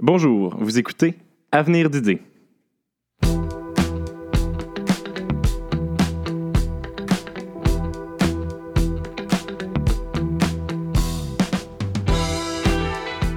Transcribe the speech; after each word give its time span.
Bonjour, 0.00 0.56
vous 0.58 0.76
écoutez 0.76 1.14
Avenir 1.52 1.88
d'idées. 1.88 2.20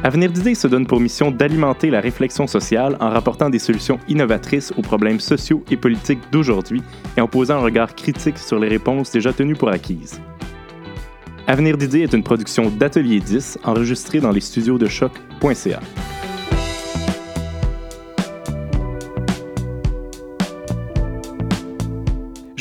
Avenir 0.04 0.32
d'idées 0.32 0.56
se 0.56 0.68
donne 0.68 0.88
pour 0.88 1.00
mission 1.00 1.30
d'alimenter 1.30 1.92
la 1.92 2.02
réflexion 2.02 2.48
sociale 2.48 2.98
en 3.00 3.12
rapportant 3.12 3.52
des 3.52 3.60
solutions 3.60 4.00
innovatrices 4.08 4.74
aux 4.78 4.82
problèmes 4.82 5.20
sociaux 5.20 5.64
et 5.70 5.78
politiques 5.78 6.32
d'aujourd'hui 6.32 6.82
et 7.18 7.22
en 7.22 7.28
posant 7.28 7.58
un 7.58 7.62
regard 7.62 7.94
critique 7.94 8.40
sur 8.40 8.58
les 8.58 8.68
réponses 8.68 9.12
déjà 9.12 9.32
tenues 9.32 9.56
pour 9.56 9.70
acquises. 9.70 10.20
Avenir 11.46 11.78
d'idées 11.78 12.02
est 12.02 12.14
une 12.14 12.24
production 12.24 12.72
d'Atelier 12.72 13.20
10 13.20 13.60
enregistrée 13.64 14.22
dans 14.22 14.32
les 14.32 14.42
studios 14.42 14.80
de 14.80 14.88
choc.ca. 14.88 15.82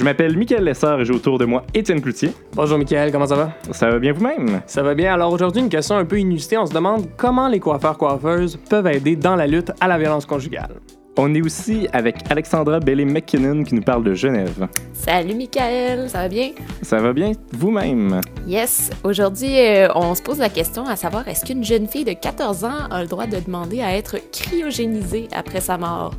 m'appelle 0.06 0.38
Michael 0.38 0.62
Lessard 0.62 1.01
et 1.01 1.05
j'ai 1.05 1.12
autour 1.12 1.37
de 1.37 1.45
moi 1.46 1.65
Étienne 1.74 2.01
Cloutier. 2.01 2.30
Bonjour 2.55 2.78
Michael, 2.78 3.10
comment 3.10 3.27
ça 3.27 3.34
va? 3.34 3.51
Ça 3.73 3.91
va 3.91 3.98
bien 3.98 4.12
vous-même? 4.12 4.62
Ça 4.65 4.84
va 4.84 4.95
bien. 4.95 5.12
Alors 5.12 5.32
aujourd'hui, 5.32 5.60
une 5.60 5.69
question 5.69 5.96
un 5.96 6.05
peu 6.05 6.20
inusitée. 6.20 6.56
On 6.56 6.65
se 6.65 6.73
demande 6.73 7.09
comment 7.16 7.48
les 7.48 7.59
coiffeurs-coiffeuses 7.59 8.56
peuvent 8.70 8.87
aider 8.87 9.16
dans 9.16 9.34
la 9.34 9.48
lutte 9.48 9.73
à 9.80 9.88
la 9.88 9.98
violence 9.98 10.24
conjugale. 10.24 10.77
On 11.19 11.34
est 11.34 11.42
aussi 11.42 11.88
avec 11.92 12.19
Alexandra 12.30 12.79
Bellé-McKinnon 12.79 13.65
qui 13.65 13.74
nous 13.74 13.82
parle 13.82 14.05
de 14.05 14.15
Genève. 14.15 14.69
Salut 14.92 15.34
Michael, 15.34 16.09
ça 16.09 16.18
va 16.18 16.29
bien? 16.29 16.51
Ça 16.82 16.98
va 17.01 17.12
bien 17.12 17.32
vous-même? 17.52 18.20
Yes, 18.46 18.91
aujourd'hui 19.02 19.59
euh, 19.59 19.88
on 19.96 20.15
se 20.15 20.23
pose 20.23 20.38
la 20.38 20.51
question 20.51 20.87
à 20.87 20.95
savoir 20.95 21.27
est-ce 21.27 21.45
qu'une 21.45 21.65
jeune 21.65 21.88
fille 21.88 22.04
de 22.04 22.12
14 22.12 22.65
ans 22.65 22.87
a 22.91 23.02
le 23.02 23.09
droit 23.09 23.27
de 23.27 23.41
demander 23.41 23.80
à 23.80 23.96
être 23.96 24.18
cryogénisée 24.30 25.27
après 25.34 25.60
sa 25.60 25.79
mort? 25.79 26.15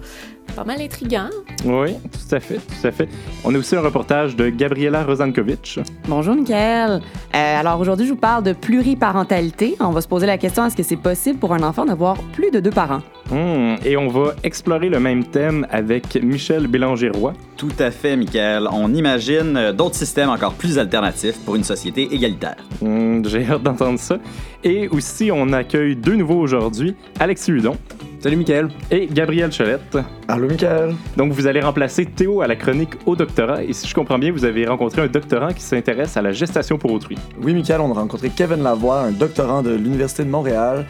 Pas 0.55 0.63
mal 0.63 0.81
intriguant. 0.81 1.29
Oui, 1.65 1.93
tout 1.93 2.35
à 2.35 2.39
fait, 2.39 2.55
tout 2.55 2.87
à 2.87 2.91
fait. 2.91 3.07
On 3.43 3.53
a 3.53 3.57
aussi 3.57 3.75
un 3.75 3.81
reportage 3.81 4.35
de 4.35 4.49
Gabriela 4.49 5.03
Rozankovic. 5.03 5.79
Bonjour, 6.07 6.35
Michael. 6.35 7.01
Euh, 7.35 7.59
alors 7.59 7.79
aujourd'hui, 7.79 8.05
je 8.07 8.11
vous 8.11 8.17
parle 8.17 8.43
de 8.43 8.53
pluriparentalité. 8.53 9.75
On 9.79 9.91
va 9.91 10.01
se 10.01 10.07
poser 10.07 10.25
la 10.25 10.37
question 10.37 10.65
est-ce 10.65 10.75
que 10.75 10.83
c'est 10.83 10.97
possible 10.97 11.39
pour 11.39 11.53
un 11.53 11.61
enfant 11.63 11.85
d'avoir 11.85 12.17
plus 12.33 12.51
de 12.51 12.59
deux 12.59 12.71
parents? 12.71 13.01
Hmm, 13.31 13.75
et 13.85 13.97
on 13.97 14.07
va 14.07 14.33
explorer 14.43 14.87
le 14.89 14.99
même 15.01 15.25
thème 15.25 15.67
avec 15.69 16.15
Michel 16.23 16.67
Bélanger-Roy. 16.67 17.33
Tout 17.57 17.73
à 17.79 17.91
fait, 17.91 18.15
Michael. 18.15 18.69
On 18.71 18.93
imagine 18.93 19.57
euh, 19.57 19.73
d'autres 19.73 19.95
systèmes 19.95 20.29
encore 20.29 20.53
plus 20.53 20.79
alternatifs 20.79 21.37
pour 21.43 21.55
une 21.55 21.63
société 21.65 22.07
égalitaire. 22.13 22.55
Hmm, 22.81 23.21
J'ai 23.25 23.45
hâte 23.45 23.63
d'entendre 23.63 23.99
ça. 23.99 24.17
Et 24.63 24.87
aussi, 24.87 25.29
on 25.31 25.51
accueille 25.51 25.95
deux 25.95 26.15
nouveaux 26.15 26.39
aujourd'hui, 26.39 26.95
Alexis 27.19 27.51
Hudon 27.51 27.75
Salut 28.19 28.37
Michael. 28.37 28.69
et 28.89 29.07
Gabriel 29.11 29.51
Cholette. 29.55 29.97
Allô, 30.27 30.47
Michael. 30.47 30.95
Donc, 31.15 31.33
vous 31.33 31.45
allez 31.47 31.59
remplacer 31.61 32.05
Théo 32.05 32.41
à 32.41 32.47
la 32.47 32.55
chronique 32.55 32.93
au 33.05 33.15
doctorat. 33.15 33.63
Et 33.63 33.73
si 33.73 33.87
je 33.87 33.93
comprends 33.93 34.17
bien, 34.17 34.31
vous 34.31 34.43
avez 34.43 34.65
rencontré 34.65 35.01
un 35.03 35.07
doctorant 35.07 35.53
qui 35.53 35.61
s'intéresse 35.61 36.17
à 36.17 36.21
la 36.23 36.31
gestation 36.31 36.77
pour 36.79 36.91
autrui. 36.91 37.15
Oui, 37.43 37.53
Michael, 37.53 37.81
on 37.81 37.91
a 37.91 37.99
rencontré 37.99 38.29
Kevin 38.29 38.63
Lavoie, 38.63 39.01
un 39.01 39.11
doctorant 39.11 39.61
de 39.61 39.69
l'Université 39.75 40.23
de 40.23 40.29
Montréal, 40.29 40.85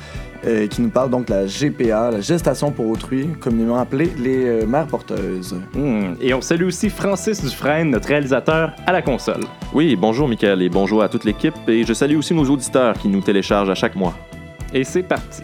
euh, 0.45 0.67
qui 0.67 0.81
nous 0.81 0.89
parle 0.89 1.09
donc 1.09 1.27
de 1.27 1.33
la 1.33 1.45
GPA, 1.45 2.11
la 2.11 2.21
gestation 2.21 2.71
pour 2.71 2.87
autrui, 2.89 3.27
communément 3.39 3.77
appelée 3.77 4.11
les 4.17 4.45
euh, 4.45 4.65
mères 4.65 4.87
porteuses. 4.87 5.55
Hmm, 5.73 6.13
Et 6.21 6.33
on 6.33 6.41
salue 6.41 6.65
aussi 6.65 6.89
Francis 6.89 7.43
Dufresne, 7.43 7.89
notre 7.91 8.07
réalisateur 8.07 8.73
à 8.85 8.91
la 8.91 9.01
console. 9.01 9.41
Oui, 9.73 9.95
bonjour 9.95 10.27
Michael 10.27 10.61
et 10.61 10.69
bonjour 10.69 11.01
à 11.01 11.09
toute 11.09 11.23
l'équipe 11.23 11.55
et 11.67 11.83
je 11.83 11.93
salue 11.93 12.17
aussi 12.17 12.33
nos 12.33 12.45
auditeurs 12.45 12.93
qui 12.93 13.07
nous 13.07 13.21
téléchargent 13.21 13.69
à 13.69 13.75
chaque 13.75 13.95
mois. 13.95 14.13
Et 14.73 14.83
c'est 14.83 15.03
parti. 15.03 15.43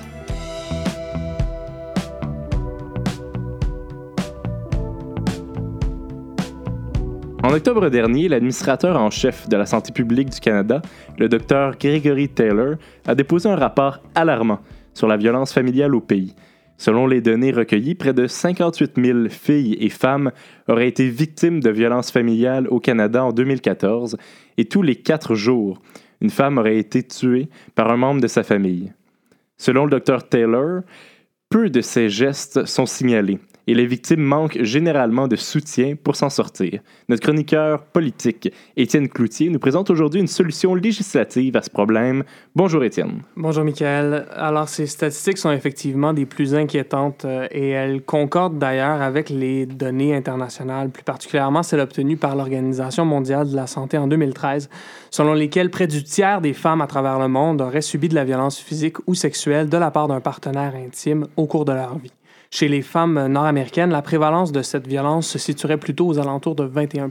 En 7.44 7.52
octobre 7.54 7.90
dernier, 7.90 8.30
l'administrateur 8.30 8.98
en 8.98 9.10
chef 9.10 9.50
de 9.50 9.58
la 9.58 9.66
santé 9.66 9.92
publique 9.92 10.30
du 10.30 10.40
Canada, 10.40 10.82
le 11.18 11.28
docteur 11.28 11.78
Gregory 11.78 12.30
Taylor, 12.30 12.76
a 13.06 13.16
déposé 13.16 13.50
un 13.50 13.58
rapport 13.58 14.00
alarmant 14.16 14.60
sur 14.94 15.08
la 15.08 15.18
violence 15.18 15.54
familiale 15.54 15.96
au 15.96 16.02
pays. 16.02 16.36
Selon 16.78 17.08
les 17.08 17.22
données 17.22 17.52
recueillies, 17.52 17.96
près 17.96 18.14
de 18.14 18.28
58 18.28 18.94
000 18.98 19.30
filles 19.30 19.78
et 19.80 19.90
femmes 19.90 20.32
auraient 20.68 20.88
été 20.88 21.08
victimes 21.08 21.60
de 21.60 21.70
violences 21.70 22.12
familiales 22.12 22.68
au 22.68 22.80
Canada 22.80 23.24
en 23.24 23.32
2014 23.32 24.18
et 24.58 24.66
tous 24.66 24.82
les 24.82 24.96
quatre 24.96 25.36
jours, 25.36 25.82
une 26.20 26.30
femme 26.30 26.58
aurait 26.58 26.78
été 26.78 27.04
tuée 27.04 27.50
par 27.76 27.92
un 27.92 27.98
membre 27.98 28.22
de 28.22 28.28
sa 28.28 28.44
famille. 28.44 28.92
Selon 29.58 29.86
le 29.86 29.92
docteur 29.92 30.28
Taylor, 30.28 30.82
peu 31.50 31.70
de 31.70 31.82
ces 31.82 32.10
gestes 32.10 32.66
sont 32.66 32.86
signalés 32.86 33.40
et 33.68 33.74
les 33.74 33.86
victimes 33.86 34.22
manquent 34.22 34.62
généralement 34.62 35.28
de 35.28 35.36
soutien 35.36 35.96
pour 36.02 36.16
s'en 36.16 36.30
sortir. 36.30 36.82
Notre 37.10 37.22
chroniqueur 37.22 37.84
politique, 37.84 38.52
Étienne 38.76 39.08
Cloutier, 39.08 39.50
nous 39.50 39.60
présente 39.60 39.90
aujourd'hui 39.90 40.20
une 40.20 40.28
solution 40.28 40.76
législative 40.76 41.56
à 41.56 41.62
ce 41.62 41.70
problème. 41.70 42.24
Bonjour 42.56 42.84
Étienne. 42.84 43.22
Bonjour 43.36 43.64
Michael. 43.64 44.26
Alors 44.34 44.70
ces 44.70 44.88
statistiques 44.88 45.38
sont 45.38 45.52
effectivement 45.52 46.14
des 46.14 46.26
plus 46.26 46.56
inquiétantes 46.56 47.26
euh, 47.26 47.48
et 47.52 47.70
elles 47.70 48.02
concordent 48.02 48.60
d'ailleurs 48.60 49.02
avec 49.02 49.30
les 49.30 49.66
données 49.66 50.16
internationales, 50.16 50.90
plus 50.90 51.04
particulièrement 51.04 51.64
celles 51.64 51.80
obtenues 51.80 52.18
par 52.18 52.36
l'Organisation 52.36 53.06
mondiale 53.06 53.50
de 53.50 53.56
la 53.56 53.68
santé 53.68 53.98
en 53.98 54.08
2013, 54.08 54.70
selon 55.12 55.34
lesquelles 55.34 55.70
près 55.70 55.88
du 55.88 56.04
tiers 56.04 56.42
des 56.42 56.54
femmes 56.54 56.82
à 56.82 56.88
travers 56.88 57.20
le 57.20 57.28
monde 57.28 57.62
auraient 57.62 57.82
subi 57.82 58.10
de 58.10 58.16
la 58.16 58.26
violence 58.26 58.60
physique 58.60 58.98
ou 59.08 59.14
sexuelle 59.14 59.70
de 59.70 59.78
la 59.78 59.92
part 59.92 60.08
d'un 60.08 60.22
partenaire 60.22 60.74
intime 60.76 61.28
au 61.38 61.46
cours 61.46 61.66
de 61.66 61.74
leur 61.74 61.98
vie. 61.98 62.12
Chez 62.56 62.68
les 62.68 62.84
femmes 62.84 63.26
nord-américaines, 63.30 63.90
la 63.90 64.04
prévalence 64.04 64.52
de 64.52 64.62
cette 64.62 64.86
violence 64.86 65.28
se 65.28 65.40
situerait 65.40 65.78
plutôt 65.78 66.06
aux 66.06 66.20
alentours 66.20 66.54
de 66.54 66.68
21% 66.68 67.10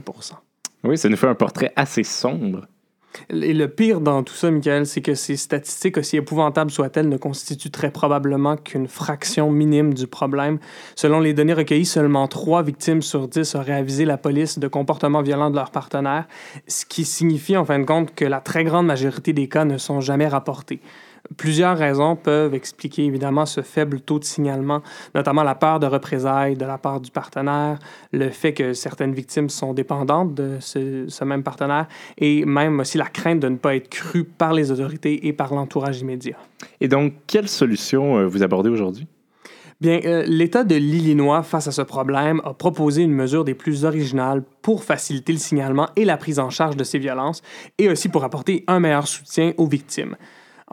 Oui, 0.85 0.97
ça 0.97 1.09
nous 1.09 1.17
fait 1.17 1.27
un 1.27 1.35
portrait 1.35 1.73
assez 1.75 2.03
sombre. 2.03 2.65
Et 3.29 3.53
le 3.53 3.67
pire 3.67 3.99
dans 3.99 4.23
tout 4.23 4.33
ça, 4.33 4.49
Michael, 4.49 4.85
c'est 4.85 5.01
que 5.01 5.15
ces 5.15 5.35
statistiques, 5.35 5.97
aussi 5.97 6.15
épouvantables 6.15 6.71
soient-elles, 6.71 7.09
ne 7.09 7.17
constituent 7.17 7.71
très 7.71 7.91
probablement 7.91 8.55
qu'une 8.55 8.87
fraction 8.87 9.51
minime 9.51 9.93
du 9.93 10.07
problème. 10.07 10.59
Selon 10.95 11.19
les 11.19 11.33
données 11.33 11.53
recueillies, 11.53 11.85
seulement 11.85 12.29
3 12.29 12.63
victimes 12.63 13.01
sur 13.01 13.27
10 13.27 13.55
auraient 13.55 13.73
avisé 13.73 14.05
la 14.05 14.17
police 14.17 14.59
de 14.59 14.69
comportements 14.69 15.21
violents 15.21 15.49
de 15.49 15.57
leur 15.57 15.71
partenaire, 15.71 16.25
ce 16.69 16.85
qui 16.85 17.03
signifie 17.03 17.57
en 17.57 17.65
fin 17.65 17.79
de 17.79 17.85
compte 17.85 18.15
que 18.15 18.23
la 18.23 18.39
très 18.39 18.63
grande 18.63 18.85
majorité 18.85 19.33
des 19.33 19.49
cas 19.49 19.65
ne 19.65 19.77
sont 19.77 19.99
jamais 19.99 20.29
rapportés. 20.29 20.79
Plusieurs 21.37 21.77
raisons 21.77 22.15
peuvent 22.15 22.53
expliquer 22.53 23.05
évidemment 23.05 23.45
ce 23.45 23.61
faible 23.61 24.01
taux 24.01 24.19
de 24.19 24.25
signalement, 24.25 24.81
notamment 25.15 25.43
la 25.43 25.55
peur 25.55 25.79
de 25.79 25.87
représailles 25.87 26.55
de 26.55 26.65
la 26.65 26.77
part 26.77 26.99
du 26.99 27.11
partenaire, 27.11 27.79
le 28.11 28.29
fait 28.29 28.53
que 28.53 28.73
certaines 28.73 29.13
victimes 29.13 29.49
sont 29.49 29.73
dépendantes 29.73 30.35
de 30.35 30.57
ce, 30.59 31.05
ce 31.07 31.23
même 31.23 31.43
partenaire 31.43 31.87
et 32.17 32.43
même 32.45 32.79
aussi 32.81 32.97
la 32.97 33.05
crainte 33.05 33.39
de 33.39 33.47
ne 33.47 33.55
pas 33.55 33.75
être 33.75 33.89
crues 33.89 34.25
par 34.25 34.53
les 34.53 34.71
autorités 34.71 35.25
et 35.25 35.33
par 35.33 35.53
l'entourage 35.53 36.01
immédiat. 36.01 36.37
Et 36.81 36.87
donc, 36.87 37.13
quelle 37.25 37.47
solution 37.47 38.17
euh, 38.17 38.27
vous 38.27 38.43
abordez 38.43 38.69
aujourd'hui? 38.69 39.07
Bien, 39.81 39.99
euh, 40.05 40.23
l'État 40.27 40.63
de 40.63 40.75
l'Illinois, 40.75 41.43
face 41.43 41.67
à 41.67 41.71
ce 41.71 41.81
problème, 41.81 42.41
a 42.45 42.53
proposé 42.53 43.01
une 43.01 43.11
mesure 43.11 43.43
des 43.43 43.53
plus 43.53 43.85
originales 43.85 44.43
pour 44.61 44.83
faciliter 44.83 45.33
le 45.33 45.39
signalement 45.39 45.89
et 45.95 46.05
la 46.05 46.15
prise 46.15 46.39
en 46.39 46.49
charge 46.49 46.77
de 46.77 46.83
ces 46.83 46.99
violences, 46.99 47.41
et 47.77 47.89
aussi 47.89 48.07
pour 48.07 48.23
apporter 48.23 48.63
un 48.67 48.79
meilleur 48.79 49.07
soutien 49.07 49.51
aux 49.57 49.67
victimes. 49.67 50.15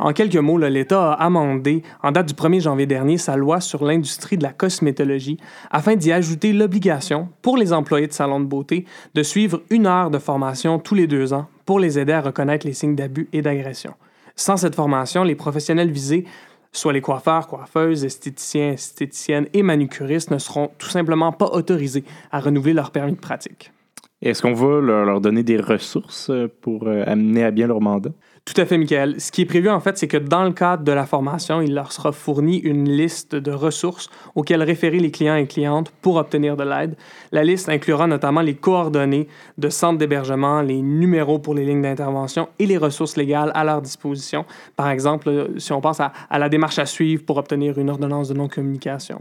En 0.00 0.14
quelques 0.14 0.36
mots, 0.36 0.56
l'État 0.56 1.12
a 1.12 1.26
amendé, 1.26 1.82
en 2.02 2.10
date 2.10 2.28
du 2.28 2.32
1er 2.32 2.62
janvier 2.62 2.86
dernier, 2.86 3.18
sa 3.18 3.36
loi 3.36 3.60
sur 3.60 3.84
l'industrie 3.84 4.38
de 4.38 4.42
la 4.42 4.54
cosmétologie 4.54 5.36
afin 5.70 5.94
d'y 5.94 6.10
ajouter 6.10 6.54
l'obligation 6.54 7.28
pour 7.42 7.58
les 7.58 7.74
employés 7.74 8.06
de 8.06 8.12
salons 8.14 8.40
de 8.40 8.46
beauté 8.46 8.86
de 9.12 9.22
suivre 9.22 9.60
une 9.68 9.86
heure 9.86 10.10
de 10.10 10.18
formation 10.18 10.78
tous 10.78 10.94
les 10.94 11.06
deux 11.06 11.34
ans 11.34 11.48
pour 11.66 11.78
les 11.78 11.98
aider 11.98 12.14
à 12.14 12.22
reconnaître 12.22 12.66
les 12.66 12.72
signes 12.72 12.96
d'abus 12.96 13.28
et 13.34 13.42
d'agression. 13.42 13.92
Sans 14.36 14.56
cette 14.56 14.74
formation, 14.74 15.22
les 15.22 15.34
professionnels 15.34 15.90
visés, 15.90 16.24
soit 16.72 16.94
les 16.94 17.02
coiffeurs, 17.02 17.46
coiffeuses, 17.46 18.02
esthéticiens, 18.02 18.72
esthéticiennes 18.72 19.48
et 19.52 19.62
manucuristes, 19.62 20.30
ne 20.30 20.38
seront 20.38 20.70
tout 20.78 20.88
simplement 20.88 21.30
pas 21.30 21.50
autorisés 21.52 22.04
à 22.32 22.40
renouveler 22.40 22.72
leur 22.72 22.90
permis 22.90 23.12
de 23.12 23.20
pratique. 23.20 23.70
Est-ce 24.22 24.40
qu'on 24.40 24.54
va 24.54 24.80
leur, 24.80 25.04
leur 25.04 25.20
donner 25.20 25.42
des 25.42 25.58
ressources 25.58 26.30
euh, 26.30 26.46
pour 26.60 26.86
euh, 26.86 27.04
amener 27.06 27.44
à 27.44 27.50
bien 27.50 27.66
leur 27.66 27.80
mandat? 27.80 28.10
Tout 28.46 28.60
à 28.60 28.64
fait, 28.64 28.78
Michael. 28.78 29.20
Ce 29.20 29.30
qui 29.30 29.42
est 29.42 29.46
prévu, 29.46 29.68
en 29.68 29.80
fait, 29.80 29.96
c'est 29.96 30.08
que 30.08 30.16
dans 30.16 30.42
le 30.42 30.52
cadre 30.52 30.82
de 30.82 30.92
la 30.92 31.06
formation, 31.06 31.60
il 31.60 31.74
leur 31.74 31.92
sera 31.92 32.10
fourni 32.10 32.58
une 32.58 32.88
liste 32.88 33.36
de 33.36 33.52
ressources 33.52 34.08
auxquelles 34.34 34.62
référer 34.62 34.98
les 34.98 35.10
clients 35.10 35.36
et 35.36 35.46
clientes 35.46 35.92
pour 36.02 36.16
obtenir 36.16 36.56
de 36.56 36.64
l'aide. 36.64 36.96
La 37.32 37.44
liste 37.44 37.68
inclura 37.68 38.06
notamment 38.06 38.40
les 38.40 38.54
coordonnées 38.54 39.28
de 39.58 39.68
centres 39.68 39.98
d'hébergement, 39.98 40.62
les 40.62 40.80
numéros 40.82 41.38
pour 41.38 41.54
les 41.54 41.64
lignes 41.64 41.82
d'intervention 41.82 42.48
et 42.58 42.66
les 42.66 42.78
ressources 42.78 43.16
légales 43.16 43.52
à 43.54 43.62
leur 43.62 43.82
disposition. 43.82 44.44
Par 44.74 44.90
exemple, 44.90 45.28
euh, 45.28 45.58
si 45.58 45.72
on 45.72 45.80
pense 45.80 46.00
à, 46.00 46.12
à 46.28 46.38
la 46.38 46.48
démarche 46.48 46.78
à 46.78 46.86
suivre 46.86 47.24
pour 47.24 47.36
obtenir 47.36 47.78
une 47.78 47.90
ordonnance 47.90 48.28
de 48.28 48.34
non-communication. 48.34 49.18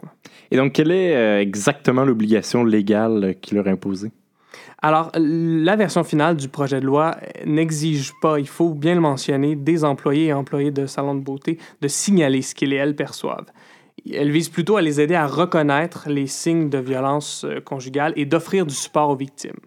Et 0.50 0.58
donc, 0.58 0.74
quelle 0.74 0.92
est 0.92 1.16
euh, 1.16 1.42
exactement 1.42 2.04
l'obligation 2.04 2.64
légale 2.64 3.24
euh, 3.24 3.34
qui 3.34 3.54
leur 3.54 3.68
est 3.68 3.72
imposée? 3.72 4.12
Alors, 4.82 5.12
la 5.16 5.76
version 5.76 6.04
finale 6.04 6.38
du 6.38 6.48
projet 6.48 6.80
de 6.80 6.86
loi 6.86 7.18
n'exige 7.46 8.14
pas, 8.22 8.40
il 8.40 8.48
faut 8.48 8.74
bien 8.74 8.96
le 8.96 9.02
mentionner, 9.02 9.56
des 9.56 9.84
employés 9.84 10.28
et 10.28 10.34
employés 10.34 10.72
de 10.72 10.86
salons 10.86 11.16
de 11.16 11.24
beauté 11.24 11.58
de 11.82 11.88
signaler 11.88 12.42
ce 12.42 12.56
qu'ils 12.56 12.74
et 12.74 12.78
elles 12.78 12.96
perçoivent. 12.96 13.52
Elle 14.12 14.32
vise 14.32 14.50
plutôt 14.50 14.78
à 14.78 14.82
les 14.82 15.02
aider 15.02 15.16
à 15.16 15.28
reconnaître 15.28 16.10
les 16.10 16.28
signes 16.28 16.70
de 16.70 16.78
violence 16.78 17.44
euh, 17.44 17.60
conjugale 17.60 18.14
et 18.16 18.26
d'offrir 18.26 18.66
du 18.66 18.74
support 18.74 19.10
aux 19.10 19.16
victimes. 19.16 19.60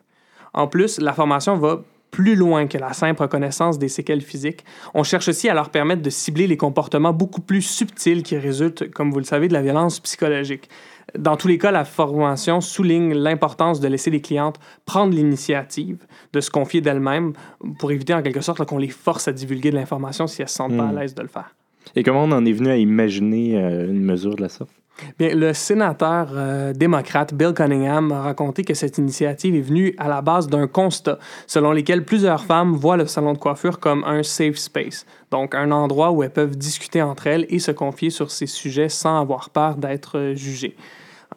En 0.55 0.67
plus, 0.67 0.99
la 0.99 1.13
formation 1.13 1.57
va 1.57 1.83
plus 2.11 2.37
loin 2.37 2.67
que 2.67 2.79
la 2.79 2.93
simple 2.93 3.23
reconnaissance 3.23 3.79
des 3.79 3.89
séquelles 3.89 4.21
physiques. 4.21 4.65
On 4.95 5.03
cherche 5.03 5.29
aussi 5.29 5.49
à 5.49 5.55
leur 5.55 5.71
permettre 5.71 6.03
de 6.03 6.11
cibler 6.11 6.47
les 6.47 6.59
comportements 6.59 7.13
beaucoup 7.13 7.41
plus 7.41 7.63
subtils 7.63 8.23
qui 8.23 8.37
résultent, 8.37 8.91
comme 8.91 9.11
vous 9.11 9.19
le 9.19 9.25
savez, 9.25 9.49
de 9.49 9.55
la 9.55 9.63
violence 9.63 9.99
psychologique. 10.01 10.69
Dans 11.19 11.37
tous 11.37 11.49
les 11.49 11.59
cas, 11.59 11.71
la 11.71 11.85
formation 11.85 12.61
souligne 12.61 13.13
l'importance 13.13 13.81
de 13.81 13.89
laisser 13.89 14.11
les 14.11 14.21
clientes 14.21 14.59
prendre 14.87 15.15
l'initiative 15.15 15.99
de 16.33 16.41
se 16.41 16.51
confier 16.51 16.81
d'elles-mêmes 16.81 17.33
pour 17.79 17.93
éviter 17.93 18.15
en 18.15 18.23
quelque 18.23 18.41
sorte 18.41 18.65
qu'on 18.65 18.79
les 18.79 18.89
force 18.89 19.29
à 19.29 19.33
divulguer 19.33 19.71
de 19.71 19.77
l'information 19.77 20.27
si 20.27 20.41
elles 20.41 20.47
ne 20.47 20.49
se 20.49 20.55
sentent 20.55 20.77
pas 20.77 20.85
à 20.85 20.93
Hmm. 20.93 20.99
l'aise 20.99 21.15
de 21.15 21.23
le 21.23 21.29
faire. 21.29 21.55
Et 21.97 22.03
comment 22.03 22.25
on 22.25 22.33
en 22.33 22.45
est 22.47 22.53
venu 22.53 22.71
à 22.71 22.77
imaginer 22.77 23.59
euh, 23.59 23.91
une 23.91 24.03
mesure 24.03 24.37
de 24.37 24.43
la 24.43 24.49
sorte? 24.49 24.71
Bien, 25.19 25.35
le 25.35 25.53
sénateur 25.53 26.29
euh, 26.35 26.73
démocrate 26.75 27.35
Bill 27.35 27.53
Cunningham 27.55 28.13
a 28.13 28.21
raconté 28.23 28.63
que 28.63 28.75
cette 28.75 28.99
initiative 28.99 29.55
est 29.57 29.61
venue 29.63 29.95
à 29.99 30.07
la 30.07 30.21
base 30.21 30.49
d'un 30.49 30.67
constat 30.67 31.19
selon 31.47 31.73
lequel 31.73 32.05
plusieurs 32.05 32.45
femmes 32.45 32.73
voient 32.75 32.99
le 32.99 33.07
salon 33.07 33.33
de 33.33 33.39
coiffure 33.39 33.81
comme 33.81 34.05
un 34.05 34.23
safe 34.23 34.57
space, 34.57 35.07
donc 35.31 35.55
un 35.55 35.71
endroit 35.73 36.13
où 36.13 36.23
elles 36.23 36.33
peuvent 36.33 36.57
discuter 36.57 37.03
entre 37.03 37.27
elles 37.27 37.47
et 37.49 37.59
se 37.59 37.73
confier 37.73 38.11
sur 38.11 38.31
ces 38.31 38.47
sujets 38.47 38.89
sans 38.91 39.21
avoir 39.21 39.51
peur 39.51 39.77
d'être 39.77 40.19
euh, 40.19 40.35
jugées. 40.35 40.77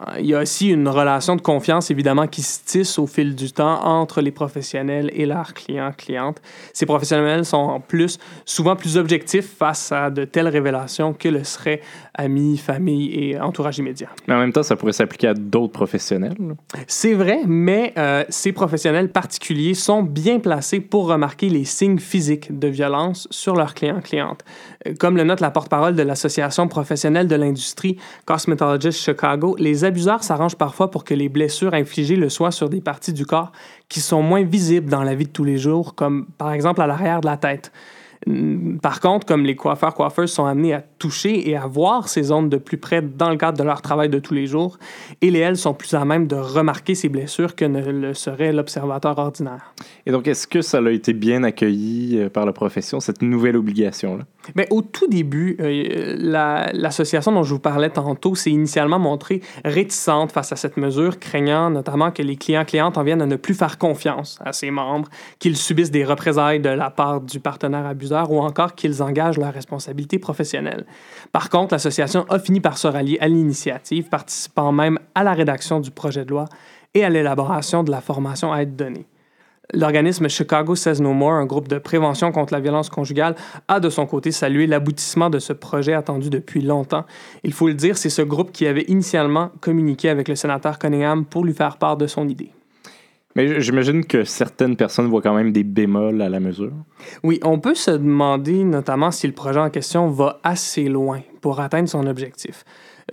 Euh, 0.01 0.19
Il 0.19 0.25
y 0.25 0.35
a 0.35 0.41
aussi 0.41 0.69
une 0.69 0.87
relation 0.87 1.35
de 1.35 1.41
confiance, 1.41 1.91
évidemment, 1.91 2.27
qui 2.27 2.41
se 2.41 2.59
tisse 2.63 2.99
au 2.99 3.07
fil 3.07 3.35
du 3.35 3.51
temps 3.51 3.83
entre 3.83 4.21
les 4.21 4.31
professionnels 4.31 5.11
et 5.13 5.25
leurs 5.25 5.53
clients-clientes. 5.53 6.41
Ces 6.73 6.85
professionnels 6.85 7.45
sont 7.45 7.57
en 7.57 7.79
plus 7.79 8.17
souvent 8.45 8.75
plus 8.75 8.97
objectifs 8.97 9.57
face 9.57 9.91
à 9.91 10.09
de 10.09 10.25
telles 10.25 10.47
révélations 10.47 11.13
que 11.13 11.29
le 11.29 11.43
seraient 11.43 11.81
amis, 12.13 12.57
famille 12.57 13.13
et 13.13 13.39
entourage 13.39 13.77
immédiat. 13.77 14.09
Mais 14.27 14.33
en 14.33 14.39
même 14.39 14.53
temps, 14.53 14.63
ça 14.63 14.75
pourrait 14.75 14.93
s'appliquer 14.93 15.27
à 15.27 15.33
d'autres 15.33 15.73
professionnels. 15.73 16.35
C'est 16.87 17.13
vrai, 17.13 17.41
mais 17.45 17.93
euh, 17.97 18.23
ces 18.29 18.51
professionnels 18.51 19.09
particuliers 19.09 19.73
sont 19.73 20.03
bien 20.03 20.39
placés 20.39 20.79
pour 20.79 21.07
remarquer 21.07 21.49
les 21.49 21.65
signes 21.65 21.99
physiques 21.99 22.57
de 22.57 22.67
violence 22.67 23.27
sur 23.31 23.55
leurs 23.55 23.73
clients-clientes. 23.73 24.43
Comme 24.99 25.17
le 25.17 25.23
note 25.23 25.39
la 25.39 25.51
porte-parole 25.51 25.95
de 25.95 26.03
l'Association 26.03 26.67
professionnelle 26.67 27.27
de 27.27 27.35
l'industrie 27.35 27.97
Cosmetologist 28.25 28.99
Chicago, 28.99 29.55
les 29.57 29.83
abuseurs 29.83 30.23
s'arrangent 30.23 30.57
parfois 30.57 30.91
pour 30.91 31.03
que 31.03 31.13
les 31.13 31.29
blessures 31.29 31.73
infligées 31.73 32.15
le 32.15 32.29
soient 32.29 32.51
sur 32.51 32.69
des 32.69 32.81
parties 32.81 33.13
du 33.13 33.25
corps 33.25 33.51
qui 33.89 33.99
sont 33.99 34.21
moins 34.21 34.43
visibles 34.43 34.89
dans 34.89 35.03
la 35.03 35.15
vie 35.15 35.25
de 35.25 35.31
tous 35.31 35.43
les 35.43 35.57
jours, 35.57 35.95
comme 35.95 36.27
par 36.37 36.51
exemple 36.51 36.81
à 36.81 36.87
l'arrière 36.87 37.21
de 37.21 37.25
la 37.25 37.37
tête. 37.37 37.71
Par 38.81 39.01
contre, 39.01 39.27
comme 39.27 39.45
les 39.45 39.55
coiffeurs-coiffeuses 39.55 40.31
sont 40.31 40.45
amenés 40.45 40.73
à 40.73 40.81
toucher 40.81 41.47
et 41.47 41.55
à 41.55 41.67
voir 41.67 42.09
ces 42.09 42.23
zones 42.23 42.49
de 42.49 42.57
plus 42.57 42.77
près 42.77 43.01
dans 43.01 43.29
le 43.29 43.37
cadre 43.37 43.57
de 43.57 43.63
leur 43.63 43.81
travail 43.83 44.09
de 44.09 44.17
tous 44.17 44.33
les 44.33 44.47
jours, 44.47 44.79
et 45.21 45.31
elles 45.31 45.57
sont 45.57 45.75
plus 45.75 45.93
à 45.93 46.05
même 46.05 46.25
de 46.25 46.35
remarquer 46.35 46.95
ces 46.95 47.09
blessures 47.09 47.55
que 47.55 47.65
ne 47.65 47.85
le 47.85 48.13
serait 48.15 48.51
l'observateur 48.51 49.17
ordinaire. 49.19 49.75
Et 50.07 50.11
donc, 50.11 50.27
est-ce 50.27 50.47
que 50.47 50.61
ça 50.61 50.79
a 50.79 50.89
été 50.89 51.13
bien 51.13 51.43
accueilli 51.43 52.17
euh, 52.17 52.29
par 52.29 52.45
la 52.45 52.53
profession, 52.53 52.99
cette 52.99 53.21
nouvelle 53.21 53.57
obligation-là? 53.57 54.23
Mais 54.53 54.67
au 54.69 54.81
tout 54.81 55.07
début, 55.07 55.57
euh, 55.59 56.15
la- 56.19 56.69
l'association 56.73 57.31
dont 57.31 57.43
je 57.43 57.53
vous 57.53 57.59
parlais 57.59 57.89
tantôt 57.89 58.35
s'est 58.35 58.51
initialement 58.51 58.99
montrée 58.99 59.41
réticente 59.63 60.31
face 60.31 60.51
à 60.51 60.55
cette 60.55 60.77
mesure, 60.77 61.19
craignant 61.19 61.69
notamment 61.69 62.11
que 62.11 62.21
les 62.21 62.35
clients-clientes 62.35 62.97
en 62.97 63.03
viennent 63.03 63.21
à 63.21 63.25
ne 63.25 63.35
plus 63.35 63.53
faire 63.55 63.77
confiance 63.77 64.37
à 64.45 64.53
ses 64.53 64.71
membres, 64.71 65.09
qu'ils 65.39 65.57
subissent 65.57 65.91
des 65.91 66.05
représailles 66.05 66.59
de 66.59 66.69
la 66.69 66.89
part 66.89 67.21
du 67.21 67.39
partenaire 67.39 67.85
abuseur 67.85 68.31
ou 68.31 68.39
encore 68.39 68.75
qu'ils 68.75 69.01
engagent 69.01 69.37
leur 69.37 69.53
responsabilité 69.53 70.19
professionnelle. 70.19 70.85
Par 71.31 71.49
contre, 71.49 71.73
l'association 71.73 72.25
a 72.29 72.39
fini 72.39 72.59
par 72.59 72.77
se 72.77 72.87
rallier 72.87 73.17
à 73.19 73.27
l'initiative, 73.27 74.09
participant 74.09 74.71
même 74.71 74.99
à 75.15 75.23
la 75.23 75.33
rédaction 75.33 75.79
du 75.79 75.91
projet 75.91 76.25
de 76.25 76.29
loi 76.29 76.45
et 76.93 77.03
à 77.03 77.09
l'élaboration 77.09 77.83
de 77.83 77.91
la 77.91 78.01
formation 78.01 78.53
à 78.53 78.61
être 78.61 78.75
donnée. 78.75 79.05
L'organisme 79.73 80.29
Chicago 80.29 80.75
Says 80.75 81.01
No 81.01 81.13
More, 81.13 81.33
un 81.33 81.45
groupe 81.45 81.67
de 81.67 81.77
prévention 81.77 82.31
contre 82.31 82.53
la 82.53 82.59
violence 82.59 82.89
conjugale, 82.89 83.35
a 83.67 83.79
de 83.79 83.89
son 83.89 84.05
côté 84.05 84.31
salué 84.31 84.67
l'aboutissement 84.67 85.29
de 85.29 85.39
ce 85.39 85.53
projet 85.53 85.93
attendu 85.93 86.29
depuis 86.29 86.61
longtemps. 86.61 87.05
Il 87.43 87.53
faut 87.53 87.67
le 87.67 87.73
dire, 87.73 87.97
c'est 87.97 88.09
ce 88.09 88.21
groupe 88.21 88.51
qui 88.51 88.67
avait 88.67 88.85
initialement 88.87 89.51
communiqué 89.61 90.09
avec 90.09 90.27
le 90.27 90.35
sénateur 90.35 90.79
Cunningham 90.79 91.25
pour 91.25 91.43
lui 91.43 91.53
faire 91.53 91.77
part 91.77 91.97
de 91.97 92.07
son 92.07 92.27
idée. 92.27 92.51
Mais 93.35 93.59
j'imagine 93.59 94.05
que 94.05 94.23
certaines 94.23 94.77
personnes 94.77 95.07
voient 95.07 95.21
quand 95.21 95.33
même 95.33 95.51
des 95.51 95.65
bémols 95.65 96.21
à 96.21 96.29
la 96.29 96.39
mesure. 96.39 96.71
Oui, 97.21 97.39
on 97.43 97.59
peut 97.59 97.75
se 97.75 97.91
demander 97.91 98.63
notamment 98.63 99.11
si 99.11 99.27
le 99.27 99.33
projet 99.33 99.59
en 99.59 99.69
question 99.69 100.07
va 100.07 100.39
assez 100.43 100.85
loin 100.85 101.21
pour 101.41 101.59
atteindre 101.59 101.89
son 101.89 102.07
objectif. 102.07 102.63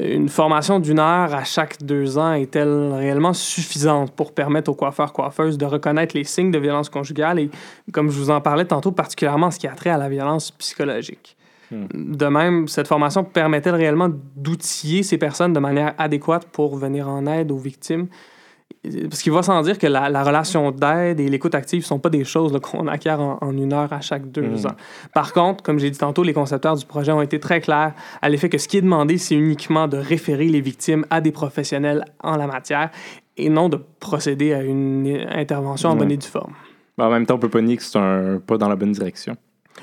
Une 0.01 0.31
formation 0.31 0.81
d'une 0.81 0.99
heure 0.99 1.35
à 1.35 1.45
chaque 1.45 1.83
deux 1.83 2.17
ans 2.17 2.33
est-elle 2.33 2.93
réellement 2.95 3.35
suffisante 3.35 4.13
pour 4.13 4.33
permettre 4.33 4.71
aux 4.71 4.75
coiffeurs-coiffeuses 4.75 5.59
de 5.59 5.67
reconnaître 5.67 6.17
les 6.17 6.25
signes 6.25 6.51
de 6.51 6.59
violence 6.59 6.89
conjugale 6.89 7.39
et, 7.39 7.51
comme 7.93 8.11
je 8.11 8.19
vous 8.19 8.31
en 8.31 8.41
parlais 8.41 8.65
tantôt, 8.65 8.91
particulièrement 8.91 9.51
ce 9.51 9.59
qui 9.59 9.67
a 9.67 9.75
trait 9.75 9.91
à 9.91 9.99
la 9.99 10.09
violence 10.09 10.51
psychologique? 10.53 11.37
De 11.71 12.27
même, 12.27 12.69
cette 12.69 12.87
formation 12.89 13.25
permet-elle 13.25 13.75
réellement 13.75 14.09
d'outiller 14.37 15.03
ces 15.03 15.19
personnes 15.19 15.53
de 15.53 15.61
manière 15.61 15.95
adéquate 15.99 16.47
pour 16.47 16.77
venir 16.77 17.09
en 17.09 17.27
aide 17.27 17.51
aux 17.51 17.59
victimes? 17.59 18.09
Parce 19.09 19.23
qu'il 19.23 19.33
va 19.33 19.43
sans 19.43 19.61
dire 19.63 19.79
que 19.79 19.87
la, 19.87 20.09
la 20.09 20.23
relation 20.25 20.71
d'aide 20.71 21.21
et 21.21 21.29
l'écoute 21.29 21.55
active 21.55 21.81
ne 21.81 21.85
sont 21.87 21.99
pas 21.99 22.11
des 22.11 22.25
choses 22.25 22.59
qu'on 22.63 22.87
acquiert 22.89 23.21
en, 23.21 23.39
en 23.41 23.57
une 23.57 23.73
heure 23.73 23.93
à 23.93 24.01
chaque 24.01 24.31
deux 24.31 24.43
Mhm. 24.43 24.67
ans. 24.67 24.77
Par 25.15 25.33
contre, 25.33 25.63
comme 25.63 25.79
j'ai 25.79 25.91
dit 25.91 25.99
tantôt, 25.99 26.23
les 26.23 26.33
concepteurs 26.33 26.77
du 26.77 26.85
projet 26.85 27.13
ont 27.13 27.23
été 27.23 27.39
très 27.41 27.61
clairs 27.61 27.95
à 28.21 28.29
l'effet 28.29 28.49
que 28.49 28.59
ce 28.59 28.69
qui 28.69 28.79
est 28.79 28.83
demandé, 28.83 29.19
c'est 29.19 29.35
uniquement 29.35 29.89
de 29.89 29.97
référer 29.97 30.49
les 30.49 30.61
victimes 30.61 31.05
à 31.11 31.21
des 31.21 31.33
professionnels 31.33 32.05
en 32.23 32.37
la 32.37 32.47
matière 32.47 32.91
et 33.37 33.49
non 33.49 33.69
de 33.69 33.79
procéder 34.01 34.53
à 34.53 34.63
une 34.63 35.27
intervention 35.31 35.89
en 35.89 35.93
Ouais. 35.93 35.99
bonne 36.01 36.13
et 36.13 36.17
due 36.17 36.27
forme. 36.27 36.53
En 36.99 37.09
même 37.11 37.25
temps, 37.27 37.37
on 37.37 37.39
peut 37.39 37.49
pas 37.49 37.63
nier 37.63 37.77
que 37.79 37.83
c'est 37.83 37.99
un 37.99 38.39
pas 38.47 38.59
dans 38.59 38.69
la 38.69 38.77
bonne 38.77 38.93
direction. 38.93 39.37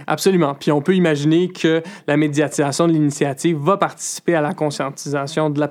Absolument. 0.08 0.56
Puis 0.56 0.72
on 0.72 0.82
peut 0.82 0.96
imaginer 0.96 1.50
que 1.50 1.84
la 2.08 2.18
médiatisation 2.18 2.88
de 2.88 2.94
l'initiative 2.94 3.58
va 3.58 3.78
participer 3.78 4.36
à 4.36 4.42
la 4.42 4.54
conscientisation 4.54 5.50
de 5.50 5.60
la, 5.60 5.68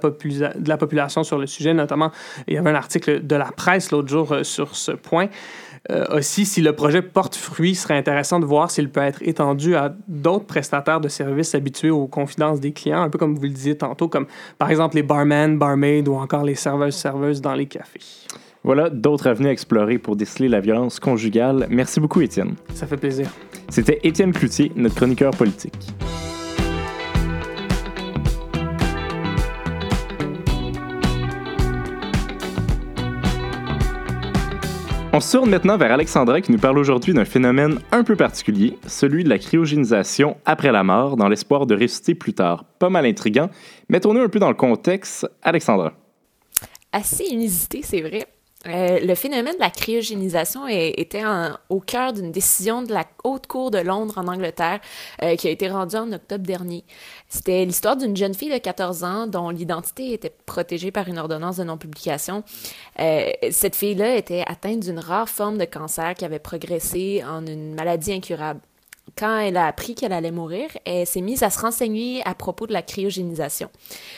population 0.77 1.23
sur 1.25 1.39
le 1.39 1.47
sujet. 1.47 1.75
Notamment, 1.75 2.11
il 2.47 2.55
y 2.55 2.59
avait 2.59 2.71
un 2.71 2.75
article 2.75 3.27
de 3.27 3.37
la 3.37 3.51
presse 3.53 3.91
l'autre 3.91 4.09
jour 4.09 4.33
euh, 4.33 4.43
sur 4.43 4.77
ce 4.77 4.93
point. 4.93 5.29
Euh, 5.91 6.05
aussi, 6.11 6.45
si 6.45 6.61
le 6.61 6.73
projet 6.73 7.01
porte 7.01 7.35
fruit, 7.35 7.71
il 7.71 7.75
serait 7.75 7.97
intéressant 7.97 8.41
de 8.41 8.45
voir 8.45 8.71
s'il 8.71 8.91
peut 8.91 9.01
être 9.01 9.23
étendu 9.23 9.75
à 9.75 9.95
d'autres 10.07 10.45
prestataires 10.45 11.01
de 11.01 11.09
services 11.09 11.55
habitués 11.55 11.91
aux 11.91 12.07
confidences 12.07 12.61
des 12.61 12.73
clients, 12.73 13.03
un 13.03 13.09
peu 13.09 13.19
comme 13.19 13.35
vous 13.35 13.43
le 13.43 13.49
disiez 13.49 13.77
tantôt, 13.77 14.09
comme 14.09 14.27
par 14.59 14.71
exemple 14.71 14.97
les 14.97 15.03
barmen, 15.03 15.57
barmaids 15.59 16.07
ou 16.07 16.17
encore 16.17 16.45
les 16.45 16.57
serveuses-serveuses 16.57 17.41
dans 17.41 17.55
les 17.55 17.67
cafés. 17.67 18.01
Voilà 18.69 18.91
d'autres 18.91 19.29
avenues 19.29 19.49
à 19.49 19.53
explorer 19.53 19.97
pour 19.97 20.15
déceler 20.15 20.47
la 20.47 20.61
violence 20.61 21.01
conjugale. 21.01 21.67
Merci 21.71 22.01
beaucoup, 22.01 22.21
Étienne. 22.21 22.55
Ça 22.75 22.87
fait 22.87 22.99
plaisir. 22.99 23.31
C'était 23.71 23.99
Étienne 24.03 24.31
Cloutier, 24.31 24.71
notre 24.77 24.95
chroniqueur 24.95 25.31
politique. 25.31 25.73
On 35.15 35.21
se 35.21 35.35
tourne 35.35 35.49
maintenant 35.49 35.79
vers 35.79 35.93
Alexandra 35.93 36.43
qui 36.43 36.53
nous 36.53 36.59
parle 36.59 36.77
aujourd'hui 36.77 37.15
d'un 37.15 37.25
phénomène 37.25 37.79
un 37.91 38.05
peu 38.05 38.17
particulier, 38.17 38.77
celui 38.87 39.25
de 39.25 39.31
la 39.31 39.39
cryogénisation 39.39 40.37
après 40.45 40.73
la 40.73 40.85
mort, 40.85 41.17
dans 41.17 41.29
l'espoir 41.29 41.65
de 41.65 41.75
ressusciter 41.75 42.15
plus 42.15 42.35
tard. 42.35 42.67
Pas 42.79 42.91
mal 42.91 43.07
intriguant. 43.07 43.49
Mettons-nous 43.89 44.21
un 44.21 44.29
peu 44.29 44.39
dans 44.39 44.51
le 44.51 44.55
contexte. 44.55 45.27
Alexandra. 45.43 45.95
assez 46.93 47.25
inusité, 47.25 47.81
c'est 47.83 48.03
vrai. 48.03 48.27
Euh, 48.67 48.99
le 49.01 49.15
phénomène 49.15 49.55
de 49.55 49.61
la 49.61 49.71
cryogénisation 49.71 50.67
est- 50.67 50.95
était 50.99 51.23
au 51.69 51.79
cœur 51.79 52.13
d'une 52.13 52.33
décision 52.33 52.83
de 52.83 52.93
la 52.93 53.05
Haute 53.23 53.47
Cour 53.47 53.71
de 53.71 53.79
Londres 53.79 54.15
en 54.19 54.27
Angleterre 54.27 54.81
euh, 55.23 55.37
qui 55.37 55.47
a 55.47 55.51
été 55.53 55.69
rendue 55.69 55.95
en 55.95 56.11
octobre 56.13 56.45
dernier. 56.45 56.85
C'était 57.29 57.65
l'histoire 57.65 57.97
d'une 57.97 58.17
jeune 58.17 58.35
fille 58.35 58.51
de 58.53 58.59
14 58.59 59.05
ans 59.05 59.27
dont 59.29 59.51
l'identité 59.51 60.13
était 60.13 60.35
protégée 60.45 60.91
par 60.91 61.07
une 61.07 61.19
ordonnance 61.19 61.59
de 61.59 61.65
non-publication. 61.65 62.43
Euh, 62.99 63.31
cette 63.53 63.77
fille-là 63.77 64.17
était 64.17 64.43
atteinte 64.45 64.81
d'une 64.81 64.99
rare 64.99 65.29
forme 65.29 65.57
de 65.57 65.65
cancer 65.65 66.15
qui 66.15 66.25
avait 66.25 66.41
progressé 66.41 67.23
en 67.25 67.47
une 67.47 67.75
maladie 67.77 68.13
incurable. 68.13 68.61
Quand 69.19 69.39
elle 69.39 69.57
a 69.57 69.67
appris 69.67 69.97
qu'elle 69.97 70.13
allait 70.13 70.31
mourir, 70.31 70.69
elle 70.85 71.05
s'est 71.05 71.23
mise 71.23 71.43
à 71.43 71.51
se 71.51 71.59
renseigner 71.59 72.23
à 72.25 72.37
propos 72.37 72.69
de 72.69 72.73
la 72.73 72.83
cryogénisation. 72.83 73.69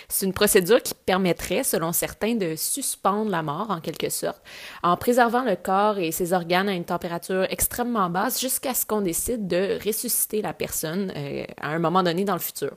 C'est 0.08 0.26
une 0.26 0.34
procédure 0.34 0.82
qui 0.82 0.92
permettrait, 0.92 1.64
selon 1.64 1.92
certains, 1.92 2.34
de 2.34 2.54
suspendre 2.54 3.30
la 3.30 3.42
mort 3.42 3.70
en 3.70 3.80
quelque 3.80 4.10
sorte, 4.10 4.42
en 4.82 4.98
préservant 4.98 5.42
le 5.42 5.56
corps 5.56 5.98
et 5.98 6.12
ses 6.12 6.34
organes 6.34 6.68
à 6.68 6.74
une 6.74 6.84
température 6.84 7.46
extrêmement 7.48 8.10
basse 8.10 8.40
jusqu'à 8.40 8.74
ce 8.74 8.84
qu'on 8.84 9.00
décide 9.00 9.46
de 9.46 9.78
ressusciter 9.82 10.42
la 10.42 10.52
personne 10.52 11.10
euh, 11.16 11.44
à 11.58 11.68
un 11.68 11.78
moment 11.78 12.02
donné 12.02 12.24
dans 12.24 12.34
le 12.34 12.40
futur. 12.40 12.72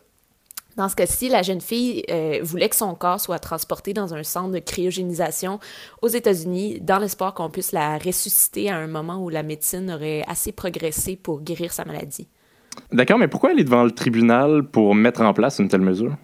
Dans 0.76 0.90
ce 0.90 0.96
cas-ci, 0.96 1.30
la 1.30 1.44
jeune 1.44 1.62
fille 1.62 2.04
euh, 2.10 2.40
voulait 2.42 2.70
que 2.70 2.76
son 2.76 2.96
corps 2.96 3.20
soit 3.20 3.40
transporté 3.40 3.94
dans 3.94 4.14
un 4.14 4.24
centre 4.24 4.52
de 4.52 4.60
cryogénisation 4.60 5.60
aux 6.02 6.08
États-Unis 6.08 6.80
dans 6.82 6.98
l'espoir 6.98 7.34
qu'on 7.34 7.50
puisse 7.50 7.72
la 7.72 7.98
ressusciter 7.98 8.70
à 8.70 8.78
un 8.78 8.88
moment 8.88 9.24
où 9.24 9.30
la 9.30 9.44
médecine 9.44 9.92
aurait 9.92 10.24
assez 10.28 10.52
progressé 10.52 11.16
pour 11.16 11.42
guérir 11.42 11.72
sa 11.72 11.86
maladie. 11.86 12.28
D'accord, 12.92 13.20
mais 13.20 13.28
pourquoi 13.28 13.52
aller 13.52 13.64
devant 13.64 13.84
le 13.84 13.92
tribunal 13.92 14.64
pour 14.64 14.96
mettre 14.96 15.22
en 15.22 15.34
place 15.34 15.60
une 15.60 15.68
telle 15.68 15.82
mesure? 15.82 16.16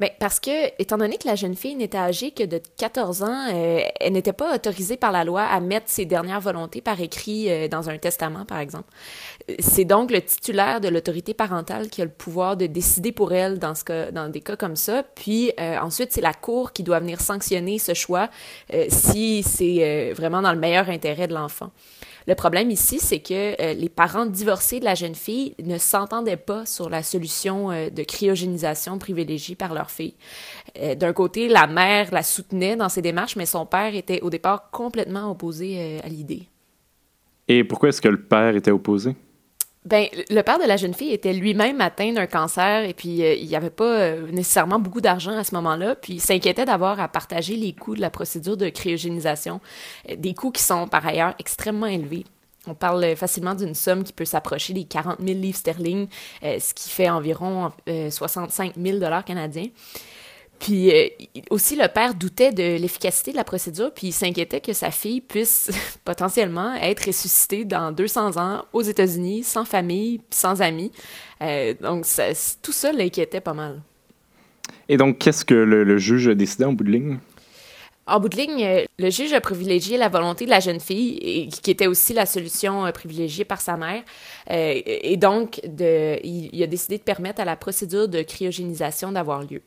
Ben, 0.00 0.08
parce 0.18 0.40
que, 0.40 0.68
étant 0.80 0.96
donné 0.96 1.18
que 1.18 1.28
la 1.28 1.34
jeune 1.34 1.54
fille 1.54 1.74
n'était 1.74 1.98
âgée 1.98 2.30
que 2.30 2.42
de 2.42 2.58
14 2.78 3.22
ans, 3.22 3.48
euh, 3.52 3.80
elle 4.00 4.14
n'était 4.14 4.32
pas 4.32 4.54
autorisée 4.54 4.96
par 4.96 5.12
la 5.12 5.24
loi 5.24 5.42
à 5.42 5.60
mettre 5.60 5.90
ses 5.90 6.06
dernières 6.06 6.40
volontés 6.40 6.80
par 6.80 6.98
écrit 7.02 7.50
euh, 7.50 7.68
dans 7.68 7.90
un 7.90 7.98
testament, 7.98 8.46
par 8.46 8.60
exemple. 8.60 8.88
C'est 9.58 9.84
donc 9.84 10.10
le 10.10 10.22
titulaire 10.22 10.80
de 10.80 10.88
l'autorité 10.88 11.34
parentale 11.34 11.90
qui 11.90 12.00
a 12.00 12.06
le 12.06 12.10
pouvoir 12.10 12.56
de 12.56 12.64
décider 12.64 13.12
pour 13.12 13.34
elle 13.34 13.58
dans, 13.58 13.74
ce 13.74 13.84
cas, 13.84 14.10
dans 14.10 14.30
des 14.30 14.40
cas 14.40 14.56
comme 14.56 14.74
ça. 14.74 15.02
Puis 15.02 15.52
euh, 15.60 15.76
ensuite, 15.78 16.12
c'est 16.12 16.22
la 16.22 16.32
cour 16.32 16.72
qui 16.72 16.82
doit 16.82 17.00
venir 17.00 17.20
sanctionner 17.20 17.78
ce 17.78 17.92
choix 17.92 18.30
si 18.88 19.42
c'est 19.42 20.12
vraiment 20.14 20.40
dans 20.40 20.52
le 20.52 20.58
meilleur 20.58 20.88
intérêt 20.88 21.28
de 21.28 21.34
l'enfant. 21.34 21.70
Le 22.26 22.34
problème 22.34 22.70
ici, 22.70 22.98
c'est 22.98 23.20
que 23.20 23.60
euh, 23.60 23.74
les 23.74 23.88
parents 23.88 24.26
divorcés 24.26 24.80
de 24.80 24.84
la 24.84 24.94
jeune 24.94 25.14
fille 25.14 25.54
ne 25.62 25.78
s'entendaient 25.78 26.36
pas 26.36 26.66
sur 26.66 26.90
la 26.90 27.02
solution 27.02 27.70
euh, 27.70 27.90
de 27.90 28.02
cryogénisation 28.02 28.98
privilégiée 28.98 29.56
par 29.56 29.74
leur 29.74 29.90
fille. 29.90 30.14
Euh, 30.78 30.94
D'un 30.94 31.12
côté, 31.12 31.48
la 31.48 31.66
mère 31.66 32.12
la 32.12 32.22
soutenait 32.22 32.76
dans 32.76 32.88
ses 32.88 33.02
démarches, 33.02 33.36
mais 33.36 33.46
son 33.46 33.66
père 33.66 33.94
était 33.94 34.20
au 34.20 34.30
départ 34.30 34.70
complètement 34.70 35.30
opposé 35.30 36.00
à 36.04 36.08
l'idée. 36.08 36.48
Et 37.48 37.64
pourquoi 37.64 37.88
est-ce 37.88 38.00
que 38.00 38.08
le 38.08 38.20
père 38.20 38.54
était 38.54 38.70
opposé? 38.70 39.14
Ben, 39.86 40.08
le 40.28 40.42
père 40.42 40.58
de 40.58 40.64
la 40.64 40.76
jeune 40.76 40.92
fille 40.92 41.12
était 41.12 41.32
lui-même 41.32 41.80
atteint 41.80 42.12
d'un 42.12 42.26
cancer 42.26 42.84
et 42.84 42.92
puis 42.92 43.24
euh, 43.24 43.32
il 43.32 43.46
n'y 43.46 43.56
avait 43.56 43.70
pas 43.70 44.00
euh, 44.00 44.30
nécessairement 44.30 44.78
beaucoup 44.78 45.00
d'argent 45.00 45.32
à 45.32 45.42
ce 45.42 45.54
moment-là, 45.54 45.94
puis 45.94 46.14
il 46.14 46.20
s'inquiétait 46.20 46.66
d'avoir 46.66 47.00
à 47.00 47.08
partager 47.08 47.56
les 47.56 47.72
coûts 47.72 47.94
de 47.94 48.02
la 48.02 48.10
procédure 48.10 48.58
de 48.58 48.68
cryogénisation, 48.68 49.58
euh, 50.10 50.16
des 50.16 50.34
coûts 50.34 50.50
qui 50.50 50.62
sont 50.62 50.86
par 50.86 51.06
ailleurs 51.06 51.34
extrêmement 51.38 51.86
élevés. 51.86 52.26
On 52.66 52.74
parle 52.74 53.16
facilement 53.16 53.54
d'une 53.54 53.74
somme 53.74 54.04
qui 54.04 54.12
peut 54.12 54.26
s'approcher 54.26 54.74
des 54.74 54.84
40 54.84 55.18
000 55.18 55.38
livres 55.38 55.56
sterling, 55.56 56.08
ce 56.42 56.74
qui 56.74 56.90
fait 56.90 57.08
environ 57.08 57.72
euh, 57.88 58.10
65 58.10 58.74
000 58.76 58.98
dollars 58.98 59.24
canadiens. 59.24 59.68
Puis 60.60 60.90
euh, 60.94 61.08
aussi, 61.50 61.74
le 61.74 61.88
père 61.88 62.14
doutait 62.14 62.52
de 62.52 62.76
l'efficacité 62.76 63.32
de 63.32 63.36
la 63.36 63.44
procédure, 63.44 63.92
puis 63.94 64.08
il 64.08 64.12
s'inquiétait 64.12 64.60
que 64.60 64.74
sa 64.74 64.90
fille 64.90 65.22
puisse 65.22 65.70
potentiellement 66.04 66.74
être 66.74 67.06
ressuscitée 67.06 67.64
dans 67.64 67.92
200 67.92 68.36
ans 68.36 68.64
aux 68.74 68.82
États-Unis, 68.82 69.42
sans 69.42 69.64
famille, 69.64 70.20
sans 70.30 70.60
amis. 70.62 70.92
Euh, 71.42 71.74
donc, 71.80 72.04
ça- 72.04 72.32
tout 72.62 72.72
ça 72.72 72.92
l'inquiétait 72.92 73.40
pas 73.40 73.54
mal. 73.54 73.80
Et 74.88 74.96
donc, 74.98 75.18
qu'est-ce 75.18 75.44
que 75.46 75.54
le, 75.54 75.82
le 75.82 75.98
juge 75.98 76.28
a 76.28 76.34
décidé 76.34 76.64
en 76.64 76.72
bout 76.74 76.84
de 76.84 76.90
ligne? 76.90 77.18
En 78.06 78.20
bout 78.20 78.28
de 78.28 78.36
ligne, 78.36 78.64
euh, 78.64 78.84
le 78.98 79.08
juge 79.10 79.32
a 79.32 79.40
privilégié 79.40 79.96
la 79.96 80.08
volonté 80.10 80.44
de 80.44 80.50
la 80.50 80.60
jeune 80.60 80.80
fille, 80.80 81.16
et, 81.22 81.48
qui 81.48 81.70
était 81.70 81.86
aussi 81.86 82.12
la 82.12 82.26
solution 82.26 82.90
privilégiée 82.92 83.44
par 83.46 83.60
sa 83.62 83.78
mère. 83.78 84.02
Euh, 84.50 84.74
et 84.84 85.16
donc, 85.16 85.60
de, 85.64 86.18
il, 86.22 86.50
il 86.52 86.62
a 86.62 86.66
décidé 86.66 86.98
de 86.98 87.02
permettre 87.02 87.40
à 87.40 87.44
la 87.46 87.56
procédure 87.56 88.08
de 88.08 88.20
cryogénisation 88.22 89.12
d'avoir 89.12 89.42
lieu. 89.42 89.62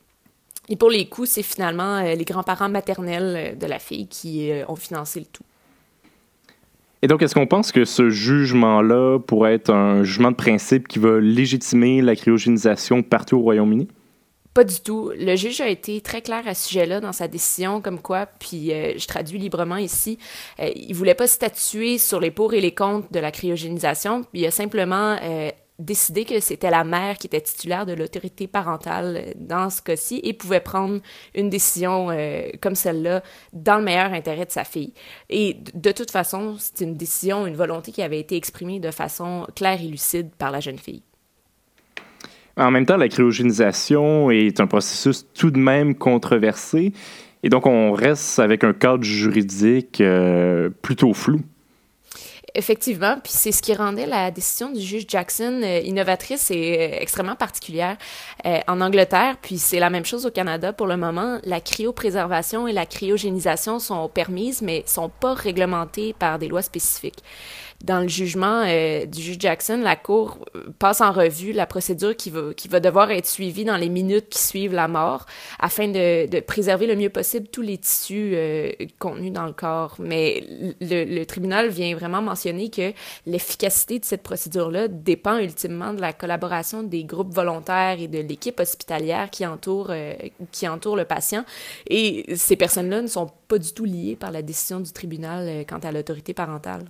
Et 0.68 0.76
pour 0.76 0.90
les 0.90 1.06
coûts, 1.06 1.26
c'est 1.26 1.42
finalement 1.42 1.96
euh, 1.96 2.14
les 2.14 2.24
grands-parents 2.24 2.68
maternels 2.68 3.34
euh, 3.36 3.54
de 3.54 3.66
la 3.66 3.78
fille 3.78 4.08
qui 4.08 4.50
euh, 4.50 4.64
ont 4.68 4.76
financé 4.76 5.20
le 5.20 5.26
tout. 5.26 5.44
Et 7.02 7.06
donc, 7.06 7.20
est-ce 7.22 7.34
qu'on 7.34 7.46
pense 7.46 7.70
que 7.70 7.84
ce 7.84 8.08
jugement-là 8.08 9.18
pourrait 9.18 9.54
être 9.54 9.70
un 9.70 10.04
jugement 10.04 10.30
de 10.30 10.36
principe 10.36 10.88
qui 10.88 10.98
va 10.98 11.20
légitimer 11.20 12.00
la 12.00 12.16
cryogénisation 12.16 13.02
partout 13.02 13.36
au 13.36 13.42
Royaume-Uni? 13.42 13.88
Pas 14.54 14.62
du 14.62 14.78
tout. 14.78 15.10
Le 15.18 15.34
juge 15.34 15.60
a 15.60 15.68
été 15.68 16.00
très 16.00 16.22
clair 16.22 16.46
à 16.46 16.54
ce 16.54 16.68
sujet-là 16.68 17.00
dans 17.00 17.12
sa 17.12 17.26
décision, 17.26 17.80
comme 17.80 17.98
quoi, 17.98 18.26
puis 18.26 18.72
euh, 18.72 18.92
je 18.96 19.06
traduis 19.08 19.38
librement 19.40 19.76
ici, 19.76 20.16
euh, 20.60 20.70
il 20.76 20.94
voulait 20.94 21.16
pas 21.16 21.26
statuer 21.26 21.98
sur 21.98 22.20
les 22.20 22.30
pour 22.30 22.54
et 22.54 22.60
les 22.60 22.72
contre 22.72 23.10
de 23.10 23.18
la 23.18 23.32
cryogénisation, 23.32 24.22
il 24.32 24.46
a 24.46 24.52
simplement 24.52 25.16
euh, 25.20 25.50
décidé 25.78 26.24
que 26.24 26.38
c'était 26.40 26.70
la 26.70 26.84
mère 26.84 27.18
qui 27.18 27.26
était 27.26 27.40
titulaire 27.40 27.84
de 27.86 27.92
l'autorité 27.92 28.46
parentale 28.46 29.16
euh, 29.16 29.32
dans 29.36 29.70
ce 29.70 29.82
cas-ci 29.82 30.20
et 30.22 30.32
pouvait 30.32 30.60
prendre 30.60 31.00
une 31.34 31.50
décision 31.50 32.10
euh, 32.10 32.48
comme 32.60 32.74
celle-là 32.74 33.22
dans 33.52 33.78
le 33.78 33.84
meilleur 33.84 34.12
intérêt 34.12 34.46
de 34.46 34.50
sa 34.50 34.64
fille. 34.64 34.92
Et 35.30 35.56
de 35.74 35.92
toute 35.92 36.10
façon, 36.10 36.56
c'est 36.58 36.84
une 36.84 36.94
décision, 36.94 37.46
une 37.46 37.56
volonté 37.56 37.92
qui 37.92 38.02
avait 38.02 38.20
été 38.20 38.36
exprimée 38.36 38.78
de 38.78 38.90
façon 38.90 39.46
claire 39.56 39.80
et 39.80 39.88
lucide 39.88 40.30
par 40.38 40.50
la 40.50 40.60
jeune 40.60 40.78
fille. 40.78 41.02
En 42.56 42.70
même 42.70 42.86
temps, 42.86 42.96
la 42.96 43.08
cryogénisation 43.08 44.30
est 44.30 44.60
un 44.60 44.68
processus 44.68 45.26
tout 45.34 45.50
de 45.50 45.58
même 45.58 45.96
controversé. 45.96 46.92
Et 47.42 47.48
donc, 47.48 47.66
on 47.66 47.92
reste 47.92 48.38
avec 48.38 48.62
un 48.62 48.72
cadre 48.72 49.02
juridique 49.02 50.00
euh, 50.00 50.70
plutôt 50.82 51.12
flou. 51.12 51.40
Effectivement, 52.56 53.16
puis 53.20 53.32
c'est 53.32 53.50
ce 53.50 53.60
qui 53.60 53.74
rendait 53.74 54.06
la 54.06 54.30
décision 54.30 54.70
du 54.70 54.80
juge 54.80 55.06
Jackson 55.08 55.60
euh, 55.64 55.80
innovatrice 55.80 56.52
et 56.52 56.78
euh, 56.78 56.98
extrêmement 57.00 57.34
particulière 57.34 57.96
euh, 58.46 58.60
en 58.68 58.80
Angleterre, 58.80 59.36
puis 59.42 59.58
c'est 59.58 59.80
la 59.80 59.90
même 59.90 60.04
chose 60.04 60.24
au 60.24 60.30
Canada 60.30 60.72
pour 60.72 60.86
le 60.86 60.96
moment. 60.96 61.40
La 61.42 61.60
cryopréservation 61.60 62.68
et 62.68 62.72
la 62.72 62.86
cryogénisation 62.86 63.80
sont 63.80 64.08
permises, 64.08 64.62
mais 64.62 64.84
sont 64.86 65.08
pas 65.08 65.34
réglementées 65.34 66.14
par 66.16 66.38
des 66.38 66.46
lois 66.46 66.62
spécifiques. 66.62 67.24
Dans 67.82 68.00
le 68.00 68.08
jugement 68.08 68.62
euh, 68.66 69.04
du 69.04 69.20
juge 69.20 69.36
Jackson, 69.38 69.78
la 69.82 69.94
Cour 69.94 70.38
euh, 70.56 70.68
passe 70.78 71.02
en 71.02 71.12
revue 71.12 71.52
la 71.52 71.66
procédure 71.66 72.16
qui 72.16 72.30
va, 72.30 72.54
qui 72.54 72.66
va 72.68 72.80
devoir 72.80 73.10
être 73.10 73.26
suivie 73.26 73.66
dans 73.66 73.76
les 73.76 73.90
minutes 73.90 74.30
qui 74.30 74.42
suivent 74.42 74.72
la 74.72 74.88
mort 74.88 75.26
afin 75.58 75.88
de, 75.88 76.40
préserver 76.40 76.86
le 76.86 76.96
mieux 76.96 77.10
possible 77.10 77.48
tous 77.48 77.60
les 77.60 77.76
tissus 77.76 78.32
euh, 78.34 78.72
contenus 78.98 79.32
dans 79.32 79.44
le 79.44 79.52
corps. 79.52 79.96
Mais 79.98 80.42
le, 80.80 81.24
tribunal 81.24 81.68
vient 81.68 81.94
vraiment 81.94 82.22
mentionner 82.22 82.70
que 82.70 82.92
l'efficacité 83.26 83.98
de 83.98 84.04
cette 84.06 84.22
procédure-là 84.22 84.88
dépend 84.88 85.36
ultimement 85.36 85.92
de 85.92 86.00
la 86.00 86.14
collaboration 86.14 86.82
des 86.82 87.04
groupes 87.04 87.34
volontaires 87.34 88.00
et 88.00 88.08
de 88.08 88.20
l'équipe 88.20 88.60
hospitalière 88.60 89.28
qui 89.30 89.44
entoure, 89.46 89.92
qui 90.52 90.68
entoure 90.68 90.96
le 90.96 91.04
patient. 91.04 91.44
Et 91.88 92.34
ces 92.36 92.56
personnes-là 92.56 93.02
ne 93.02 93.08
sont 93.08 93.30
pas 93.48 93.58
du 93.58 93.72
tout 93.72 93.84
liées 93.84 94.16
par 94.16 94.30
la 94.30 94.42
décision 94.42 94.80
du 94.80 94.92
tribunal 94.92 95.64
quant 95.66 95.78
à 95.78 95.92
l'autorité 95.92 96.34
parentale. 96.34 96.84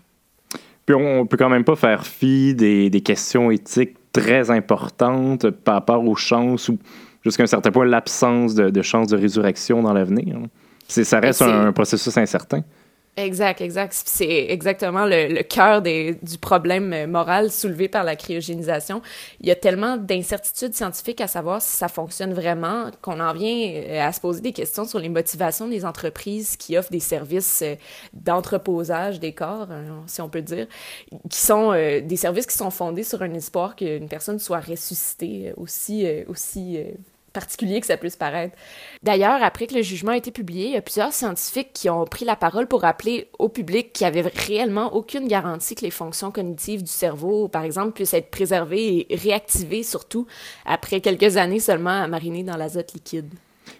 Puis 0.86 0.94
on 0.94 1.26
peut 1.26 1.36
quand 1.36 1.48
même 1.48 1.64
pas 1.64 1.76
faire 1.76 2.06
fi 2.06 2.54
des, 2.54 2.90
des 2.90 3.00
questions 3.00 3.50
éthiques 3.50 3.96
très 4.12 4.50
importantes 4.50 5.50
par 5.50 5.74
rapport 5.74 6.06
aux 6.06 6.14
chances 6.14 6.68
ou 6.68 6.78
jusqu'à 7.24 7.42
un 7.42 7.46
certain 7.46 7.70
point 7.70 7.84
l'absence 7.84 8.54
de, 8.54 8.70
de 8.70 8.82
chances 8.82 9.08
de 9.08 9.16
résurrection 9.16 9.82
dans 9.82 9.92
l'avenir. 9.92 10.38
Ça 10.86 11.20
reste 11.20 11.42
un 11.42 11.72
processus 11.72 12.16
incertain. 12.18 12.62
Exact, 13.16 13.60
exact. 13.60 13.92
C'est 14.06 14.46
exactement 14.48 15.04
le, 15.06 15.28
le 15.28 15.42
cœur 15.44 15.82
du 15.82 16.38
problème 16.40 16.92
euh, 16.92 17.06
moral 17.06 17.52
soulevé 17.52 17.88
par 17.88 18.02
la 18.02 18.16
cryogénisation. 18.16 19.02
Il 19.40 19.46
y 19.46 19.52
a 19.52 19.54
tellement 19.54 19.96
d'incertitudes 19.96 20.74
scientifiques 20.74 21.20
à 21.20 21.28
savoir 21.28 21.62
si 21.62 21.76
ça 21.76 21.86
fonctionne 21.86 22.34
vraiment 22.34 22.90
qu'on 23.02 23.20
en 23.20 23.32
vient 23.32 23.70
euh, 23.72 24.00
à 24.04 24.10
se 24.12 24.20
poser 24.20 24.40
des 24.40 24.52
questions 24.52 24.84
sur 24.84 24.98
les 24.98 25.08
motivations 25.08 25.68
des 25.68 25.84
entreprises 25.84 26.56
qui 26.56 26.76
offrent 26.76 26.90
des 26.90 26.98
services 26.98 27.62
euh, 27.62 27.76
d'entreposage 28.14 29.20
des 29.20 29.32
corps, 29.32 29.68
si 30.06 30.20
on 30.20 30.28
peut 30.28 30.42
dire, 30.42 30.66
qui 31.30 31.38
sont 31.38 31.72
des 31.72 32.16
services 32.16 32.46
qui 32.46 32.56
sont 32.56 32.70
fondés 32.70 33.04
sur 33.04 33.22
un 33.22 33.32
espoir 33.34 33.76
qu'une 33.76 34.08
personne 34.08 34.38
soit 34.38 34.60
ressuscitée 34.60 35.52
aussi, 35.56 36.06
aussi 36.28 36.78
particulier 37.34 37.80
que 37.80 37.86
ça 37.86 37.98
puisse 37.98 38.16
paraître. 38.16 38.56
D'ailleurs, 39.02 39.42
après 39.42 39.66
que 39.66 39.74
le 39.74 39.82
jugement 39.82 40.12
a 40.12 40.16
été 40.16 40.30
publié, 40.30 40.68
il 40.68 40.72
y 40.72 40.76
a 40.76 40.80
plusieurs 40.80 41.12
scientifiques 41.12 41.72
qui 41.74 41.90
ont 41.90 42.06
pris 42.06 42.24
la 42.24 42.36
parole 42.36 42.66
pour 42.66 42.80
rappeler 42.80 43.28
au 43.38 43.50
public 43.50 43.92
qu'il 43.92 44.06
n'y 44.06 44.18
avait 44.18 44.32
réellement 44.34 44.94
aucune 44.94 45.28
garantie 45.28 45.74
que 45.74 45.82
les 45.82 45.90
fonctions 45.90 46.30
cognitives 46.30 46.82
du 46.82 46.90
cerveau, 46.90 47.48
par 47.48 47.64
exemple, 47.64 47.92
puissent 47.92 48.14
être 48.14 48.30
préservées 48.30 49.12
et 49.12 49.16
réactivées, 49.16 49.82
surtout 49.82 50.26
après 50.64 51.02
quelques 51.02 51.36
années 51.36 51.60
seulement 51.60 52.02
à 52.02 52.08
mariner 52.08 52.42
dans 52.42 52.56
l'azote 52.56 52.94
liquide. 52.94 53.28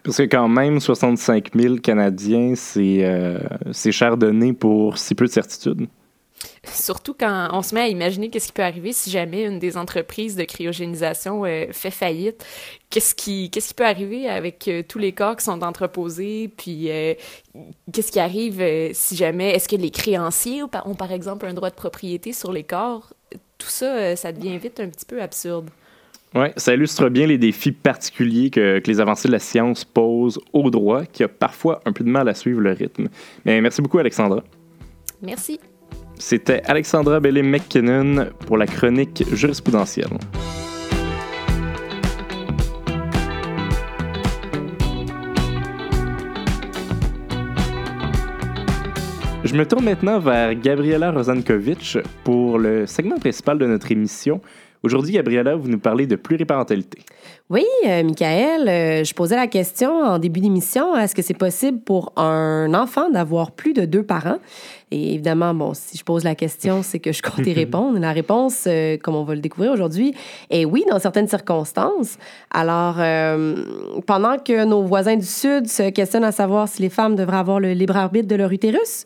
Parce 0.02 0.18
que 0.18 0.22
quand 0.24 0.48
même, 0.48 0.80
65 0.80 1.50
000 1.54 1.76
Canadiens, 1.76 2.54
c'est, 2.56 3.04
euh, 3.04 3.38
cher 3.72 4.16
donné 4.16 4.52
pour 4.52 4.98
si 4.98 5.14
peu 5.14 5.26
de 5.26 5.30
certitude. 5.30 5.86
Surtout 6.64 7.14
quand 7.14 7.48
on 7.52 7.62
se 7.62 7.74
met 7.74 7.82
à 7.82 7.88
imaginer 7.88 8.30
qu'est-ce 8.30 8.46
qui 8.48 8.52
peut 8.52 8.62
arriver 8.62 8.92
si 8.92 9.10
jamais 9.10 9.44
une 9.44 9.58
des 9.58 9.76
entreprises 9.76 10.36
de 10.36 10.44
cryogénisation 10.44 11.44
euh, 11.44 11.66
fait 11.72 11.90
faillite. 11.90 12.44
Qu'est-ce 12.90 13.14
qui, 13.14 13.50
qu'est-ce 13.50 13.68
qui 13.68 13.74
peut 13.74 13.86
arriver 13.86 14.28
avec 14.28 14.68
euh, 14.68 14.82
tous 14.86 14.98
les 14.98 15.12
corps 15.12 15.36
qui 15.36 15.44
sont 15.44 15.62
entreposés, 15.62 16.50
puis 16.56 16.90
euh, 16.90 17.14
qu'est-ce 17.92 18.12
qui 18.12 18.20
arrive 18.20 18.62
si 18.92 19.16
jamais, 19.16 19.50
est-ce 19.50 19.68
que 19.68 19.76
les 19.76 19.90
créanciers 19.90 20.62
ont, 20.62 20.68
par- 20.68 21.12
exemple 21.12 21.46
un 21.46 21.54
droit 21.54 21.70
de 21.70 21.74
propriété 21.74 22.32
sur 22.32 22.52
les 22.52 22.64
corps? 22.64 23.12
Tout 23.58 23.68
ça, 23.68 24.16
ça 24.16 24.32
devient 24.32 24.58
vite 24.58 24.80
un 24.80 24.88
petit 24.88 25.06
peu 25.06 25.20
absurde. 25.22 25.70
Ouais, 26.34 26.52
ça 26.56 26.74
illustre 26.74 27.08
bien 27.08 27.28
les 27.28 27.38
défis 27.38 27.70
particuliers 27.70 28.50
que, 28.50 28.80
que 28.80 28.90
les 28.90 29.00
avancées 29.00 29.28
de 29.28 29.32
la 29.32 29.38
science 29.38 29.84
posent 29.84 30.40
au 30.52 30.68
droit, 30.68 31.04
qui 31.04 31.22
a 31.22 31.28
parfois 31.28 31.80
un 31.84 31.92
peu 31.92 32.02
de 32.02 32.08
mal 32.08 32.28
à 32.28 32.34
suivre 32.34 32.60
le 32.60 32.72
rythme. 32.72 33.08
Mais 33.44 33.60
merci 33.60 33.80
beaucoup, 33.80 33.98
Alexandra. 33.98 34.42
Merci. 35.22 35.60
C'était 36.26 36.62
Alexandra 36.64 37.20
Bellé-McKinnon 37.20 38.30
pour 38.46 38.56
la 38.56 38.66
chronique 38.66 39.24
jurisprudentielle. 39.34 40.08
Je 49.44 49.54
me 49.54 49.66
tourne 49.66 49.84
maintenant 49.84 50.18
vers 50.18 50.54
Gabriela 50.54 51.10
Rozankovitch 51.12 51.98
pour 52.24 52.58
le 52.58 52.86
segment 52.86 53.18
principal 53.18 53.58
de 53.58 53.66
notre 53.66 53.92
émission 53.92 54.40
Aujourd'hui, 54.84 55.14
Gabriella, 55.14 55.56
vous 55.56 55.68
nous 55.68 55.78
parlez 55.78 56.06
de 56.06 56.14
pluriparentalité. 56.14 56.98
Oui, 57.48 57.64
euh, 57.86 58.02
Michael, 58.02 58.68
euh, 58.68 59.02
je 59.02 59.14
posais 59.14 59.34
la 59.34 59.46
question 59.46 59.90
en 59.90 60.18
début 60.18 60.40
d'émission, 60.40 60.94
est-ce 60.94 61.14
que 61.14 61.22
c'est 61.22 61.32
possible 61.32 61.78
pour 61.80 62.12
un 62.18 62.74
enfant 62.74 63.08
d'avoir 63.08 63.52
plus 63.52 63.72
de 63.72 63.86
deux 63.86 64.02
parents? 64.02 64.36
Et 64.94 65.14
évidemment, 65.14 65.52
bon, 65.54 65.74
si 65.74 65.98
je 65.98 66.04
pose 66.04 66.22
la 66.22 66.36
question, 66.36 66.84
c'est 66.84 67.00
que 67.00 67.10
je 67.10 67.20
compte 67.20 67.44
y 67.44 67.52
répondre. 67.64 67.98
La 67.98 68.12
réponse, 68.12 68.64
euh, 68.68 68.96
comme 68.96 69.16
on 69.16 69.24
va 69.24 69.34
le 69.34 69.40
découvrir 69.40 69.72
aujourd'hui, 69.72 70.14
est 70.50 70.64
oui, 70.64 70.84
dans 70.88 71.00
certaines 71.00 71.26
circonstances. 71.26 72.16
Alors, 72.52 72.96
euh, 73.00 73.56
pendant 74.06 74.38
que 74.38 74.64
nos 74.64 74.84
voisins 74.84 75.16
du 75.16 75.26
Sud 75.26 75.66
se 75.66 75.90
questionnent 75.90 76.22
à 76.22 76.30
savoir 76.30 76.68
si 76.68 76.80
les 76.80 76.90
femmes 76.90 77.16
devraient 77.16 77.38
avoir 77.38 77.58
le 77.58 77.72
libre 77.72 77.96
arbitre 77.96 78.28
de 78.28 78.36
leur 78.36 78.52
utérus, 78.52 79.04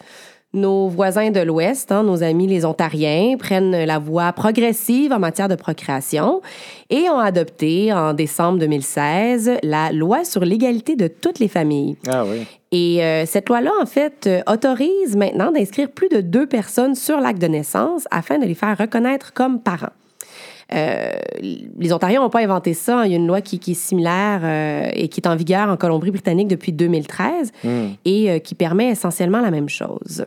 nos 0.53 0.89
voisins 0.89 1.31
de 1.31 1.41
l'Ouest, 1.41 1.91
hein, 1.91 2.03
nos 2.03 2.23
amis 2.23 2.47
les 2.47 2.67
Ontariens, 2.67 3.37
prennent 3.39 3.85
la 3.85 3.99
voie 3.99 4.33
progressive 4.35 5.13
en 5.13 5.19
matière 5.19 5.49
de 5.49 5.55
procréation 5.55 6.43
et 6.91 7.09
ont 7.09 7.19
adopté 7.19 7.95
en 7.95 8.13
décembre 8.13 8.59
2016 8.59 9.53
la 9.63 9.91
loi 9.93 10.25
sur 10.25 10.45
l'égalité 10.45 10.97
de 10.97 11.09
toutes 11.09 11.39
les 11.39 11.49
familles. 11.49 11.97
Ah 12.07 12.25
oui. 12.27 12.47
Et 12.71 13.03
euh, 13.03 13.25
cette 13.27 13.49
loi-là, 13.49 13.73
en 13.81 13.87
fait, 13.87 14.27
euh, 14.27 14.43
autorise 14.47 15.17
maintenant 15.17 15.51
d'inscrire 15.51 15.91
plus 15.91 16.09
de 16.09 16.21
deux 16.21 16.47
personnes 16.47 16.95
sur 16.95 17.21
l'acte 17.21 17.41
de 17.41 17.47
naissance 17.47 18.07
afin 18.11 18.39
de 18.39 18.45
les 18.45 18.55
faire 18.55 18.77
reconnaître 18.77 19.33
comme 19.33 19.61
parents. 19.61 19.93
Euh, 20.75 21.13
les 21.41 21.93
Ontariens 21.93 22.21
n'ont 22.21 22.31
pas 22.31 22.43
inventé 22.43 22.75
ça. 22.75 23.07
Il 23.07 23.13
y 23.13 23.15
a 23.15 23.17
une 23.17 23.27
loi 23.27 23.41
qui, 23.41 23.59
qui 23.59 23.73
est 23.73 23.75
similaire 23.75 24.41
euh, 24.43 24.91
et 24.93 25.09
qui 25.09 25.21
est 25.21 25.27
en 25.27 25.37
vigueur 25.37 25.69
en 25.69 25.77
Colombie-Britannique 25.77 26.49
depuis 26.49 26.73
2013 26.73 27.53
Hmm. 27.65 27.89
et 28.05 28.31
euh, 28.31 28.39
qui 28.39 28.55
permet 28.55 28.91
essentiellement 28.91 29.41
la 29.41 29.51
même 29.51 29.69
chose. 29.69 30.25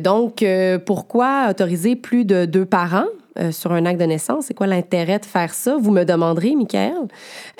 Donc, 0.00 0.44
pourquoi 0.86 1.48
autoriser 1.50 1.94
plus 1.94 2.24
de 2.24 2.44
deux 2.44 2.64
parents? 2.64 3.06
Euh, 3.40 3.52
sur 3.52 3.72
un 3.72 3.86
acte 3.86 4.00
de 4.00 4.06
naissance? 4.06 4.46
C'est 4.46 4.54
quoi 4.54 4.66
l'intérêt 4.66 5.18
de 5.18 5.24
faire 5.24 5.54
ça? 5.54 5.76
Vous 5.80 5.90
me 5.90 6.04
demanderez, 6.04 6.54
Michael. 6.54 7.08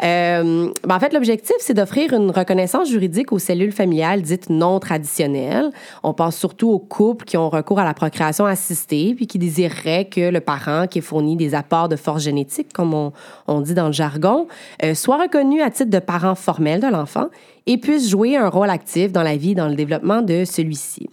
Euh, 0.03 0.69
ben, 0.87 0.97
en 0.97 1.01
fait, 1.01 1.13
l'objectif, 1.13 1.57
c'est 1.61 1.75
d'offrir 1.75 2.13
une 2.13 2.31
reconnaissance 2.31 2.89
juridique 2.89 3.33
aux 3.33 3.39
cellules 3.39 3.73
familiales 3.73 4.23
dites 4.23 4.51
non 4.51 4.79
traditionnelles. 4.81 5.71
On 6.03 6.13
pense 6.13 6.37
surtout 6.37 6.71
aux 6.71 6.79
couples 6.79 7.25
qui 7.25 7.37
ont 7.37 7.49
recours 7.49 7.79
à 7.79 7.85
la 7.85 7.95
procréation 7.95 8.47
assistée 8.47 9.15
puis 9.15 9.27
qui 9.27 9.39
désireraient 9.39 10.07
que 10.07 10.31
le 10.31 10.41
parent 10.41 10.87
qui 10.87 10.99
ait 10.99 11.03
fourni 11.03 11.37
des 11.37 11.55
apports 11.55 11.89
de 11.89 11.97
force 11.97 12.23
génétique, 12.23 12.73
comme 12.73 12.95
on, 12.95 13.13
on 13.47 13.61
dit 13.61 13.75
dans 13.75 13.87
le 13.87 13.93
jargon, 13.93 14.47
euh, 14.85 14.95
soit 14.95 15.17
reconnu 15.17 15.63
à 15.63 15.71
titre 15.71 15.91
de 15.91 15.99
parent 15.99 16.35
formel 16.35 16.81
de 16.81 16.87
l'enfant 16.87 17.29
et 17.67 17.79
puisse 17.79 18.09
jouer 18.09 18.37
un 18.37 18.49
rôle 18.49 18.71
actif 18.71 19.13
dans 19.13 19.23
la 19.23 19.37
vie 19.37 19.53
et 19.53 19.55
dans 19.55 19.69
le 19.69 19.75
développement 19.75 20.23
de 20.23 20.45
celui-ci. 20.45 21.09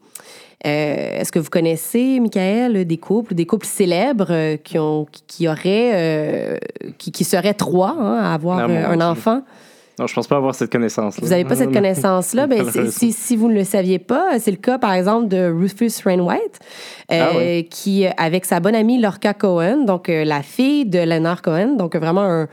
Euh, 0.65 1.19
Est-ce 1.19 1.31
que 1.31 1.39
vous 1.39 1.49
connaissez, 1.49 2.19
Michael, 2.19 2.85
des 2.85 2.97
couples, 2.97 3.35
des 3.35 3.45
couples 3.45 3.67
célèbres 3.67 4.27
euh, 4.31 4.57
qui, 4.57 4.79
ont, 4.79 5.05
qui, 5.11 5.23
qui 5.27 5.47
auraient, 5.47 5.91
euh, 5.93 6.57
qui, 6.97 7.11
qui 7.11 7.23
seraient 7.23 7.53
trois 7.53 7.95
hein, 7.99 8.17
à 8.23 8.33
avoir 8.33 8.59
Ah, 8.59 8.63
un 8.65 9.01
enfant? 9.01 9.43
Non, 9.99 10.05
je 10.05 10.13
pense 10.13 10.27
pas 10.27 10.35
avoir 10.37 10.53
cette 10.53 10.71
connaissance. 10.71 11.19
Vous 11.19 11.29
n'avez 11.29 11.43
pas 11.45 11.55
cette 11.55 11.71
connaissance-là. 11.73 12.45
Ben, 12.47 12.63
si, 12.91 13.11
si 13.11 13.35
vous 13.35 13.47
ne 13.49 13.55
le 13.55 13.63
saviez 13.63 13.97
pas, 13.99 14.37
c'est 14.39 14.51
le 14.51 14.57
cas, 14.57 14.77
par 14.77 14.93
exemple, 14.93 15.27
de 15.27 15.47
Rufus 15.49 15.91
Rainwhite, 16.05 16.59
euh, 17.11 17.27
Ah 17.31 17.31
oui. 17.35 17.63
qui, 17.69 18.05
avec 18.17 18.45
sa 18.45 18.59
bonne 18.59 18.75
amie 18.75 18.99
Lorca 19.01 19.33
Cohen, 19.33 19.85
donc 19.85 20.09
euh, 20.09 20.23
la 20.23 20.41
fille 20.43 20.85
de 20.85 20.99
Leonard 20.99 21.41
Cohen, 21.41 21.75
donc 21.77 21.95
vraiment 21.95 22.21
un- 22.23 22.47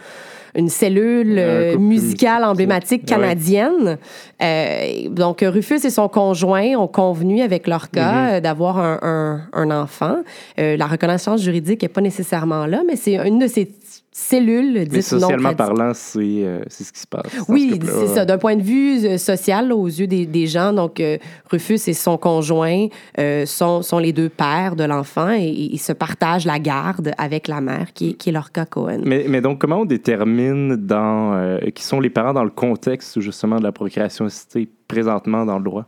une 0.57 0.69
cellule 0.69 1.37
euh, 1.39 1.77
musicale 1.79 2.05
musical. 2.41 2.45
emblématique 2.45 3.03
Ouais. 3.03 3.09
canadienne. 3.09 3.99
Euh, 4.43 5.09
donc, 5.11 5.45
Rufus 5.47 5.85
et 5.85 5.91
son 5.91 6.09
conjoint 6.09 6.75
ont 6.77 6.87
convenu 6.89 7.41
avec 7.43 7.67
Lorca 7.67 8.01
Mm-hmm. 8.01 8.35
euh, 8.37 8.41
d'avoir 8.41 8.79
un, 8.79 8.99
un- 9.03 9.41
un 9.53 9.71
enfant. 9.71 10.17
Euh, 10.59 10.77
la 10.77 10.87
reconnaissance 10.87 11.43
juridique 11.43 11.83
n'est 11.83 11.89
pas 11.89 12.01
nécessairement 12.01 12.67
là, 12.67 12.83
mais 12.87 12.97
c'est 12.97 13.17
une 13.27 13.39
de 13.39 13.47
ces 13.47 13.67
cellules 14.17 14.73
Mais 14.75 14.85
non 14.85 15.03
socialement 15.03 15.55
parlant, 15.55 15.91
c'est 15.93 16.21
euh, 16.21 16.61
ce 16.69 16.93
qui 16.93 17.01
se 17.01 17.07
passe. 17.07 17.27
oui, 17.49 17.81
c'est 17.85 18.07
ça. 18.07 18.25
D'un 18.25 18.39
point 18.39 18.55
de 18.55 18.63
vue 18.63 19.05
euh, 19.05 19.19
social, 19.19 19.69
là, 19.69 19.75
aux 19.75 19.89
yeux 19.89 20.07
des, 20.07 20.25
des 20.25 20.47
gens, 20.47 20.73
donc 20.73 21.01
euh, 21.01 21.19
Rufus 21.51 21.81
et 21.89 21.93
son 21.95 22.17
conjoint 22.17 22.87
euh, 23.19 23.45
sont, 23.45 23.83
sont 23.83 23.99
les 23.99 24.13
deux 24.13 24.29
pères 24.29 24.77
de 24.77 24.85
l'enfant 24.85 25.33
et, 25.33 25.49
ils 25.49 25.79
se 25.79 25.93
partagent 25.93 26.47
la 26.47 26.61
garde 26.61 27.11
avec 27.19 27.49
la 27.49 27.61
mère, 27.61 27.93
qui, 27.93 28.11
est- 28.11 28.13
qui 28.15 28.29
est 28.29 28.33
Lorca 28.33 28.65
Cohen. 28.67 29.01
Mais, 29.05 29.27
mais 29.29 29.41
donc, 29.41 29.59
comment 29.61 29.81
on 29.81 29.85
détermine 29.85 30.77
dans, 30.77 31.59
qui 31.75 31.83
sont 31.83 31.99
les 31.99 32.11
parents 32.11 32.33
dans 32.35 32.45
le 32.45 32.51
contexte 32.51 33.19
justement 33.21 33.59
de 33.59 33.65
la 33.65 33.73
procréation 33.73 34.27
assistée 34.27 34.69
présentement 34.87 35.45
dans 35.45 35.59
le 35.59 35.65
droit? 35.65 35.87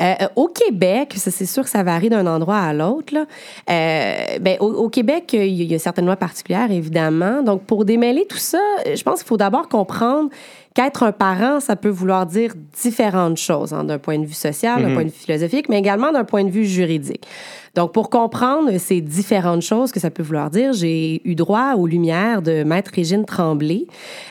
Euh, 0.00 0.14
euh, 0.22 0.28
au 0.36 0.48
Québec, 0.48 1.14
c'est 1.16 1.46
sûr 1.46 1.64
que 1.64 1.70
ça 1.70 1.82
varie 1.82 2.08
d'un 2.08 2.26
endroit 2.26 2.58
à 2.58 2.72
l'autre. 2.72 3.14
Euh, 3.14 4.38
ben, 4.40 4.56
au, 4.60 4.72
au 4.72 4.88
Québec, 4.88 5.32
il 5.32 5.62
y 5.62 5.74
a 5.74 5.78
certaines 5.78 6.06
lois 6.06 6.16
particulières, 6.16 6.70
évidemment. 6.70 7.42
Donc, 7.42 7.64
pour 7.64 7.84
démêler 7.84 8.26
tout 8.28 8.38
ça, 8.38 8.60
euh, 8.86 8.96
je 8.96 9.02
pense 9.02 9.20
qu'il 9.20 9.28
faut 9.28 9.36
d'abord 9.36 9.68
comprendre 9.68 10.30
qu'être 10.74 11.02
un 11.02 11.12
parent, 11.12 11.60
ça 11.60 11.76
peut 11.76 11.90
vouloir 11.90 12.24
dire 12.24 12.54
différentes 12.80 13.36
choses, 13.36 13.74
hein, 13.74 13.84
d'un 13.84 13.98
point 13.98 14.18
de 14.18 14.24
vue 14.24 14.32
social, 14.32 14.82
d'un 14.82 14.94
point 14.94 15.04
de 15.04 15.10
vue 15.10 15.18
philosophique, 15.18 15.68
mais 15.68 15.78
également 15.78 16.12
d'un 16.12 16.24
point 16.24 16.44
de 16.44 16.50
vue 16.50 16.64
juridique. 16.64 17.26
Donc, 17.74 17.92
pour 17.92 18.08
comprendre 18.08 18.78
ces 18.78 19.02
différentes 19.02 19.60
choses 19.60 19.92
que 19.92 20.00
ça 20.00 20.10
peut 20.10 20.22
vouloir 20.22 20.48
dire, 20.48 20.72
j'ai 20.72 21.20
eu 21.28 21.34
droit 21.34 21.74
aux 21.74 21.86
lumières 21.86 22.40
de 22.40 22.64
Maître 22.64 22.90
Régine 22.94 23.26
Tremblay, 23.26 23.86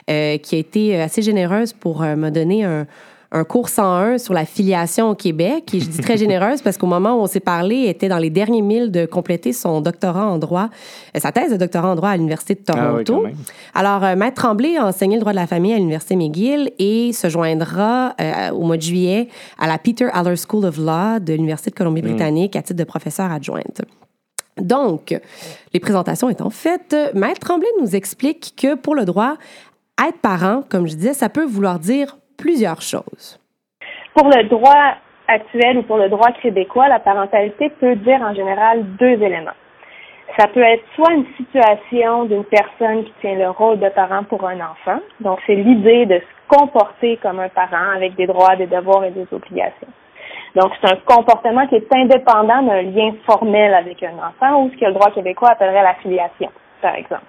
euh, 0.10 0.38
qui 0.40 0.56
a 0.56 0.58
été 0.58 1.00
assez 1.00 1.22
généreuse 1.22 1.74
pour 1.74 2.02
me 2.02 2.30
donner 2.32 2.64
un, 2.64 2.88
un 3.34 3.46
cours 3.46 3.70
101 3.70 4.18
sur 4.18 4.34
la 4.34 4.46
filiation 4.46 5.10
au 5.10 5.16
Québec. 5.16 5.74
Et 5.74 5.80
je 5.80 5.88
dis 5.88 6.00
très 6.00 6.18
généreuse 6.18 6.62
parce 6.62 6.78
qu'au 6.78 6.88
moment 6.88 7.16
où 7.16 7.22
on 7.22 7.28
s'est 7.28 7.40
parlé, 7.40 7.84
elle 7.84 7.90
était 7.90 8.10
dans 8.10 8.18
les 8.18 8.30
derniers 8.30 8.62
milles 8.62 8.92
de 8.92 9.06
compléter 9.06 9.54
son 9.54 9.80
doctorat 9.80 10.26
en 10.26 10.38
droit, 10.38 10.70
euh, 11.16 11.20
sa 11.20 11.32
thèse 11.32 11.52
de 11.52 11.58
doctorat 11.58 11.90
en 11.90 11.96
droit 11.96 12.10
à 12.10 12.18
l'Université 12.18 12.56
de 12.56 12.62
Ah 12.68 12.94
oui, 12.94 13.04
Toronto. 13.04 13.28
Alors, 13.74 14.04
euh, 14.04 14.16
Maître 14.16 14.42
Tremblay 14.42 14.76
a 14.78 14.86
enseigné 14.86 15.16
le 15.16 15.22
droit 15.22 15.32
de 15.32 15.38
la 15.38 15.48
famille 15.48 15.74
à 15.74 15.78
l'Université 15.78 16.16
McGill 16.18 16.72
et 16.78 17.14
se 17.14 17.30
joindra 17.30 18.16
euh, 18.20 18.52
au 18.52 18.64
mois 18.64 18.78
de 18.78 18.82
juillet 18.82 19.30
à 19.58 19.68
la 19.68 19.78
Peter 19.78 20.08
Aller 20.12 20.36
School 20.36 20.66
of 20.66 20.78
Law 20.78 21.20
de 21.20 21.34
l'Université 21.34 21.72
de 21.72 21.76
Colombie-Britannique 21.76 22.56
à 22.58 22.62
titre 22.62 22.80
de 22.80 22.84
professeur 22.84 23.32
adjointe. 23.32 23.82
Donc, 24.58 25.18
les 25.74 25.80
présentations 25.80 26.30
étant 26.30 26.50
faites, 26.50 26.96
Maître 27.14 27.40
Tremblay 27.40 27.70
nous 27.80 27.96
explique 27.96 28.54
que 28.58 28.76
pour 28.76 28.94
le 28.94 29.06
droit, 29.06 29.38
être 30.06 30.18
parent, 30.18 30.64
comme 30.68 30.88
je 30.88 30.96
disais, 30.96 31.14
ça 31.14 31.30
peut 31.30 31.46
vouloir 31.46 31.80
dire 31.80 32.18
plusieurs 32.42 32.82
choses. 32.82 33.40
Pour 34.16 34.28
le 34.28 34.44
droit 34.50 34.96
actuel 35.28 35.78
ou 35.78 35.84
pour 35.84 35.98
le 35.98 36.10
droit 36.10 36.32
québécois, 36.42 36.90
la 36.90 37.00
parentalité 37.00 37.70
peut 37.80 37.96
dire 37.96 38.22
en 38.22 38.34
général 38.34 38.84
deux 38.98 39.22
éléments. 39.22 39.58
Ça 40.38 40.48
peut 40.48 40.62
être 40.62 40.84
soit 40.96 41.14
une 41.14 41.26
situation 41.38 42.26
d'une 42.26 42.46
personne 42.46 43.04
qui 43.04 43.14
tient 43.22 43.36
le 43.36 43.50
rôle 43.50 43.80
de 43.80 43.90
parent 43.90 44.24
pour 44.24 44.46
un 44.48 44.60
enfant, 44.60 45.00
donc 45.20 45.40
c'est 45.46 45.56
l'idée 45.56 46.06
de 46.06 46.20
se 46.20 46.58
comporter 46.58 47.18
comme 47.22 47.40
un 47.40 47.50
parent 47.50 47.96
avec 47.96 48.16
des 48.16 48.28
droits, 48.28 48.56
des 48.56 48.68
devoirs 48.68 49.04
et 49.04 49.12
des 49.12 49.28
obligations. 49.32 49.88
Donc 50.56 50.72
c'est 50.82 50.92
un 50.92 50.98
comportement 51.06 51.68
qui 51.68 51.76
est 51.76 51.94
indépendant 51.94 52.64
d'un 52.64 52.82
lien 52.82 53.14
formel 53.26 53.74
avec 53.74 54.02
un 54.04 54.16
enfant 54.16 54.64
ou 54.64 54.72
ce 54.72 54.78
que 54.78 54.86
le 54.86 54.94
droit 54.94 55.12
québécois 55.12 55.52
appellerait 55.52 55.84
la 55.84 55.96
filiation, 55.96 56.50
par 56.82 56.96
exemple. 56.96 57.24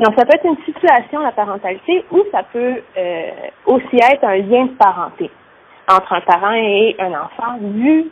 Donc, 0.00 0.14
ça 0.18 0.24
peut 0.24 0.34
être 0.34 0.46
une 0.46 0.64
situation, 0.64 1.20
la 1.20 1.32
parentalité, 1.32 2.06
ou 2.10 2.22
ça 2.32 2.42
peut 2.44 2.82
euh, 2.96 3.30
aussi 3.66 3.96
être 3.96 4.24
un 4.24 4.38
lien 4.38 4.64
de 4.64 4.72
parenté 4.78 5.30
entre 5.88 6.14
un 6.14 6.22
parent 6.22 6.52
et 6.54 6.96
un 6.98 7.12
enfant, 7.12 7.58
vu 7.60 8.10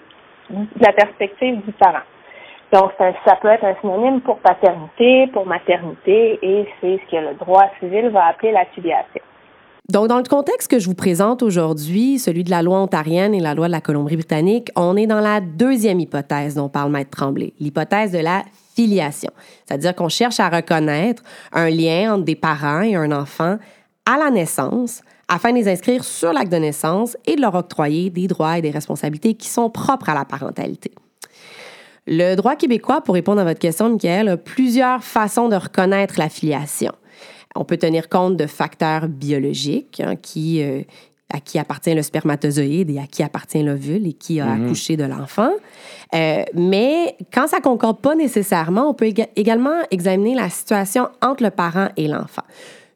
de 0.51 0.85
la 0.85 0.92
perspective 0.92 1.64
du 1.64 1.72
parent. 1.72 2.05
Donc, 2.74 2.92
ça, 2.98 3.37
peut 3.37 3.48
être 3.48 3.64
un 3.64 3.74
synonyme 3.81 4.20
pour 4.20 4.38
paternité, 4.40 5.29
pour 5.29 5.46
maternité, 5.46 6.38
et 6.42 6.68
c'est 6.79 7.01
ce 7.07 7.11
que 7.11 7.16
le 7.16 7.35
droit 7.37 7.70
civil 7.81 8.11
va 8.11 8.27
appeler 8.27 8.53
la 8.53 8.66
filiation. 8.66 9.22
Donc, 9.90 10.09
dans 10.09 10.18
le 10.18 10.22
contexte 10.24 10.70
que 10.70 10.79
je 10.79 10.85
vous 10.85 10.94
présente 10.94 11.42
aujourd'hui, 11.42 12.18
celui 12.18 12.44
de 12.44 12.51
la 12.51 12.61
loi 12.61 12.79
ontarienne 12.79 13.33
et 13.33 13.40
la 13.40 13.55
loi 13.55 13.68
de 13.68 13.72
la 13.72 13.81
Colombie-Britannique, 13.81 14.70
on 14.77 14.98
est 14.98 15.07
dans 15.07 15.20
la 15.20 15.40
deuxième 15.40 15.98
hypothèse 15.98 16.57
dont 16.57 16.68
parle 16.68 16.92
Maître 16.92 17.09
Tremblay, 17.09 17.55
l'hypothèse 17.59 18.12
de 18.12 18.18
la 18.18 18.44
filiation. 18.77 19.31
C'est-à-dire 19.64 19.94
qu'on 19.94 20.11
cherche 20.11 20.40
à 20.40 20.51
reconnaître 20.51 21.22
un 21.53 21.70
lien 21.70 22.12
entre 22.12 22.24
des 22.24 22.37
parents 22.37 22.83
et 22.83 22.96
un 22.96 23.11
enfant 23.12 23.57
à 24.05 24.18
la 24.18 24.31
naissance 24.31 25.01
afin 25.27 25.53
de 25.53 25.57
les 25.57 25.68
inscrire 25.68 26.05
sur 26.05 26.35
l'acte 26.35 26.53
de 26.53 26.59
naissance 26.59 27.16
et 27.24 27.37
de 27.37 27.40
leur 27.40 27.55
octroyer 27.55 28.11
des 28.11 28.27
droits 28.27 28.59
et 28.59 28.62
des 28.62 28.70
responsabilités 28.70 29.33
qui 29.33 29.48
sont 29.48 29.70
propres 29.70 30.11
à 30.11 30.14
la 30.14 30.27
parentalité. 30.27 30.92
Le 32.07 32.35
droit 32.35 32.57
québécois, 32.57 33.01
pour 33.01 33.14
répondre 33.14 33.40
à 33.40 33.44
votre 33.44 33.59
question, 33.59 33.88
Michael, 33.88 34.29
a 34.29 34.37
plusieurs 34.37 35.03
façons 35.03 35.48
de 35.48 35.57
reconnaître 35.57 36.18
la 36.18 36.29
filiation. 36.29 36.92
On 37.61 37.64
peut 37.64 37.77
tenir 37.77 38.09
compte 38.09 38.37
de 38.37 38.47
facteurs 38.47 39.09
biologiques 39.09 40.01
hein, 40.05 40.14
qui, 40.16 40.62
euh, 40.62 40.83
à 41.33 41.40
qui 41.40 41.59
appartient 41.59 41.92
le 41.94 42.03
spermatozoïde 42.03 42.88
et 42.90 42.99
à 42.99 43.07
qui 43.07 43.23
appartient 43.23 43.62
l'ovule 43.62 44.07
et 44.07 44.12
qui 44.12 44.40
a 44.40 44.47
accouché 44.53 44.97
de 44.97 45.05
l'enfant. 45.05 45.51
Euh, 46.14 46.42
mais 46.55 47.16
quand 47.35 47.49
ça 47.49 47.57
ne 47.59 47.62
concorde 47.62 48.01
pas 48.01 48.14
nécessairement, 48.14 48.88
on 48.88 48.94
peut 48.94 49.07
éga- 49.07 49.29
également 49.37 49.81
examiner 49.90 50.35
la 50.35 50.49
situation 50.51 51.09
entre 51.21 51.42
le 51.42 51.51
parent 51.51 51.88
et 51.97 52.07
l'enfant. 52.09 52.44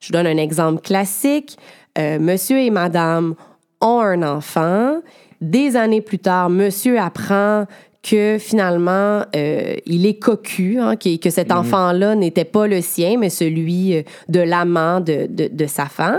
Je 0.00 0.06
vous 0.08 0.12
donne 0.12 0.26
un 0.28 0.36
exemple 0.38 0.80
classique. 0.80 1.58
Euh, 1.98 2.18
monsieur 2.18 2.58
et 2.58 2.70
madame 2.70 3.34
ont 3.80 4.00
un 4.00 4.22
enfant. 4.22 5.00
Des 5.40 5.76
années 5.76 6.00
plus 6.00 6.20
tard, 6.20 6.48
monsieur 6.50 7.00
apprend 7.00 7.66
que 8.02 8.36
finalement, 8.40 9.22
euh, 9.36 9.74
il 9.86 10.06
est 10.06 10.14
cocu, 10.18 10.78
hein, 10.80 10.96
que, 10.96 11.16
que 11.18 11.30
cet 11.30 11.52
enfant-là 11.52 12.16
n'était 12.16 12.44
pas 12.44 12.66
le 12.66 12.80
sien, 12.80 13.16
mais 13.16 13.30
celui 13.30 13.96
euh, 13.96 14.02
de 14.28 14.40
l'amant 14.40 14.98
de, 14.98 15.28
de, 15.30 15.48
de 15.52 15.66
sa 15.66 15.86
femme, 15.86 16.18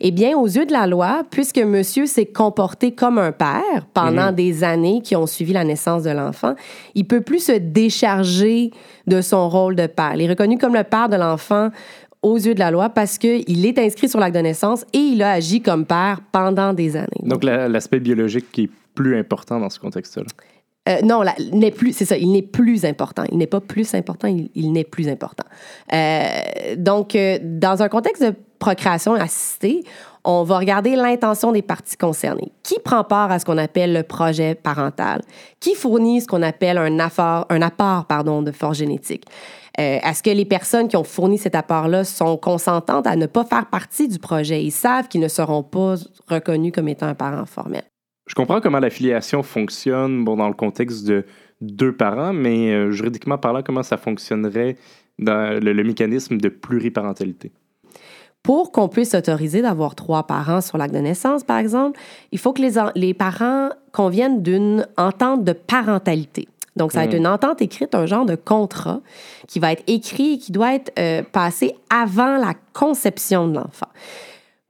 eh 0.00 0.12
bien, 0.12 0.38
aux 0.38 0.46
yeux 0.46 0.64
de 0.64 0.72
la 0.72 0.86
loi, 0.86 1.22
puisque 1.32 1.58
monsieur 1.58 2.06
s'est 2.06 2.26
comporté 2.26 2.92
comme 2.92 3.18
un 3.18 3.32
père 3.32 3.84
pendant 3.92 4.30
des 4.30 4.62
années 4.62 5.00
qui 5.02 5.16
ont 5.16 5.26
suivi 5.26 5.52
la 5.52 5.64
naissance 5.64 6.04
de 6.04 6.10
l'enfant, 6.10 6.54
il 6.94 7.04
peut 7.04 7.20
plus 7.20 7.40
se 7.46 7.52
décharger 7.52 8.70
de 9.06 9.20
son 9.20 9.48
rôle 9.48 9.74
de 9.74 9.86
père. 9.86 10.12
Il 10.14 10.22
est 10.22 10.28
reconnu 10.28 10.56
comme 10.58 10.74
le 10.74 10.84
père 10.84 11.08
de 11.08 11.16
l'enfant 11.16 11.70
aux 12.22 12.36
yeux 12.36 12.54
de 12.54 12.60
la 12.60 12.70
loi 12.70 12.88
parce 12.90 13.18
qu'il 13.18 13.66
est 13.66 13.78
inscrit 13.78 14.08
sur 14.08 14.20
l'acte 14.20 14.36
de 14.36 14.40
naissance 14.40 14.84
et 14.92 14.98
il 14.98 15.22
a 15.22 15.32
agi 15.32 15.60
comme 15.60 15.84
père 15.84 16.20
pendant 16.32 16.72
des 16.72 16.96
années. 16.96 17.08
Donc, 17.22 17.44
la- 17.44 17.68
l'aspect 17.68 18.00
biologique 18.00 18.50
qui 18.52 18.62
est 18.64 18.70
plus 18.94 19.18
important 19.18 19.58
dans 19.58 19.68
ce 19.68 19.78
contexte-là. 19.80 20.24
Euh, 20.88 21.00
non, 21.02 21.22
n'est 21.52 21.70
plus, 21.70 21.94
c'est 21.94 22.04
ça, 22.04 22.16
il 22.16 22.30
n'est 22.30 22.42
plus 22.42 22.84
important. 22.84 23.24
Il 23.30 23.38
n'est 23.38 23.46
pas 23.46 23.60
plus 23.60 23.94
important, 23.94 24.28
il, 24.28 24.50
il 24.54 24.72
n'est 24.72 24.84
plus 24.84 25.08
important. 25.08 25.44
Euh, 25.92 26.76
donc, 26.76 27.16
euh, 27.16 27.38
dans 27.42 27.82
un 27.82 27.88
contexte 27.88 28.22
de 28.22 28.34
procréation 28.58 29.14
assistée, 29.14 29.84
on 30.24 30.42
va 30.42 30.58
regarder 30.58 30.96
l'intention 30.96 31.52
des 31.52 31.62
parties 31.62 31.96
concernées. 31.96 32.52
Qui 32.62 32.78
prend 32.80 33.04
part 33.04 33.30
à 33.30 33.38
ce 33.38 33.44
qu'on 33.44 33.58
appelle 33.58 33.92
le 33.92 34.02
projet 34.02 34.54
parental? 34.54 35.22
Qui 35.60 35.74
fournit 35.74 36.20
ce 36.20 36.26
qu'on 36.26 36.42
appelle 36.42 36.78
un 36.78 36.98
apport, 36.98 37.46
un 37.50 37.62
apport 37.62 38.06
pardon, 38.06 38.42
de 38.42 38.52
force 38.52 38.78
génétique? 38.78 39.24
Euh, 39.78 39.98
Est-ce 40.02 40.22
que 40.22 40.30
les 40.30 40.44
personnes 40.44 40.88
qui 40.88 40.96
ont 40.96 41.04
fourni 41.04 41.36
cet 41.36 41.54
apport-là 41.54 42.04
sont 42.04 42.36
consentantes 42.36 43.06
à 43.06 43.16
ne 43.16 43.26
pas 43.26 43.44
faire 43.44 43.66
partie 43.66 44.08
du 44.08 44.18
projet? 44.18 44.62
Ils 44.62 44.70
savent 44.70 45.08
qu'ils 45.08 45.20
ne 45.20 45.28
seront 45.28 45.62
pas 45.62 45.96
reconnus 46.28 46.72
comme 46.72 46.88
étant 46.88 47.06
un 47.06 47.14
parent 47.14 47.44
formel. 47.44 47.82
Je 48.26 48.34
comprends 48.34 48.60
comment 48.60 48.80
la 48.80 48.90
filiation 48.90 49.42
fonctionne 49.42 50.24
bon, 50.24 50.36
dans 50.36 50.48
le 50.48 50.54
contexte 50.54 51.06
de 51.06 51.24
deux 51.60 51.94
parents, 51.94 52.32
mais 52.32 52.72
euh, 52.72 52.90
juridiquement 52.90 53.38
parlant, 53.38 53.62
comment 53.62 53.82
ça 53.82 53.96
fonctionnerait 53.96 54.76
dans 55.18 55.60
le, 55.62 55.72
le 55.72 55.84
mécanisme 55.84 56.38
de 56.38 56.48
pluriparentalité? 56.48 57.52
Pour 58.42 58.72
qu'on 58.72 58.88
puisse 58.88 59.14
autoriser 59.14 59.62
d'avoir 59.62 59.94
trois 59.94 60.26
parents 60.26 60.60
sur 60.60 60.76
l'acte 60.76 60.94
de 60.94 60.98
naissance, 61.00 61.44
par 61.44 61.58
exemple, 61.58 61.98
il 62.32 62.38
faut 62.38 62.52
que 62.52 62.60
les, 62.60 62.78
en- 62.78 62.90
les 62.94 63.14
parents 63.14 63.70
conviennent 63.92 64.42
d'une 64.42 64.86
entente 64.98 65.44
de 65.44 65.52
parentalité. 65.52 66.48
Donc, 66.76 66.92
ça 66.92 66.98
va 66.98 67.04
être 67.04 67.14
une 67.14 67.26
entente 67.28 67.62
écrite, 67.62 67.94
un 67.94 68.04
genre 68.04 68.26
de 68.26 68.34
contrat 68.34 69.00
qui 69.46 69.60
va 69.60 69.70
être 69.72 69.84
écrit 69.86 70.34
et 70.34 70.38
qui 70.38 70.50
doit 70.50 70.74
être 70.74 70.92
euh, 70.98 71.22
passé 71.22 71.74
avant 71.88 72.36
la 72.36 72.52
conception 72.72 73.46
de 73.48 73.54
l'enfant. 73.54 73.86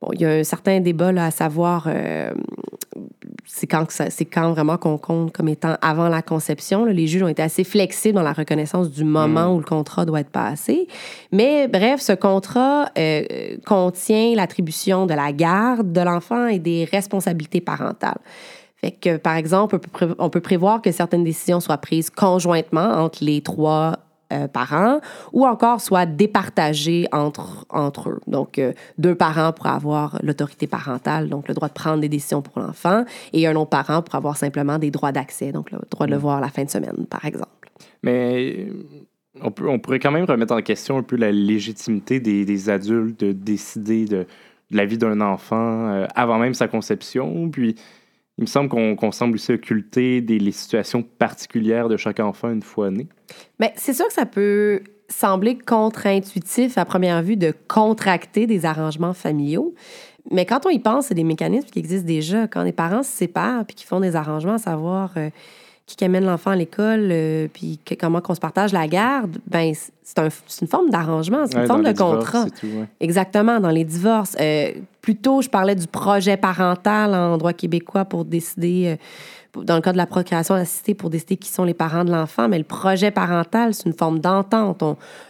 Bon, 0.02 0.10
il 0.12 0.20
y 0.20 0.26
a 0.26 0.30
un 0.32 0.44
certain 0.44 0.80
débat 0.80 1.12
là, 1.12 1.24
à 1.24 1.30
savoir, 1.30 1.86
euh, 1.88 2.30
c'est 3.56 3.68
quand, 3.68 3.86
c'est 3.88 4.24
quand 4.24 4.50
vraiment 4.50 4.76
qu'on 4.78 4.98
compte 4.98 5.32
comme 5.32 5.46
étant 5.46 5.76
avant 5.80 6.08
la 6.08 6.22
conception. 6.22 6.84
là. 6.84 6.92
Les 6.92 7.06
juges 7.06 7.22
ont 7.22 7.28
été 7.28 7.40
assez 7.40 7.62
flexibles 7.62 8.16
dans 8.16 8.24
la 8.24 8.32
reconnaissance 8.32 8.90
du 8.90 9.04
moment 9.04 9.54
où 9.54 9.58
le 9.58 9.64
contrat 9.64 10.04
doit 10.04 10.20
être 10.20 10.30
passé. 10.30 10.88
Mais 11.30 11.68
bref, 11.68 12.00
ce 12.00 12.14
contrat 12.14 12.90
euh, 12.98 13.56
contient 13.64 14.34
l'attribution 14.34 15.06
de 15.06 15.14
la 15.14 15.32
garde 15.32 15.92
de 15.92 16.00
l'enfant 16.00 16.48
et 16.48 16.58
des 16.58 16.84
responsabilités 16.90 17.60
parentales. 17.60 18.18
Fait 18.74 18.90
que, 18.90 19.18
par 19.18 19.36
exemple, 19.36 19.78
on 20.18 20.30
peut 20.30 20.40
prévoir 20.40 20.82
que 20.82 20.90
certaines 20.90 21.22
décisions 21.22 21.60
soient 21.60 21.78
prises 21.78 22.10
conjointement 22.10 23.04
entre 23.04 23.22
les 23.22 23.40
trois 23.40 24.00
euh, 24.32 24.48
parents 24.48 25.00
ou 25.32 25.46
encore 25.46 25.80
soient 25.80 26.06
départagées 26.06 27.06
entre, 27.12 27.66
entre 27.70 28.10
eux. 28.10 28.20
Donc, 28.26 28.58
euh, 28.58 28.72
deux 28.98 29.14
parents 29.14 29.52
pour 29.52 29.66
avoir 29.66 30.18
l'autorité 30.22 30.66
parentale, 30.66 31.28
donc 31.28 31.48
le 31.48 31.54
droit 31.54 31.68
de 31.68 31.74
prendre 31.74 32.00
des 32.00 32.08
décisions 32.08 32.42
pour 32.42 32.60
l'enfant, 32.60 33.04
et 33.32 33.46
un 33.46 33.54
autre 33.56 33.70
parent 33.70 34.02
pour 34.02 34.14
avoir 34.14 34.36
simplement 34.36 34.78
des 34.78 34.90
droits 34.90 35.12
d'accès, 35.12 35.52
donc 35.52 35.70
le 35.70 35.78
droit 35.90 36.06
de 36.06 36.12
le 36.12 36.18
voir 36.18 36.40
la 36.40 36.48
fin 36.48 36.64
de 36.64 36.70
semaine, 36.70 37.06
par 37.08 37.24
exemple. 37.24 37.70
Mais 38.02 38.68
on, 39.42 39.50
peut, 39.50 39.68
on 39.68 39.78
pourrait 39.78 39.98
quand 39.98 40.10
même 40.10 40.24
remettre 40.24 40.54
en 40.54 40.62
question 40.62 40.98
un 40.98 41.02
peu 41.02 41.16
la 41.16 41.32
légitimité 41.32 42.20
des, 42.20 42.44
des 42.44 42.70
adultes 42.70 43.20
de 43.20 43.32
décider 43.32 44.04
de, 44.04 44.26
de 44.70 44.76
la 44.76 44.86
vie 44.86 44.98
d'un 44.98 45.20
enfant 45.20 45.88
euh, 45.88 46.06
avant 46.14 46.38
même 46.38 46.54
sa 46.54 46.68
conception. 46.68 47.50
Puis, 47.50 47.76
il 48.38 48.42
me 48.42 48.46
semble 48.46 48.68
qu'on 48.68 49.12
semble 49.12 49.34
aussi 49.34 49.52
occulter 49.52 50.20
les 50.20 50.52
situations 50.52 51.02
particulières 51.02 51.88
de 51.88 51.96
chaque 51.96 52.20
enfant 52.20 52.50
une 52.50 52.62
fois 52.62 52.90
né. 52.90 53.06
Mais 53.60 53.72
c'est 53.76 53.92
sûr 53.92 54.06
que 54.08 54.12
ça 54.12 54.26
peut 54.26 54.80
sembler 55.08 55.56
contre-intuitif 55.56 56.76
à 56.78 56.84
première 56.84 57.22
vue 57.22 57.36
de 57.36 57.54
contracter 57.68 58.46
des 58.46 58.64
arrangements 58.64 59.14
familiaux. 59.14 59.74
Mais 60.30 60.46
quand 60.46 60.66
on 60.66 60.70
y 60.70 60.78
pense, 60.78 61.06
c'est 61.06 61.14
des 61.14 61.24
mécanismes 61.24 61.68
qui 61.68 61.78
existent 61.78 62.06
déjà. 62.06 62.48
Quand 62.48 62.62
les 62.62 62.72
parents 62.72 63.02
se 63.02 63.10
séparent 63.10 63.64
puis 63.66 63.76
qu'ils 63.76 63.86
font 63.86 64.00
des 64.00 64.16
arrangements, 64.16 64.54
à 64.54 64.58
savoir 64.58 65.12
euh, 65.16 65.28
qui 65.86 66.02
amène 66.04 66.24
l'enfant 66.24 66.52
à 66.52 66.56
l'école, 66.56 67.08
euh, 67.10 67.46
puis 67.52 67.78
que- 67.84 67.94
comment 67.94 68.20
qu'on 68.22 68.34
se 68.34 68.40
partage 68.40 68.72
la 68.72 68.86
garde, 68.88 69.36
ben 69.46 69.72
c'est 70.02 70.18
un- 70.18 70.28
c'est 70.46 70.62
une 70.62 70.68
forme 70.68 70.88
d'arrangement, 70.90 71.44
c'est 71.46 71.54
une 71.54 71.60
Ouais, 71.60 71.66
forme 71.66 71.82
de 71.84 71.92
divorces 71.92 72.16
contrat. 72.24 72.46
tout, 72.58 72.66
ouais. 72.66 72.88
Exactement, 73.00 73.60
dans 73.60 73.68
les 73.70 73.84
divorces. 73.84 74.34
Euh, 74.40 74.72
plus 75.02 75.16
tôt, 75.16 75.42
je 75.42 75.50
parlais 75.50 75.74
du 75.74 75.86
projet 75.86 76.36
parental 76.38 77.14
en 77.14 77.36
droit 77.36 77.52
québécois 77.52 78.06
pour 78.06 78.24
décider, 78.24 78.94
euh, 78.94 78.96
dans 79.56 79.76
le 79.76 79.80
cas 79.80 79.92
de 79.92 79.96
la 79.96 80.06
procréation 80.06 80.54
assistée, 80.54 80.94
pour 80.94 81.10
décider 81.10 81.36
qui 81.36 81.48
sont 81.48 81.64
les 81.64 81.74
parents 81.74 82.04
de 82.04 82.10
l'enfant. 82.10 82.48
Mais 82.48 82.58
le 82.58 82.64
projet 82.64 83.10
parental, 83.10 83.74
c'est 83.74 83.86
une 83.86 83.92
forme 83.94 84.18
d'entente. 84.18 84.82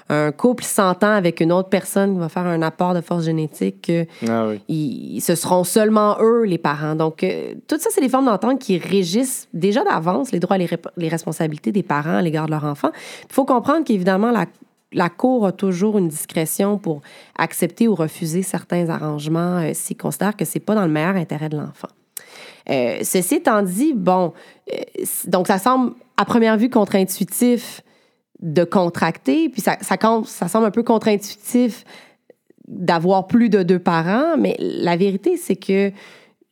Un 0.09 0.33
couple 0.33 0.65
s'entend 0.65 1.13
avec 1.13 1.41
une 1.41 1.51
autre 1.53 1.69
personne 1.69 2.15
qui 2.15 2.19
va 2.21 2.29
faire 2.29 2.47
un 2.47 2.63
apport 2.63 2.95
de 2.95 3.01
force 3.01 3.25
génétique. 3.25 3.83
que 3.83 4.07
Ah 4.29 4.47
oui. 4.49 4.61
ils- 4.69 5.21
ce 5.21 5.35
seront 5.35 5.65
seulement 5.65 6.17
eux, 6.21 6.45
les 6.45 6.59
parents. 6.59 6.95
Donc, 6.95 7.23
euh, 7.25 7.55
tout 7.69 7.79
ça, 7.79 7.89
c'est 7.91 8.01
des 8.01 8.09
formes 8.09 8.27
d'entente 8.27 8.59
qui 8.59 8.79
régissent 8.79 9.49
déjà 9.53 9.83
d'avance 9.85 10.33
les 10.33 10.41
droits 10.41 10.57
et 10.59 10.69
les, 10.97 11.09
responsabilités 11.09 11.73
des 11.73 11.83
parents 11.83 12.17
à 12.17 12.23
l'égard 12.23 12.47
de 12.47 12.51
leur 12.53 12.65
enfant. 12.65 12.91
Il 13.29 13.33
faut 13.33 13.45
comprendre 13.45 13.85
qu'évidemment, 13.85 14.31
la, 14.31 14.47
la 14.93 15.09
Cour 15.09 15.47
a 15.47 15.53
toujours 15.53 15.99
une 15.99 16.09
discrétion 16.09 16.79
pour 16.79 17.01
accepter 17.39 17.89
ou 17.89 17.95
refuser 17.95 18.43
certains 18.43 18.89
arrangements 18.89 19.59
euh, 19.59 19.71
s'ils 19.75 19.97
considèrent 19.97 20.37
que 20.37 20.45
c'est 20.45 20.61
pas 20.61 20.75
dans 20.75 20.85
le 20.87 20.93
meilleur 20.93 21.17
intérêt 21.17 21.49
de 21.49 21.57
l'enfant. 21.57 21.89
Euh, 22.71 22.99
ceci 23.03 23.37
étant 23.37 23.63
dit, 23.63 23.93
bon, 23.95 24.33
euh, 24.73 24.77
donc 25.27 25.47
ça 25.47 25.59
semble 25.59 25.93
à 26.17 26.25
première 26.25 26.57
vue 26.57 26.71
contre-intuitif 26.71 27.83
de 28.41 28.65
contracter, 28.65 29.49
puis 29.49 29.63
ça, 29.63 29.79
semble 29.81 30.67
un 30.67 30.71
peu 30.71 30.83
contre-intuitif 30.83 31.85
d'avoir 32.69 33.27
plus 33.27 33.49
de 33.49 33.63
deux 33.63 33.79
parents, 33.79 34.37
mais 34.39 34.57
la 34.59 34.97
vérité, 34.97 35.37
c'est 35.37 35.57
que 35.57 35.93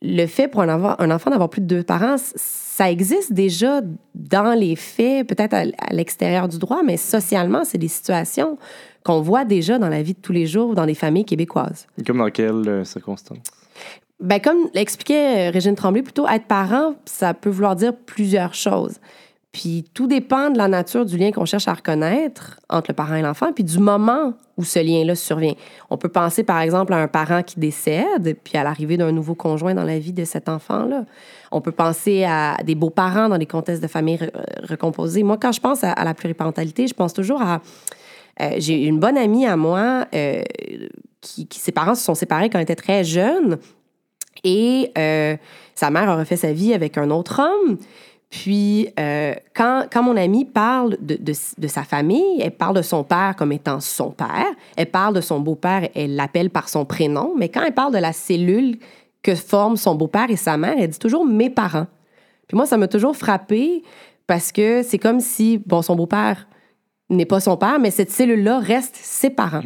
le 0.01 0.25
fait 0.25 0.47
pour 0.47 0.61
un, 0.61 1.11
enfant 1.11 1.29
d'avoir 1.29 1.49
plus 1.49 1.61
de 1.61 1.67
deux 1.67 1.83
parents, 1.83 2.15
ça 2.17 2.91
existe 2.91 3.31
déjà 3.31 3.81
dans 4.15 4.53
les 4.53 4.75
faits, 4.75 5.27
peut-être 5.27 5.53
à, 5.53 5.63
à 5.77 5.93
l'extérieur 5.93 6.47
du 6.47 6.57
droit, 6.57 6.83
mais 6.83 6.97
socialement, 6.97 7.63
c'est 7.63 7.77
des 7.77 7.87
situations 7.87 8.57
qu'on 9.03 9.21
voit 9.21 9.45
déjà 9.45 9.77
dans 9.79 9.89
la 9.89 10.01
vie 10.01 10.13
de 10.13 10.19
tous 10.19 10.31
les 10.31 10.45
jours 10.45 10.75
dans 10.75 10.85
des 10.85 10.95
familles 10.95 11.25
québécoises. 11.25 11.87
Comme 12.05 12.17
dans 12.17 12.29
quelles 12.29 12.67
euh, 12.67 12.83
circonstances? 12.83 13.39
Ben, 14.23 14.39
comme 14.39 14.69
l'expliquait 14.73 15.49
euh, 15.49 15.51
Régine 15.51 15.75
Tremblay, 15.75 16.01
plutôt 16.01 16.27
être 16.27 16.45
parent, 16.45 16.95
ça 17.03 17.33
peut 17.33 17.49
vouloir 17.49 17.75
dire 17.75 17.93
plusieurs 17.93 18.53
choses. 18.53 18.95
Puis 19.51 19.85
tout 19.93 20.07
dépend 20.07 20.49
de 20.49 20.57
la 20.57 20.67
nature 20.67 21.05
du 21.05 21.17
lien 21.17 21.31
qu'on 21.31 21.45
cherche 21.45 21.67
à 21.67 21.73
reconnaître 21.73 22.59
entre 22.69 22.89
le 22.89 22.95
parent 22.95 23.15
et 23.15 23.21
l'enfant, 23.21 23.51
puis 23.53 23.63
du 23.65 23.77
moment 23.77 24.33
où 24.57 24.63
ce 24.63 24.79
lien-là 24.79 25.13
survient. 25.15 25.53
On 25.89 25.97
peut 25.97 26.09
penser 26.09 26.43
par 26.43 26.61
exemple 26.61 26.93
à 26.93 26.97
un 26.97 27.07
parent 27.07 27.43
qui 27.43 27.59
décède, 27.59 28.37
puis 28.43 28.57
à 28.57 28.63
l'arrivée 28.63 28.97
d'un 28.97 29.11
nouveau 29.11 29.35
conjoint 29.35 29.75
dans 29.75 29.83
la 29.83 29.99
vie 29.99 30.13
de 30.13 30.23
cet 30.25 30.47
enfant-là. 30.49 31.05
On 31.51 31.61
peut 31.61 31.71
penser 31.73 32.23
à 32.23 32.57
des 32.63 32.75
beaux-parents 32.75 33.29
dans 33.29 33.37
des 33.37 33.45
contextes 33.45 33.83
de 33.83 33.87
famille 33.87 34.15
re- 34.15 34.31
recomposées. 34.67 35.21
Moi, 35.21 35.37
quand 35.37 35.51
je 35.51 35.59
pense 35.59 35.83
à, 35.83 36.03
la 36.03 36.13
pluriparentalité, 36.13 36.87
je 36.87 36.93
pense 36.93 37.13
toujours 37.13 37.41
à... 37.41 37.61
euh, 38.41 38.55
J'ai 38.57 38.85
une 38.85 38.99
bonne 38.99 39.17
amie 39.17 39.45
à 39.45 39.57
moi 39.57 40.07
euh, 40.15 40.41
qui, 41.21 41.45
qui, 41.45 41.59
ses 41.59 41.71
parents 41.73 41.93
se 41.93 42.03
sont 42.03 42.15
séparés 42.15 42.49
quand 42.49 42.57
elle 42.57 42.63
était 42.63 42.75
très 42.75 43.03
jeune. 43.03 43.59
Et 44.43 44.91
euh, 44.97 45.35
sa 45.75 45.89
mère 45.89 46.09
a 46.09 46.17
refait 46.17 46.35
sa 46.37 46.53
vie 46.53 46.73
avec 46.73 46.97
un 46.97 47.09
autre 47.09 47.41
homme. 47.41 47.77
Puis, 48.29 48.89
euh, 48.99 49.35
quand, 49.53 49.85
quand 49.91 50.01
mon 50.01 50.17
amie 50.17 50.45
parle 50.45 50.97
de, 50.99 51.15
de, 51.15 51.33
de 51.57 51.67
sa 51.67 51.83
famille, 51.83 52.41
elle 52.41 52.51
parle 52.51 52.75
de 52.75 52.81
son 52.81 53.03
père 53.03 53.35
comme 53.37 53.51
étant 53.51 53.79
son 53.79 54.09
père. 54.09 54.47
Elle 54.75 54.89
parle 54.89 55.13
de 55.13 55.21
son 55.21 55.39
beau-père, 55.39 55.87
elle 55.93 56.15
l'appelle 56.15 56.49
par 56.49 56.67
son 56.67 56.83
prénom. 56.83 57.33
Mais 57.37 57.49
quand 57.49 57.61
elle 57.63 57.75
parle 57.75 57.93
de 57.93 57.99
la 57.99 58.11
cellule 58.11 58.79
que 59.21 59.35
forment 59.35 59.77
son 59.77 59.93
beau-père 59.93 60.29
et 60.29 60.35
sa 60.35 60.57
mère, 60.57 60.73
elle 60.79 60.89
dit 60.89 60.99
toujours 60.99 61.25
mes 61.25 61.51
parents. 61.51 61.85
Puis 62.47 62.57
moi, 62.57 62.65
ça 62.65 62.77
m'a 62.77 62.87
toujours 62.87 63.15
frappé 63.15 63.83
parce 64.25 64.51
que 64.51 64.81
c'est 64.83 64.97
comme 64.97 65.19
si, 65.19 65.59
bon, 65.59 65.81
son 65.81 65.95
beau-père 65.95 66.47
n'est 67.09 67.25
pas 67.25 67.39
son 67.39 67.55
père, 67.57 67.79
mais 67.79 67.91
cette 67.91 68.11
cellule-là 68.11 68.59
reste 68.59 68.95
ses 68.95 69.29
parents. 69.29 69.61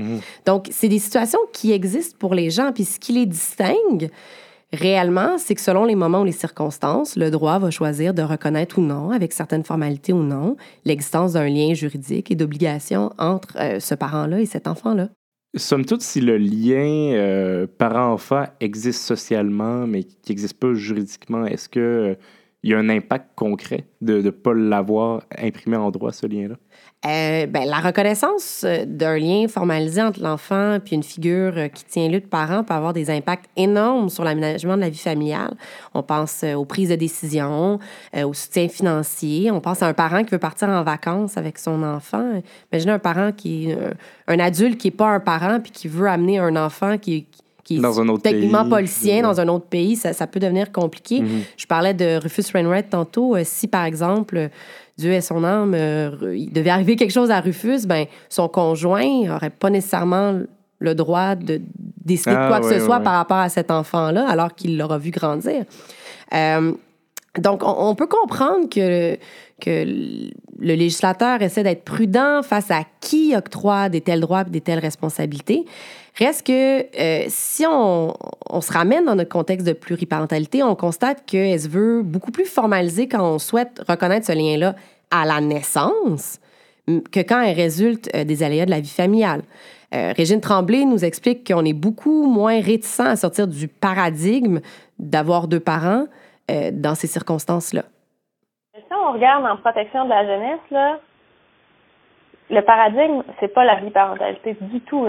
Donc, 0.45 0.67
c'est 0.71 0.89
des 0.89 0.99
situations 0.99 1.39
qui 1.53 1.71
existent 1.71 2.17
pour 2.19 2.33
les 2.33 2.49
gens. 2.49 2.71
Puis 2.73 2.83
ce 2.83 2.99
qui 2.99 3.13
les 3.13 3.25
distingue, 3.25 4.09
réellement, 4.73 5.37
c'est 5.37 5.55
que 5.55 5.61
selon 5.61 5.85
les 5.85 5.95
moments 5.95 6.21
ou 6.21 6.25
les 6.25 6.31
circonstances, 6.31 7.15
le 7.15 7.31
droit 7.31 7.59
va 7.59 7.71
choisir 7.71 8.13
de 8.13 8.21
reconnaître 8.21 8.79
ou 8.79 8.81
non, 8.81 9.11
avec 9.11 9.33
certaines 9.33 9.63
formalités 9.63 10.13
ou 10.13 10.23
non, 10.23 10.57
l'existence 10.85 11.33
d'un 11.33 11.47
lien 11.47 11.73
juridique 11.73 12.31
et 12.31 12.35
d'obligation 12.35 13.11
entre 13.17 13.57
euh, 13.57 13.79
ce 13.79 13.95
parent-là 13.95 14.41
et 14.41 14.45
cet 14.45 14.67
enfant-là. 14.67 15.09
Somme 15.55 15.85
toute, 15.85 16.01
si 16.01 16.21
le 16.21 16.37
lien 16.37 17.15
euh, 17.15 17.67
parent-enfant 17.77 18.45
existe 18.59 19.01
socialement, 19.01 19.87
mais 19.87 20.03
qui 20.03 20.31
n'existe 20.31 20.59
pas 20.59 20.73
juridiquement, 20.73 21.45
est-ce 21.45 21.69
que 21.69 21.79
euh, 21.79 22.15
y 22.63 22.73
a 22.73 22.77
un 22.77 22.89
impact 22.89 23.29
concret 23.35 23.85
de 24.01 24.21
ne 24.21 24.29
pas 24.29 24.53
l'avoir 24.53 25.23
imprimé 25.37 25.77
en 25.77 25.89
droit, 25.89 26.11
ce 26.11 26.27
lien-là? 26.27 26.57
Euh, 27.05 27.45
ben, 27.45 27.69
la 27.69 27.79
reconnaissance 27.79 28.63
euh, 28.65 28.83
d'un 28.87 29.19
lien 29.19 29.47
formalisé 29.47 30.01
entre 30.01 30.19
l'enfant 30.19 30.79
puis 30.83 30.95
une 30.95 31.03
figure 31.03 31.53
euh, 31.55 31.67
qui 31.67 31.85
tient 31.85 32.09
lieu 32.09 32.19
de 32.19 32.25
parent 32.25 32.63
peut 32.63 32.73
avoir 32.73 32.91
des 32.91 33.11
impacts 33.11 33.45
énormes 33.55 34.09
sur 34.09 34.23
l'aménagement 34.23 34.75
de 34.75 34.81
la 34.81 34.89
vie 34.89 34.97
familiale. 34.97 35.55
On 35.93 36.01
pense 36.01 36.43
aux 36.43 36.65
prises 36.65 36.89
de 36.89 36.95
décision, 36.95 37.77
au 38.15 38.33
soutien 38.33 38.67
financier. 38.67 39.51
On 39.51 39.61
pense 39.61 39.83
à 39.83 39.87
un 39.87 39.93
parent 39.93 40.23
qui 40.23 40.31
veut 40.31 40.39
partir 40.39 40.69
en 40.69 40.83
vacances 40.83 41.37
avec 41.37 41.59
son 41.59 41.83
enfant. 41.83 42.41
Imaginez 42.71 42.93
un 42.93 42.99
parent 42.99 43.31
qui 43.31 43.73
un 44.27 44.39
adulte 44.39 44.77
qui 44.79 44.87
n'est 44.87 44.95
pas 44.95 45.09
un 45.09 45.19
parent 45.19 45.59
puis 45.61 45.71
qui 45.71 45.87
veut 45.87 46.09
amener 46.09 46.39
un 46.39 46.55
enfant 46.55 46.97
qui 46.97 47.27
est 47.75 47.79
Dans 47.81 47.99
un 47.99 48.07
autre 48.07 48.23
techniquement 48.23 48.61
pays. 48.63 48.69
pas 48.71 48.81
le 48.81 48.87
sien, 48.87 49.21
dans 49.21 49.39
un 49.41 49.47
autre 49.49 49.65
pays, 49.65 49.97
ça, 49.97 50.13
ça 50.13 50.25
peut 50.25 50.39
devenir 50.39 50.71
compliqué. 50.71 51.19
Mhm. 51.21 51.41
Je 51.57 51.65
parlais 51.67 51.93
de 51.93 52.17
Rufus 52.17 52.43
Wainwright 52.53 52.89
tantôt. 52.89 53.35
Euh, 53.35 53.41
Si, 53.43 53.67
par 53.67 53.83
exemple, 53.83 54.37
euh, 54.37 54.47
Dieu 54.97 55.11
est 55.11 55.21
son 55.21 55.43
âme, 55.43 55.73
euh, 55.75 56.33
il 56.35 56.51
devait 56.53 56.69
arriver 56.71 56.95
quelque 56.95 57.11
chose 57.11 57.29
à 57.29 57.39
Rufus, 57.41 57.85
ben, 57.85 58.05
son 58.29 58.47
conjoint 58.47 59.25
n'aurait 59.25 59.49
pas 59.51 59.69
nécessairement 59.69 60.39
le 60.79 60.95
droit 60.95 61.35
de 61.35 61.61
décider 62.05 62.31
de 62.31 62.37
Ah, 62.39 62.47
quoi 62.47 62.59
que 62.61 62.65
ouais, 62.65 62.79
ce 62.79 62.85
soit 62.85 62.97
ouais. 62.97 63.03
par 63.03 63.13
rapport 63.13 63.37
à 63.37 63.49
cet 63.49 63.69
enfant-là, 63.69 64.25
alors 64.29 64.55
qu'il 64.55 64.77
l'aura 64.77 64.97
vu 64.97 65.11
grandir. 65.11 65.65
Euh, 66.33 66.71
donc, 67.39 67.61
on, 67.63 67.89
on 67.89 67.95
peut 67.95 68.07
comprendre 68.07 68.67
que, 68.69 69.15
que 69.61 69.83
le 69.85 70.73
législateur 70.73 71.41
essaie 71.43 71.61
d'être 71.63 71.83
prudent 71.83 72.41
face 72.43 72.71
à 72.71 72.81
qui 72.99 73.35
octroie 73.35 73.89
des 73.89 74.01
tels 74.01 74.21
droits 74.21 74.41
et 74.47 74.49
des 74.49 74.61
telles 74.61 74.79
responsabilités. 74.79 75.65
Reste 76.17 76.47
que 76.47 76.79
euh, 76.99 77.25
si 77.27 77.65
on, 77.67 78.13
se 78.59 78.73
ramène 78.73 79.05
dans 79.05 79.15
notre 79.15 79.29
contexte 79.29 79.67
de 79.67 79.73
pluriparentalité, 79.73 80.63
on 80.63 80.75
constate 80.75 81.25
qu'elle 81.25 81.59
se 81.59 81.69
veut 81.69 82.01
beaucoup 82.01 82.31
plus 82.31 82.45
formalisée 82.45 83.07
quand 83.07 83.21
on 83.21 83.37
souhaite 83.37 83.83
reconnaître 83.87 84.25
ce 84.25 84.31
lien-là 84.31 84.73
à 85.11 85.25
la 85.25 85.41
naissance 85.41 86.39
que 86.87 87.19
quand 87.19 87.41
elle 87.41 87.55
résulte 87.55 88.09
euh, 88.15 88.23
des 88.23 88.43
aléas 88.43 88.65
de 88.65 88.71
la 88.71 88.79
vie 88.79 88.89
familiale. 88.89 89.41
Euh, 89.93 90.13
Régine 90.15 90.41
Tremblay 90.41 90.85
nous 90.85 91.05
explique 91.05 91.45
qu'on 91.45 91.63
est 91.65 91.73
beaucoup 91.73 92.25
moins 92.25 92.61
réticent 92.61 93.01
à 93.01 93.15
sortir 93.15 93.47
du 93.47 93.67
paradigme 93.67 94.59
d'avoir 94.97 95.47
deux 95.47 95.59
parents 95.59 96.05
dans 96.71 96.95
ces 96.95 97.07
circonstances-là. 97.07 97.81
Si 98.73 98.81
on 98.89 99.11
regarde 99.11 99.45
en 99.45 99.57
protection 99.57 100.05
de 100.05 100.09
la 100.09 100.25
jeunesse, 100.25 100.61
là, 100.71 100.97
le 102.49 102.61
paradigme, 102.61 103.21
c'est 103.41 103.53
pas 103.53 103.65
la 103.65 103.81
biparentalité 103.81 104.55
du 104.61 104.79
tout. 104.79 105.05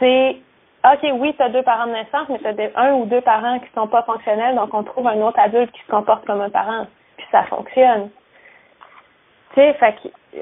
C'est 0.00 0.36
OK, 0.82 1.12
oui, 1.12 1.34
tu 1.36 1.42
as 1.42 1.50
deux 1.50 1.62
parents 1.62 1.86
de 1.86 1.92
naissance, 1.92 2.28
mais 2.30 2.38
tu 2.38 2.46
as 2.46 2.80
un 2.80 2.94
ou 2.94 3.04
deux 3.04 3.20
parents 3.20 3.58
qui 3.58 3.70
sont 3.74 3.86
pas 3.86 4.02
fonctionnels, 4.02 4.56
donc 4.56 4.72
on 4.72 4.82
trouve 4.82 5.06
un 5.06 5.20
autre 5.20 5.38
adulte 5.38 5.70
qui 5.72 5.82
se 5.82 5.90
comporte 5.90 6.24
comme 6.24 6.40
un 6.40 6.48
parent, 6.48 6.86
puis 7.18 7.26
ça 7.30 7.44
fonctionne. 7.44 8.08
Tu 9.52 9.60
sais, 9.60 9.74
fait 9.74 9.96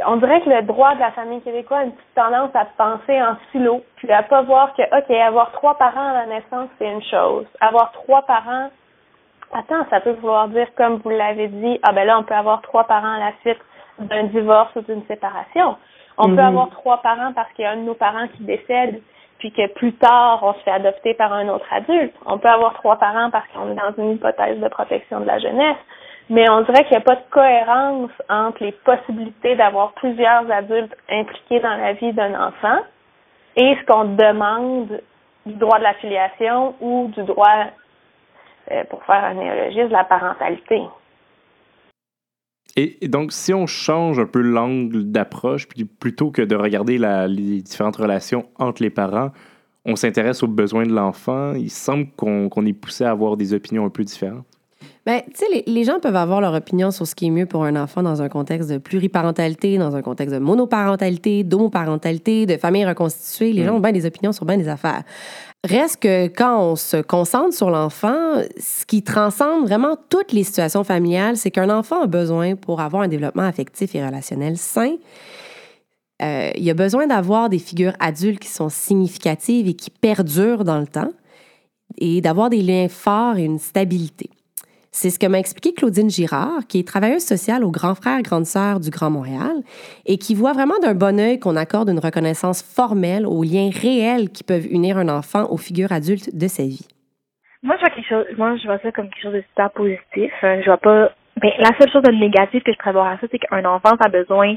on 0.07 0.17
dirait 0.17 0.41
que 0.43 0.51
le 0.51 0.63
droit 0.63 0.95
de 0.95 1.01
la 1.01 1.11
famille 1.11 1.41
québécoise 1.41 1.81
a 1.81 1.85
une 1.85 1.93
petite 1.93 2.15
tendance 2.15 2.51
à 2.55 2.67
penser 2.77 3.21
en 3.21 3.37
silo, 3.51 3.83
puis 3.97 4.13
à 4.13 4.23
pas 4.23 4.43
voir 4.43 4.75
que, 4.75 4.83
OK, 4.83 5.11
avoir 5.11 5.51
trois 5.53 5.77
parents 5.77 6.11
à 6.11 6.13
la 6.13 6.27
naissance, 6.27 6.69
c'est 6.79 6.89
une 6.89 7.03
chose. 7.03 7.47
Avoir 7.61 7.91
trois 7.93 8.23
parents 8.23 8.69
Attends, 9.53 9.87
ça 9.89 10.01
peut 10.01 10.13
vouloir 10.13 10.49
dire, 10.49 10.69
comme 10.77 10.97
vous 10.97 11.09
l'avez 11.09 11.49
dit, 11.49 11.81
ah 11.83 11.93
ben 11.93 12.05
là, 12.05 12.19
on 12.19 12.23
peut 12.23 12.35
avoir 12.35 12.61
trois 12.61 12.85
parents 12.85 13.15
à 13.15 13.19
la 13.19 13.33
suite 13.41 13.59
d'un 13.99 14.25
divorce 14.25 14.71
ou 14.77 14.83
d'une 14.83 15.03
séparation. 15.07 15.77
On 16.19 16.35
peut 16.35 16.43
avoir 16.43 16.69
trois 16.71 16.99
parents 17.01 17.33
parce 17.33 17.51
qu'il 17.53 17.65
y 17.65 17.67
a 17.67 17.71
un 17.71 17.77
de 17.77 17.83
nos 17.83 17.95
parents 17.95 18.27
qui 18.37 18.43
décède, 18.43 19.01
puis 19.39 19.53
que 19.53 19.67
plus 19.75 19.93
tard, 19.95 20.41
on 20.43 20.55
se 20.55 20.59
fait 20.61 20.71
adopter 20.71 21.15
par 21.15 21.33
un 21.33 21.49
autre 21.49 21.67
adulte. 21.71 22.15
On 22.27 22.39
peut 22.39 22.49
avoir 22.49 22.75
trois 22.75 22.97
parents 22.97 23.31
parce 23.31 23.47
qu'on 23.49 23.71
est 23.71 23.75
dans 23.75 24.03
une 24.03 24.13
hypothèse 24.13 24.59
de 24.59 24.69
protection 24.69 25.21
de 25.21 25.27
la 25.27 25.39
jeunesse. 25.39 25.77
Mais 26.31 26.49
on 26.51 26.61
dirait 26.63 26.85
qu'il 26.85 26.97
n'y 26.97 27.03
a 27.03 27.07
pas 27.07 27.15
de 27.15 27.31
cohérence 27.31 28.11
entre 28.29 28.63
les 28.63 28.73
possibilités 28.73 29.55
d'avoir 29.57 29.93
plusieurs 29.93 30.51
adultes 30.51 30.95
impliqués 31.09 31.61
dans 31.61 31.77
la 31.77 31.95
vie 31.95 32.13
d'un 32.13 32.35
enfant 32.35 32.81
et 33.57 33.77
ce 33.77 33.87
qu'on 33.87 34.05
demande 34.05 35.01
du 35.47 35.55
droit 35.55 35.79
de 35.79 35.85
la 35.85 35.95
filiation 35.95 36.75
ou 36.81 37.11
du 37.15 37.23
droit 37.23 37.67
euh, 38.71 38.85
pour 38.91 39.03
faire 39.05 39.25
un 39.25 39.35
néologisme, 39.35 39.91
la 39.91 40.05
parentalité. 40.05 40.83
Et, 42.77 43.05
et 43.05 43.09
donc, 43.09 43.33
si 43.33 43.53
on 43.53 43.67
change 43.67 44.19
un 44.19 44.27
peu 44.27 44.41
l'angle 44.41 45.05
d'approche, 45.05 45.67
puis 45.67 45.85
plutôt 45.85 46.31
que 46.31 46.43
de 46.43 46.55
regarder 46.55 46.99
la- 46.99 47.27
les 47.27 47.61
différentes 47.63 47.97
relations 47.97 48.47
entre 48.59 48.83
les 48.83 48.91
parents, 48.91 49.31
on 49.85 49.97
s'intéresse 49.97 50.43
aux 50.43 50.49
besoins 50.49 50.85
de 50.87 50.93
l'enfant, 50.93 51.55
il 51.55 51.71
semble 51.71 52.07
qu'on 52.17 52.67
est 52.67 52.73
poussé 52.73 53.05
à 53.05 53.11
avoir 53.11 53.37
des 53.37 53.55
opinions 53.55 53.87
un 53.87 53.91
peu 53.91 54.05
différentes. 54.05 54.45
Ben, 55.07 55.23
tu 55.27 55.37
sais, 55.37 55.47
les, 55.51 55.65
les 55.67 55.85
gens 55.85 55.99
peuvent 56.01 56.15
avoir 56.15 56.43
leur 56.43 56.53
opinion 56.53 56.91
sur 56.91 57.07
ce 57.07 57.15
qui 57.15 57.27
est 57.27 57.31
mieux 57.31 57.47
pour 57.47 57.65
un 57.65 57.75
enfant 57.77 58.03
dans 58.03 58.21
un 58.21 58.29
contexte 58.29 58.71
de 58.71 58.77
pluriparentalité, 58.77 59.79
dans 59.79 59.97
un 59.97 60.03
contexte 60.03 60.35
de 60.35 60.39
monoparentalité, 60.39 61.45
d'homoparentalité, 61.45 62.45
de 62.45 62.59
famille 62.59 62.85
reconstituée. 62.85 63.55
Les 63.55 63.65
gens 63.65 63.77
ont 63.77 63.81
bien 63.81 63.93
des 63.93 64.05
opinions 64.05 64.33
sur 64.33 64.45
bien 64.45 64.59
des 64.59 64.69
affaires. 64.69 65.05
Reste 65.65 66.01
que 66.01 66.29
quand 66.29 66.61
on 66.63 66.77
se 66.77 66.99
concentre 66.99 67.53
sur 67.53 67.71
l'enfant, 67.71 68.43
ce 68.59 68.87
qui 68.87 69.03
transcende 69.03 69.67
vraiment 69.67 69.97
toutes 70.09 70.33
les 70.33 70.45
situations 70.45 70.85
familiales, 70.85 71.37
c'est 71.37 71.51
qu'un 71.51 71.69
enfant 71.69 72.03
a 72.03 72.07
besoin, 72.07 72.55
pour 72.55 72.81
avoir 72.81 73.03
un 73.03 73.09
développement 73.09 73.43
affectif 73.43 73.95
et 73.97 74.05
relationnel 74.05 74.57
sain, 74.57 74.97
euh, 76.23 76.51
il 76.57 76.69
a 76.71 76.75
besoin 76.75 77.09
d'avoir 77.09 77.49
des 77.49 77.59
figures 77.59 77.95
adultes 77.99 78.41
qui 78.41 78.49
sont 78.49 78.69
significatives 78.69 79.69
et 79.69 79.75
qui 79.75 79.91
perdurent 79.91 80.65
dans 80.65 80.79
le 80.79 80.87
temps 80.87 81.13
et 81.97 82.21
d'avoir 82.21 82.51
des 82.51 82.63
liens 82.63 82.89
forts 82.89 83.37
et 83.37 83.45
une 83.45 83.59
stabilité. 83.59 84.31
C'est 85.01 85.11
ce 85.11 85.21
que 85.21 85.29
m'a 85.29 85.39
expliqué 85.39 85.73
Claudine 85.73 86.11
Girard, 86.11 86.67
qui 86.69 86.81
est 86.81 86.83
travailleuse 86.85 87.25
sociale 87.25 87.63
au 87.63 87.71
Grand 87.71 87.95
Frère, 87.95 88.21
Grande 88.21 88.47
Sœur 88.47 88.81
du 88.81 88.91
Grand 88.91 89.11
Montréal 89.11 89.63
et 90.07 90.19
qui 90.19 90.35
voit 90.35 90.55
vraiment 90.55 90.77
d'un 90.83 90.95
bon 90.95 91.21
œil 91.21 91.39
qu'on 91.39 91.55
accorde 91.55 91.89
une 91.89 92.01
reconnaissance 92.01 92.65
formelle 92.65 93.25
aux 93.25 93.45
liens 93.45 93.71
réels 93.71 94.29
qui 94.31 94.43
peuvent 94.43 94.67
unir 94.69 94.99
un 94.99 95.09
enfant 95.09 95.47
aux 95.53 95.57
figures 95.57 95.93
adultes 95.93 96.37
de 96.37 96.49
sa 96.49 96.65
vie. 96.65 96.89
Moi, 97.63 97.77
je 97.77 97.81
vois 97.83 97.95
quelque 97.95 98.09
chose, 98.09 98.27
moi, 98.37 98.57
je 98.57 98.67
vois 98.67 98.81
ça 98.81 98.91
comme 98.91 99.09
quelque 99.09 99.23
chose 99.23 99.35
de 99.35 99.45
super 99.51 99.71
positif. 99.71 100.33
Euh, 100.43 100.61
Je 100.63 100.67
vois 100.67 100.79
pas, 100.79 101.13
la 101.41 101.79
seule 101.79 101.93
chose 101.93 102.03
de 102.03 102.19
négatif 102.19 102.65
que 102.65 102.73
je 102.73 102.79
pourrais 102.79 102.93
voir 102.99 103.07
à 103.07 103.19
ça, 103.19 103.29
c'est 103.31 103.39
qu'un 103.39 103.65
enfant 103.67 103.95
a 104.01 104.09
besoin 104.09 104.57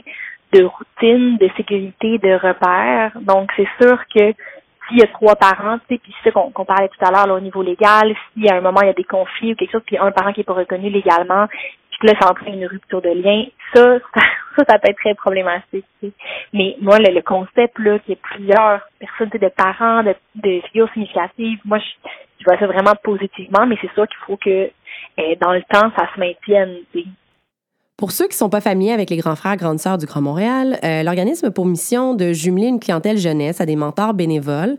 de 0.53 0.63
routine, 0.63 1.37
de 1.37 1.49
sécurité, 1.55 2.17
de 2.17 2.33
repères. 2.33 3.11
Donc, 3.21 3.51
c'est 3.55 3.69
sûr 3.79 3.95
que 4.15 4.33
s'il 4.91 4.99
y 4.99 5.03
a 5.03 5.07
trois 5.07 5.35
parents, 5.35 5.79
tu 5.79 5.95
sais, 5.95 6.01
puis 6.03 6.13
c'est 6.23 6.31
qu'on 6.31 6.51
qu'on 6.51 6.65
parlait 6.65 6.89
tout 6.89 7.05
à 7.05 7.11
l'heure 7.11 7.35
au 7.35 7.39
niveau 7.39 7.63
légal, 7.63 8.13
si 8.33 8.49
à 8.49 8.55
un 8.57 8.61
moment 8.61 8.81
il 8.81 8.87
y 8.87 8.91
a 8.91 8.93
des 8.93 9.03
conflits 9.03 9.53
ou 9.53 9.55
quelque 9.55 9.71
chose, 9.71 9.83
puis 9.85 9.97
un 9.97 10.11
parent 10.11 10.33
qui 10.33 10.41
est 10.41 10.45
pas 10.45 10.53
reconnu 10.53 10.89
légalement, 10.89 11.47
puis 12.01 12.09
là, 12.09 12.15
ça 12.19 12.31
entraîne 12.31 12.55
une 12.55 12.65
rupture 12.65 13.01
de 13.01 13.09
lien, 13.09 13.45
ça, 13.73 13.99
ça, 14.15 14.21
ça, 14.57 14.63
ça 14.67 14.79
peut 14.79 14.89
être 14.89 14.97
très 14.97 15.13
problématique. 15.15 15.85
tu 15.99 16.07
sais. 16.07 16.11
Mais 16.53 16.75
moi, 16.81 16.97
le, 16.97 17.13
le 17.13 17.21
concept 17.21 17.77
là, 17.79 17.99
qu'il 17.99 18.09
y 18.09 18.13
ait 18.13 18.21
plusieurs 18.21 18.81
personnes, 18.99 19.29
de 19.29 19.47
parents, 19.49 20.03
de, 20.03 20.15
de 20.35 20.61
figures 20.67 20.91
significatives, 20.93 21.59
moi, 21.63 21.77
je, 21.77 22.09
je 22.39 22.45
vois 22.45 22.57
ça 22.57 22.65
vraiment 22.67 22.95
positivement, 23.03 23.65
mais 23.67 23.77
c'est 23.81 23.93
sûr 23.93 24.07
qu'il 24.07 24.17
faut 24.25 24.37
que 24.37 24.71
euh, 25.19 25.35
dans 25.39 25.53
le 25.53 25.61
temps, 25.63 25.91
ça 25.95 26.09
se 26.13 26.19
maintienne. 26.19 26.75
tu 26.91 27.01
sais. 27.01 27.07
Pour 28.01 28.11
ceux 28.11 28.25
qui 28.25 28.33
ne 28.33 28.37
sont 28.37 28.49
pas 28.49 28.61
familiers 28.61 28.93
avec 28.93 29.11
les 29.11 29.17
grands 29.17 29.35
frères, 29.35 29.57
grandes 29.57 29.79
sœurs 29.79 29.99
du 29.99 30.07
Grand 30.07 30.21
Montréal, 30.21 30.79
euh, 30.83 31.03
l'organisme 31.03 31.45
a 31.45 31.51
pour 31.51 31.67
mission 31.67 32.15
de 32.15 32.33
jumeler 32.33 32.65
une 32.65 32.79
clientèle 32.79 33.19
jeunesse 33.19 33.61
à 33.61 33.67
des 33.67 33.75
mentors 33.75 34.15
bénévoles 34.15 34.77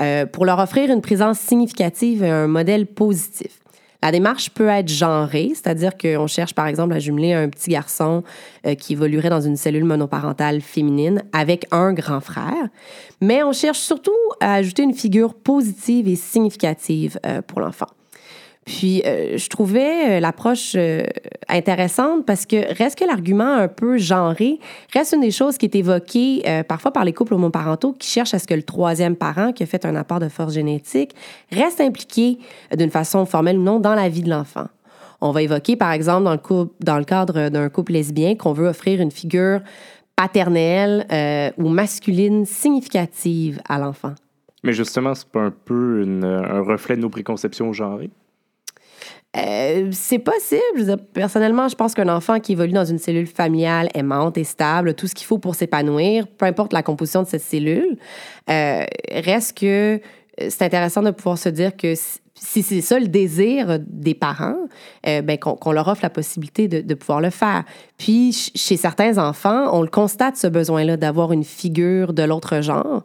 euh, 0.00 0.24
pour 0.24 0.46
leur 0.46 0.58
offrir 0.58 0.90
une 0.90 1.02
présence 1.02 1.38
significative 1.38 2.24
et 2.24 2.30
un 2.30 2.46
modèle 2.46 2.86
positif. 2.86 3.60
La 4.02 4.10
démarche 4.10 4.48
peut 4.48 4.68
être 4.68 4.88
genrée, 4.88 5.50
c'est-à-dire 5.50 5.98
qu'on 5.98 6.26
cherche 6.26 6.54
par 6.54 6.66
exemple 6.66 6.94
à 6.94 6.98
jumeler 6.98 7.34
un 7.34 7.50
petit 7.50 7.68
garçon 7.68 8.22
euh, 8.66 8.74
qui 8.74 8.94
évoluerait 8.94 9.28
dans 9.28 9.42
une 9.42 9.56
cellule 9.56 9.84
monoparentale 9.84 10.62
féminine 10.62 11.24
avec 11.34 11.66
un 11.72 11.92
grand 11.92 12.20
frère, 12.20 12.68
mais 13.20 13.42
on 13.42 13.52
cherche 13.52 13.80
surtout 13.80 14.12
à 14.40 14.54
ajouter 14.54 14.82
une 14.82 14.94
figure 14.94 15.34
positive 15.34 16.08
et 16.08 16.16
significative 16.16 17.20
pour 17.46 17.60
l'enfant. 17.60 17.88
Puis, 18.64 19.02
euh, 19.04 19.36
je 19.38 19.48
trouvais 19.48 20.18
euh, 20.18 20.20
l'approche 20.20 20.74
euh, 20.76 21.02
intéressante 21.48 22.24
parce 22.24 22.46
que 22.46 22.56
reste 22.76 22.96
que 22.96 23.04
l'argument 23.04 23.54
un 23.54 23.66
peu 23.66 23.98
genré, 23.98 24.60
reste 24.92 25.14
une 25.14 25.20
des 25.20 25.32
choses 25.32 25.58
qui 25.58 25.66
est 25.66 25.74
évoquée 25.74 26.42
parfois 26.68 26.92
par 26.92 27.04
les 27.04 27.12
couples 27.12 27.34
homoparentaux 27.34 27.92
qui 27.92 28.08
cherchent 28.08 28.34
à 28.34 28.38
ce 28.38 28.46
que 28.46 28.54
le 28.54 28.62
troisième 28.62 29.16
parent 29.16 29.52
qui 29.52 29.62
a 29.62 29.66
fait 29.66 29.84
un 29.84 29.96
apport 29.96 30.20
de 30.20 30.28
force 30.28 30.54
génétique 30.54 31.14
reste 31.50 31.80
impliqué 31.80 32.38
d'une 32.76 32.90
façon 32.90 33.26
formelle 33.26 33.58
ou 33.58 33.62
non 33.62 33.80
dans 33.80 33.94
la 33.94 34.08
vie 34.08 34.22
de 34.22 34.30
l'enfant. 34.30 34.66
On 35.20 35.32
va 35.32 35.42
évoquer, 35.42 35.76
par 35.76 35.92
exemple, 35.92 36.24
dans 36.80 36.98
le, 36.98 37.04
cadre 37.04 37.48
d'un 37.48 37.68
couple 37.68 37.92
lesbien, 37.92 38.34
qu'on 38.34 38.52
veut 38.52 38.68
offrir 38.68 39.00
une 39.00 39.10
figure 39.10 39.60
paternelle 40.16 41.06
ou 41.58 41.68
masculine 41.68 42.46
significative 42.46 43.60
à 43.68 43.78
l'enfant. 43.78 44.14
Mais 44.64 44.72
justement, 44.72 45.14
c'est 45.14 45.28
pas 45.28 45.42
un 45.42 45.52
peu 45.64 46.04
un 46.22 46.60
reflet 46.62 46.96
de 46.96 47.02
nos 47.02 47.10
préconceptions 47.10 47.72
genrées? 47.72 48.10
Euh, 49.36 49.88
c'est 49.92 50.18
possible. 50.18 50.98
Personnellement, 51.14 51.68
je 51.68 51.74
pense 51.74 51.94
qu'un 51.94 52.08
enfant 52.14 52.38
qui 52.38 52.52
évolue 52.52 52.72
dans 52.72 52.84
une 52.84 52.98
cellule 52.98 53.26
familiale 53.26 53.88
aimante 53.94 54.36
et 54.36 54.44
stable, 54.44 54.94
tout 54.94 55.06
ce 55.06 55.14
qu'il 55.14 55.26
faut 55.26 55.38
pour 55.38 55.54
s'épanouir, 55.54 56.26
peu 56.28 56.44
importe 56.44 56.72
la 56.74 56.82
composition 56.82 57.22
de 57.22 57.28
cette 57.28 57.40
cellule, 57.42 57.96
euh, 58.50 58.84
reste 59.10 59.56
que 59.58 59.94
euh, 59.94 59.98
c'est 60.50 60.62
intéressant 60.62 61.02
de 61.02 61.10
pouvoir 61.12 61.38
se 61.38 61.48
dire 61.48 61.76
que 61.76 61.94
si- 61.94 62.62
c'est 62.62 62.80
ça 62.82 62.98
le 62.98 63.08
désir 63.08 63.78
des 63.80 64.14
parents, 64.14 64.56
euh, 65.06 65.22
ben, 65.22 65.38
qu'on 65.38 65.72
leur 65.72 65.88
offre 65.88 66.02
la 66.02 66.10
possibilité 66.10 66.68
de, 66.68 66.94
pouvoir 66.94 67.20
le 67.22 67.30
faire. 67.30 67.64
Puis, 67.96 68.32
ch- 68.34 68.50
chez 68.54 68.76
certains 68.76 69.16
enfants, 69.16 69.70
on 69.72 69.80
le 69.80 69.88
constate, 69.88 70.36
ce 70.36 70.46
besoin-là 70.46 70.96
d'avoir 70.98 71.32
une 71.32 71.44
figure 71.44 72.12
de 72.12 72.22
l'autre 72.22 72.60
genre. 72.60 73.02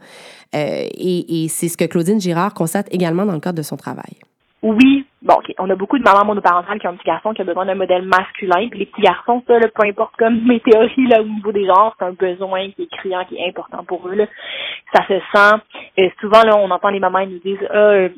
Euh, 0.55 0.87
et 0.93 1.47
c'est 1.49 1.69
ce 1.69 1.77
que 1.77 1.85
Claudine 1.85 2.19
Girard 2.19 2.53
constate 2.53 2.87
également 2.91 3.25
dans 3.25 3.33
le 3.33 3.39
cadre 3.39 3.57
de 3.57 3.63
son 3.63 3.77
travail. 3.77 4.15
Oui, 4.63 5.05
bon, 5.21 5.35
on 5.59 5.69
a 5.69 5.75
beaucoup 5.75 5.99
de 5.99 6.03
mamans 6.03 6.25
monoparentales 6.25 6.79
qui 6.79 6.87
ont 6.87 6.91
un 6.91 6.95
petit 6.95 7.05
garçon 7.05 7.33
qui 7.33 7.41
a 7.41 7.45
besoin 7.45 7.65
d'un 7.65 7.75
modèle 7.75 8.03
masculin, 8.03 8.67
puis 8.69 8.79
les 8.79 8.85
petits 8.87 9.01
garçons, 9.01 9.43
ça, 9.47 9.59
là, 9.59 9.67
peu 9.67 9.87
importe 9.87 10.15
comme 10.17 10.45
mes 10.47 10.59
théories, 10.59 11.07
là, 11.07 11.21
au 11.21 11.25
niveau 11.25 11.51
des 11.51 11.65
genres, 11.65 11.95
c'est 11.97 12.05
un 12.05 12.13
besoin 12.13 12.71
qui 12.71 12.83
est 12.83 12.97
criant, 12.97 13.23
qui 13.25 13.37
est 13.37 13.47
important 13.47 13.83
pour 13.83 14.07
eux, 14.07 14.15
là. 14.15 14.25
Ça 14.93 15.05
se 15.07 15.19
sent. 15.33 15.61
Euh, 15.99 16.09
souvent, 16.19 16.41
là, 16.41 16.57
on 16.57 16.71
entend 16.71 16.89
les 16.89 16.99
mamans, 16.99 17.19
ils 17.19 17.33
nous 17.33 17.39
disent, 17.39 17.67
ah, 17.69 17.77
euh, 17.77 18.09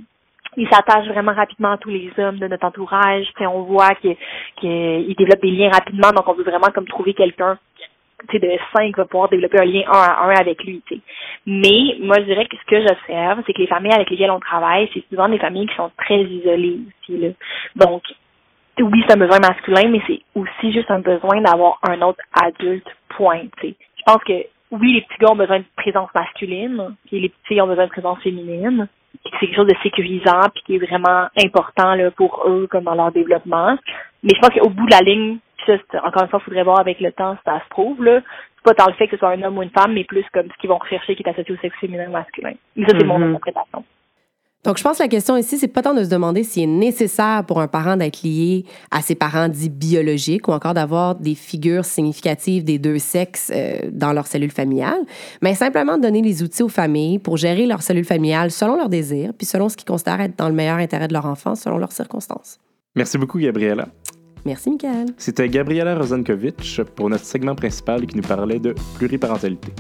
ils 0.56 0.70
s'attachent 0.70 1.08
vraiment 1.08 1.34
rapidement 1.34 1.72
à 1.72 1.78
tous 1.78 1.90
les 1.90 2.12
hommes 2.18 2.40
de 2.40 2.48
notre 2.48 2.66
entourage, 2.66 3.28
puis 3.36 3.46
on 3.46 3.64
voit 3.64 3.94
qu'ils 3.96 5.16
développent 5.18 5.42
des 5.42 5.52
liens 5.52 5.70
rapidement, 5.70 6.12
donc 6.12 6.28
on 6.28 6.34
veut 6.34 6.44
vraiment 6.44 6.72
comme 6.74 6.88
trouver 6.88 7.14
quelqu'un 7.14 7.58
de 8.34 8.52
cinq 8.76 8.98
va 8.98 9.06
pouvoir 9.06 9.30
développer 9.30 9.60
un 9.60 9.66
lien 9.66 9.84
un 9.88 9.92
à 9.92 10.24
un 10.26 10.36
avec 10.36 10.64
lui, 10.64 10.82
tu 10.86 10.96
sais. 10.96 11.02
Mais 11.46 11.98
moi, 12.00 12.18
je 12.20 12.26
dirais 12.26 12.46
que 12.46 12.58
ce 12.58 12.66
que 12.66 12.82
j'observe, 12.82 13.42
c'est 13.46 13.54
que 13.54 13.62
les 13.62 13.68
familles 13.68 13.94
avec 13.94 14.10
lesquelles 14.10 14.32
on 14.32 14.40
travaille, 14.40 14.90
c'est 14.94 15.04
souvent 15.10 15.30
des 15.30 15.40
familles 15.40 15.68
qui 15.68 15.76
sont 15.76 15.92
très 15.98 16.22
isolées 16.22 16.80
aussi, 16.88 17.18
là. 17.18 17.30
Donc, 17.76 18.04
oui, 18.82 19.04
c'est 19.08 19.16
un 19.16 19.20
besoin 19.20 19.40
masculin, 19.40 19.90
mais 19.90 20.02
c'est 20.08 20.22
aussi 20.36 20.72
juste 20.72 20.90
un 20.92 21.00
besoin 21.00 21.42
d'avoir 21.42 21.80
un 21.84 22.02
autre 22.02 22.22
adulte, 22.34 22.88
point. 23.10 23.42
Je 23.62 23.74
pense 24.06 24.24
que, 24.24 24.46
oui, 24.72 24.94
les 24.94 25.02
petits 25.02 25.20
gars 25.20 25.32
ont 25.32 25.36
besoin 25.36 25.60
de 25.60 25.66
présence 25.76 26.10
masculine, 26.14 26.96
puis 27.08 27.20
les 27.20 27.30
petites 27.30 27.48
filles 27.48 27.62
ont 27.62 27.68
besoin 27.68 27.86
de 27.86 27.92
présence 27.92 28.22
féminine, 28.22 28.88
c'est 29.24 29.48
quelque 29.48 29.56
chose 29.56 29.68
de 29.68 29.76
sécurisant, 29.84 30.42
puis 30.54 30.64
qui 30.66 30.76
est 30.76 30.86
vraiment 30.86 31.28
important, 31.44 31.96
là, 31.96 32.12
pour 32.12 32.44
eux, 32.48 32.68
comme 32.70 32.84
dans 32.86 32.96
leur 32.96 33.12
développement. 33.12 33.78
Mais 34.24 34.34
je 34.36 34.40
pense 34.40 34.50
qu'au 34.50 34.70
bout 34.70 34.86
de 34.86 34.92
la 34.92 35.02
ligne, 35.02 35.38
ça, 35.66 35.74
encore 36.04 36.24
une 36.24 36.30
fois, 36.30 36.40
il 36.42 36.46
faudrait 36.46 36.64
voir 36.64 36.80
avec 36.80 37.00
le 37.00 37.12
temps 37.12 37.36
si 37.36 37.42
ça 37.46 37.60
se 37.64 37.70
prouve, 37.70 38.04
là. 38.04 38.22
C'est 38.56 38.64
pas 38.64 38.74
tant 38.74 38.88
le 38.88 38.94
fait 38.94 39.08
que 39.08 39.16
ce 39.16 39.20
soit 39.20 39.30
un 39.30 39.42
homme 39.44 39.58
ou 39.58 39.64
une 39.64 39.70
femme, 39.70 39.94
mais 39.94 40.04
plus 40.04 40.26
comme 40.34 40.48
ce 40.52 40.58
qu'ils 40.60 40.70
vont 40.70 40.78
rechercher 40.78 41.16
qui 41.16 41.24
est 41.24 41.30
associé 41.30 41.54
au 41.54 41.58
sexe 41.58 41.78
féminin 41.80 42.08
ou 42.08 42.12
masculin. 42.12 42.54
Mais 42.76 42.86
ça, 42.86 42.98
c'est 42.98 43.06
mon 43.06 43.18
Mhm. 43.18 43.30
interprétation. 43.36 43.84
Donc, 44.66 44.78
je 44.78 44.84
pense 44.84 44.98
que 44.98 45.04
la 45.04 45.08
question 45.08 45.38
ici, 45.38 45.58
c'est 45.58 45.70
pas 45.70 45.82
tant 45.82 45.94
de 45.94 46.04
se 46.04 46.10
demander 46.10 46.44
s'il 46.44 46.64
est 46.64 46.68
nécessaire 46.68 47.46
pour 47.48 47.62
un 47.62 47.68
parent 47.68 47.96
d'être 47.96 48.24
lié 48.24 48.66
à 48.92 49.02
ses 49.02 49.16
parents 49.16 49.48
dits 49.48 49.70
biologiques 49.70 50.50
ou 50.50 50.52
encore 50.52 50.74
d'avoir 50.74 51.16
des 51.16 51.34
figures 51.34 51.86
significatives 51.86 52.66
des 52.66 52.78
deux 52.78 53.00
sexes 53.00 53.52
euh, 53.56 53.90
dans 53.92 54.12
leur 54.12 54.28
cellule 54.28 54.52
familiale, 54.52 55.00
mais 55.42 55.56
simplement 55.56 55.98
de 55.98 56.02
donner 56.02 56.22
les 56.22 56.44
outils 56.44 56.64
aux 56.64 56.70
familles 56.70 57.20
pour 57.20 57.38
gérer 57.38 57.66
leur 57.66 57.82
cellule 57.82 58.04
familiale 58.04 58.52
selon 58.52 58.76
leurs 58.76 58.90
désirs, 58.90 59.32
puis 59.38 59.46
selon 59.46 59.70
ce 59.70 59.78
qu'ils 59.78 59.88
considèrent 59.88 60.20
être 60.20 60.38
dans 60.38 60.50
le 60.50 60.56
meilleur 60.56 60.78
intérêt 60.78 61.08
de 61.08 61.14
leur 61.14 61.26
enfant, 61.26 61.56
selon 61.56 61.78
leurs 61.78 61.94
circonstances. 61.94 62.58
Merci 62.96 63.18
beaucoup, 63.18 63.40
Gabriella. 63.40 63.88
Merci, 64.46 64.72
Michael. 64.72 65.08
C'était 65.18 65.48
Gabriela 65.48 65.96
Rozankovitch 65.96 66.82
pour 66.96 67.10
notre 67.10 67.26
segment 67.26 67.56
principal 67.56 68.06
qui 68.06 68.18
nous 68.18 68.24
parlait 68.24 68.60
de 68.60 68.76
pluriparentalité. 68.98 69.72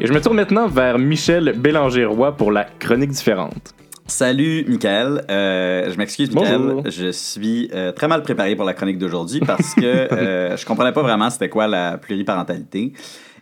Et 0.00 0.06
je 0.06 0.12
me 0.12 0.20
tourne 0.20 0.36
maintenant 0.36 0.68
vers 0.68 0.96
Michel 0.96 1.54
Bélanger-Roy 1.58 2.36
pour 2.36 2.52
la 2.52 2.62
chronique 2.64 3.10
différente. 3.10 3.74
Salut, 4.06 4.64
Michael. 4.68 5.24
Euh, 5.28 5.90
je 5.90 5.98
m'excuse, 5.98 6.32
Michael. 6.32 6.58
Bonjour. 6.58 6.82
Je 6.88 7.10
suis 7.10 7.68
euh, 7.74 7.90
très 7.90 8.06
mal 8.06 8.22
préparé 8.22 8.54
pour 8.54 8.64
la 8.64 8.74
chronique 8.74 8.98
d'aujourd'hui 8.98 9.40
parce 9.40 9.74
que 9.74 9.82
euh, 9.84 10.56
je 10.56 10.64
comprenais 10.64 10.92
pas 10.92 11.02
vraiment 11.02 11.28
c'était 11.30 11.48
quoi 11.48 11.66
la 11.66 11.98
pluriparentalité. 11.98 12.92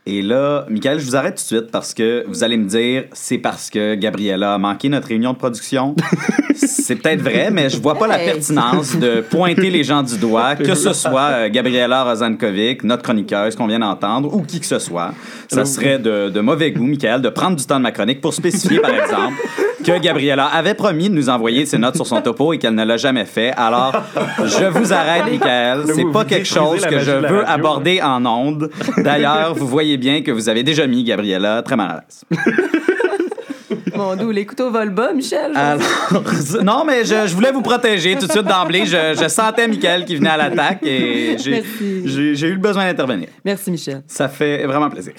Et 0.09 0.23
là, 0.23 0.65
Michael, 0.71 1.01
je 1.01 1.05
vous 1.05 1.17
arrête 1.17 1.35
tout 1.35 1.43
de 1.43 1.61
suite 1.61 1.73
parce 1.73 1.93
que 1.93 2.25
vous 2.29 2.45
allez 2.45 2.57
me 2.57 2.69
dire 2.69 3.05
c'est 3.13 3.39
parce 3.39 3.71
que 3.71 3.97
Gabriella 3.97 4.55
a 4.55 4.59
manqué 4.59 4.89
notre 4.89 5.09
réunion 5.09 5.33
de 5.33 5.37
production. 5.37 5.97
c'est 6.55 6.95
peut-être 6.95 7.23
vrai, 7.23 7.51
mais 7.51 7.69
je 7.69 7.83
vois 7.83 7.97
pas 7.97 8.07
la 8.07 8.19
pertinence 8.19 8.97
de 8.97 9.21
pointer 9.21 9.69
les 9.69 9.83
gens 9.83 10.05
du 10.05 10.17
doigt, 10.17 10.55
que 10.55 10.77
ce 10.77 10.93
soit 10.93 11.31
euh, 11.33 11.49
Gabriella 11.51 12.05
Rozankovic, 12.05 12.85
notre 12.85 13.03
chroniqueuse 13.03 13.57
qu'on 13.57 13.67
vient 13.67 13.81
d'entendre, 13.81 14.33
ou 14.33 14.43
qui 14.43 14.61
que 14.61 14.67
ce 14.67 14.79
soit. 14.79 15.13
Ça 15.49 15.65
serait 15.65 15.99
de, 15.99 16.31
de 16.31 16.41
mauvais 16.41 16.71
goût, 16.71 16.87
Michael, 16.87 17.21
de 17.21 17.29
prendre 17.29 17.57
du 17.57 17.67
temps 17.67 17.79
de 17.79 17.83
ma 17.83 17.91
chronique 17.91 18.21
pour 18.21 18.33
spécifier, 18.33 18.79
par 18.79 18.95
exemple, 18.95 19.35
que 19.85 19.99
Gabriella 19.99 20.47
avait 20.47 20.75
promis 20.75 21.09
de 21.09 21.15
nous 21.15 21.29
envoyer 21.29 21.67
ses 21.67 21.79
notes 21.79 21.97
sur 21.97 22.07
son 22.07 22.21
topo 22.21 22.53
et 22.53 22.59
qu'elle 22.59 22.75
ne 22.75 22.85
l'a 22.85 22.97
jamais 22.97 23.25
fait. 23.25 23.53
Alors, 23.57 23.93
je 24.45 24.65
vous 24.67 24.93
arrête, 24.93 25.25
Michael. 25.31 25.83
C'est 25.95 26.11
pas 26.13 26.25
quelque 26.25 26.47
chose 26.47 26.85
que 26.87 26.99
je 26.99 27.11
veux 27.11 27.41
radio. 27.41 27.45
aborder 27.47 28.03
en 28.03 28.25
ondes. 28.27 28.71
D'ailleurs, 28.99 29.55
vous 29.55 29.67
voyez 29.67 29.97
bien 29.97 30.23
que 30.23 30.31
vous 30.31 30.49
avez 30.49 30.63
déjà 30.63 30.87
mis 30.87 31.05
Gabriella 31.05 31.63
très 31.63 31.77
mal 31.77 31.91
à 31.91 31.95
l'aise. 32.01 32.25
Mon 33.97 34.17
doux, 34.17 34.31
les 34.31 34.47
couteaux 34.47 34.71
volent 34.71 34.93
bas, 34.93 35.13
Michel. 35.13 35.53
Alors, 35.55 35.81
non, 36.63 36.85
mais 36.87 37.05
je, 37.05 37.27
je 37.27 37.35
voulais 37.35 37.53
vous 37.53 37.63
protéger 37.63 38.17
tout 38.17 38.27
de 38.27 38.33
suite 38.33 38.47
d'emblée. 38.47 38.87
Je, 38.87 39.17
je 39.21 39.29
sentais 39.29 39.67
Michael 39.69 40.05
qui 40.05 40.17
venait 40.17 40.31
à 40.31 40.37
l'attaque 40.37 40.85
et 40.85 41.37
j'ai 41.39 42.47
eu 42.49 42.53
le 42.53 42.59
besoin 42.59 42.85
d'intervenir. 42.87 43.29
Merci, 43.45 43.71
Michel. 43.71 44.03
Ça 44.07 44.29
fait 44.29 44.67
vraiment 44.67 44.91
plaisir. 44.91 45.13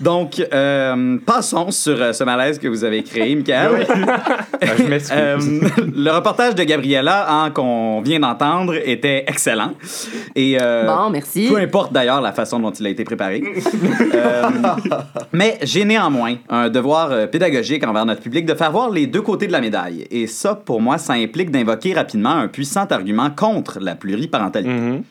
Donc, 0.00 0.42
euh, 0.52 1.18
passons 1.24 1.70
sur 1.70 2.00
euh, 2.00 2.12
ce 2.12 2.24
malaise 2.24 2.58
que 2.58 2.68
vous 2.68 2.84
avez 2.84 3.02
créé, 3.02 3.34
Michael. 3.34 3.86
Ah, 3.90 4.66
je 4.78 4.82
m'excuse. 4.84 5.16
Euh, 5.16 5.38
le 5.94 6.10
reportage 6.10 6.54
de 6.54 6.62
Gabriella 6.62 7.26
hein, 7.28 7.50
qu'on 7.50 8.00
vient 8.00 8.20
d'entendre 8.20 8.74
était 8.84 9.24
excellent. 9.26 9.72
Et, 10.34 10.58
euh, 10.60 10.86
Bon, 10.86 11.10
merci. 11.10 11.48
Peu 11.48 11.58
importe 11.58 11.92
d'ailleurs 11.92 12.20
la 12.20 12.32
façon 12.32 12.58
dont 12.58 12.70
il 12.70 12.86
a 12.86 12.90
été 12.90 13.04
préparé. 13.04 13.42
Euh, 14.14 14.42
mais 15.32 15.58
j'ai 15.62 15.84
néanmoins 15.84 16.36
un 16.48 16.68
devoir 16.68 17.10
euh, 17.10 17.26
envers 17.84 18.06
notre 18.06 18.20
public 18.20 18.46
de 18.46 18.54
faire 18.54 18.72
voir 18.72 18.90
les 18.90 19.06
deux 19.06 19.22
côtés 19.22 19.46
de 19.46 19.52
la 19.52 19.60
médaille. 19.60 20.06
Et 20.10 20.26
ça, 20.26 20.54
pour 20.54 20.80
moi, 20.80 20.98
ça 20.98 21.14
implique 21.14 21.50
d'invoquer 21.50 21.94
rapidement 21.94 22.30
un 22.30 22.48
puissant 22.48 22.86
argument 22.86 23.30
contre 23.30 23.78
la 23.80 23.94
pluriparentalité. 23.94 24.72
Mhm. 24.72 25.02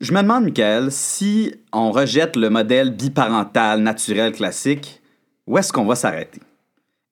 Je 0.00 0.12
me 0.12 0.20
demande, 0.20 0.44
Michael, 0.44 0.88
si 0.90 1.54
on 1.72 1.90
rejette 1.90 2.36
le 2.36 2.50
modèle 2.50 2.90
biparental 2.90 3.80
naturel 3.80 4.32
classique, 4.32 5.00
où 5.46 5.56
est-ce 5.56 5.72
qu'on 5.72 5.86
va 5.86 5.94
s'arrêter? 5.94 6.40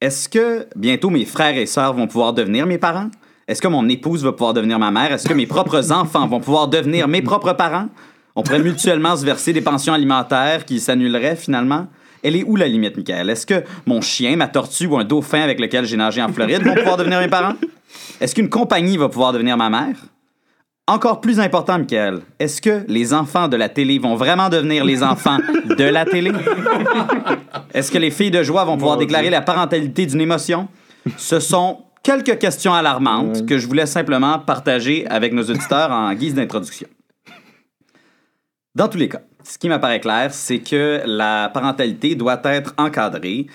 Est-ce 0.01 0.29
que 0.29 0.67
bientôt 0.77 1.09
mes 1.09 1.25
frères 1.25 1.57
et 1.57 1.67
sœurs 1.67 1.95
vont 1.95 2.07
pouvoir 2.07 2.35
devenir 2.35 2.67
mes 2.67 2.77
parents? 2.77 3.11
Est-ce 3.49 3.63
que 3.63 3.69
mon 3.69 3.89
épouse 3.89 4.23
va 4.23 4.33
pouvoir 4.33 4.53
devenir 4.53 4.79
ma 4.79 4.91
mère? 4.91 5.13
Est-ce 5.13 5.29
que 5.29 5.35
mes 5.35 5.47
propres 5.47 5.93
enfants 5.93 6.27
vont 6.27 6.41
pouvoir 6.41 6.69
devenir 6.69 7.09
mes 7.09 7.23
propres 7.23 7.53
parents? 7.55 7.89
On 8.37 8.43
pourrait 8.43 8.63
mutuellement 8.63 9.17
se 9.17 9.25
verser 9.25 9.53
des 9.53 9.61
pensions 9.61 9.95
alimentaires 9.95 10.65
qui 10.65 10.81
s'annuleraient 10.81 11.37
finalement? 11.37 11.87
Elle 12.25 12.37
est 12.37 12.45
où 12.45 12.57
la 12.57 12.67
limite, 12.67 12.97
Michael? 12.97 13.29
Est-ce 13.29 13.47
que 13.47 13.63
mon 13.87 14.01
chien, 14.01 14.35
ma 14.37 14.49
tortue 14.49 14.87
ou 14.87 14.97
un 14.97 15.05
dauphin 15.05 15.43
avec 15.43 15.61
lequel 15.61 15.85
j'ai 15.85 15.99
nagé 15.99 16.23
en 16.23 16.33
Floride 16.33 16.63
vont 16.63 16.75
pouvoir 16.75 16.97
devenir 16.97 17.21
mes 17.21 17.29
parents? 17.29 17.55
Est-ce 18.21 18.35
qu'une 18.35 18.49
compagnie 18.49 18.97
va 18.97 19.09
pouvoir 19.11 19.33
devenir 19.33 19.57
ma 19.59 19.69
mère? 19.69 19.97
Encore 20.87 21.21
plus 21.21 21.39
important, 21.39 21.79
Michael, 21.79 22.21
est-ce 22.39 22.61
que 22.61 22.85
les 22.89 23.15
enfants 23.15 23.49
de 23.49 23.57
la 23.57 23.69
télé 23.69 23.99
vont 23.99 24.17
vraiment 24.17 24.49
devenir 24.49 24.85
les 24.85 25.03
enfants 25.03 25.39
de 25.39 25.85
la 25.85 26.05
télé? 26.05 26.33
Est-ce 27.73 27.91
que 27.91 27.99
les 27.99 28.11
filles 28.11 28.31
de 28.31 28.43
joie 28.43 28.65
vont 28.65 28.77
pouvoir 28.77 28.97
déclarer 28.97 29.31
la 29.31 29.41
parentalité 29.41 30.07
d'une 30.07 30.21
émotion? 30.21 30.69
Ce 31.17 31.41
sont 31.41 31.85
quelques 32.03 32.39
questions 32.39 32.75
alarmantes 32.75 33.47
que 33.47 33.59
je 33.59 33.67
voulais 33.67 33.87
simplement 33.87 34.39
partager 34.39 35.07
avec 35.09 35.33
nos 35.33 35.45
auditeurs 35.45 35.91
en 35.91 36.13
guise 36.15 36.35
d'introduction. 36.35 36.89
Dans 38.75 38.89
tous 38.89 38.99
les 38.99 39.09
cas, 39.09 39.23
ce 39.45 39.59
qui 39.59 39.69
m'apparaît 39.69 40.01
clair, 40.01 40.33
c'est 40.33 40.59
que 40.59 41.03
la 41.05 41.51
parentalité 41.53 42.15
doit 42.15 42.41
être 42.45 42.75
encadrée 42.79 43.47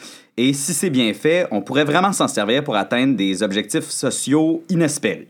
et 0.42 0.54
si 0.54 0.74
c'est 0.74 0.90
bien 0.90 1.14
fait, 1.14 1.48
on 1.52 1.60
pourrait 1.60 1.84
vraiment 1.84 2.14
s'en 2.14 2.30
servir 2.30 2.64
pour 2.64 2.78
atteindre 2.78 3.18
des 3.18 3.44
objectifs 3.44 3.90
sociaux 3.90 4.64
inespérés. 4.70 5.28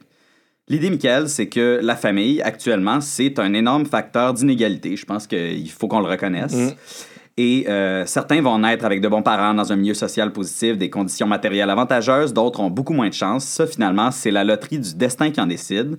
L'idée, 0.68 0.92
Michael, 0.92 1.28
c'est 1.30 1.48
que 1.48 1.80
la 1.82 1.96
famille, 1.96 2.44
actuellement, 2.44 3.02
c'est 3.02 3.40
un 3.40 3.56
énorme 3.56 3.88
facteur 3.88 4.36
d'inégalité. 4.36 4.96
Je 4.96 5.06
pense 5.08 5.26
qu'il 5.26 5.72
faut 5.72 5.88
qu'on 5.88 6.02
le 6.02 6.08
reconnaisse. 6.08 6.76
Et 7.38 7.66
euh, 7.68 8.06
certains 8.06 8.40
vont 8.40 8.60
naître 8.60 8.86
avec 8.86 9.02
de 9.02 9.08
bons 9.08 9.24
parents 9.24 9.56
dans 9.56 9.74
un 9.74 9.78
milieu 9.78 9.96
social 9.96 10.32
positif, 10.32 10.78
des 10.78 10.92
conditions 10.92 11.26
matérielles 11.26 11.72
avantageuses, 11.72 12.32
d'autres 12.32 12.60
ont 12.60 12.70
beaucoup 12.70 12.94
moins 12.94 13.10
de 13.10 13.14
chance. 13.14 13.46
Ça, 13.46 13.66
finalement, 13.66 14.12
c'est 14.12 14.30
la 14.30 14.44
loterie 14.44 14.78
du 14.78 14.94
destin 14.94 15.32
qui 15.32 15.42
en 15.42 15.48
décide. 15.48 15.98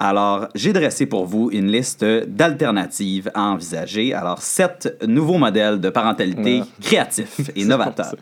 Alors, 0.00 0.48
j'ai 0.54 0.72
dressé 0.72 1.06
pour 1.06 1.26
vous 1.26 1.50
une 1.52 1.72
liste 1.72 2.04
d'alternatives 2.04 3.32
à 3.34 3.42
envisager. 3.42 4.14
Alors, 4.14 4.40
sept 4.40 4.96
nouveaux 5.04 5.38
modèles 5.38 5.80
de 5.80 5.90
parentalité 5.90 6.62
créatifs 6.80 7.50
et 7.56 7.64
novateurs. 7.64 8.14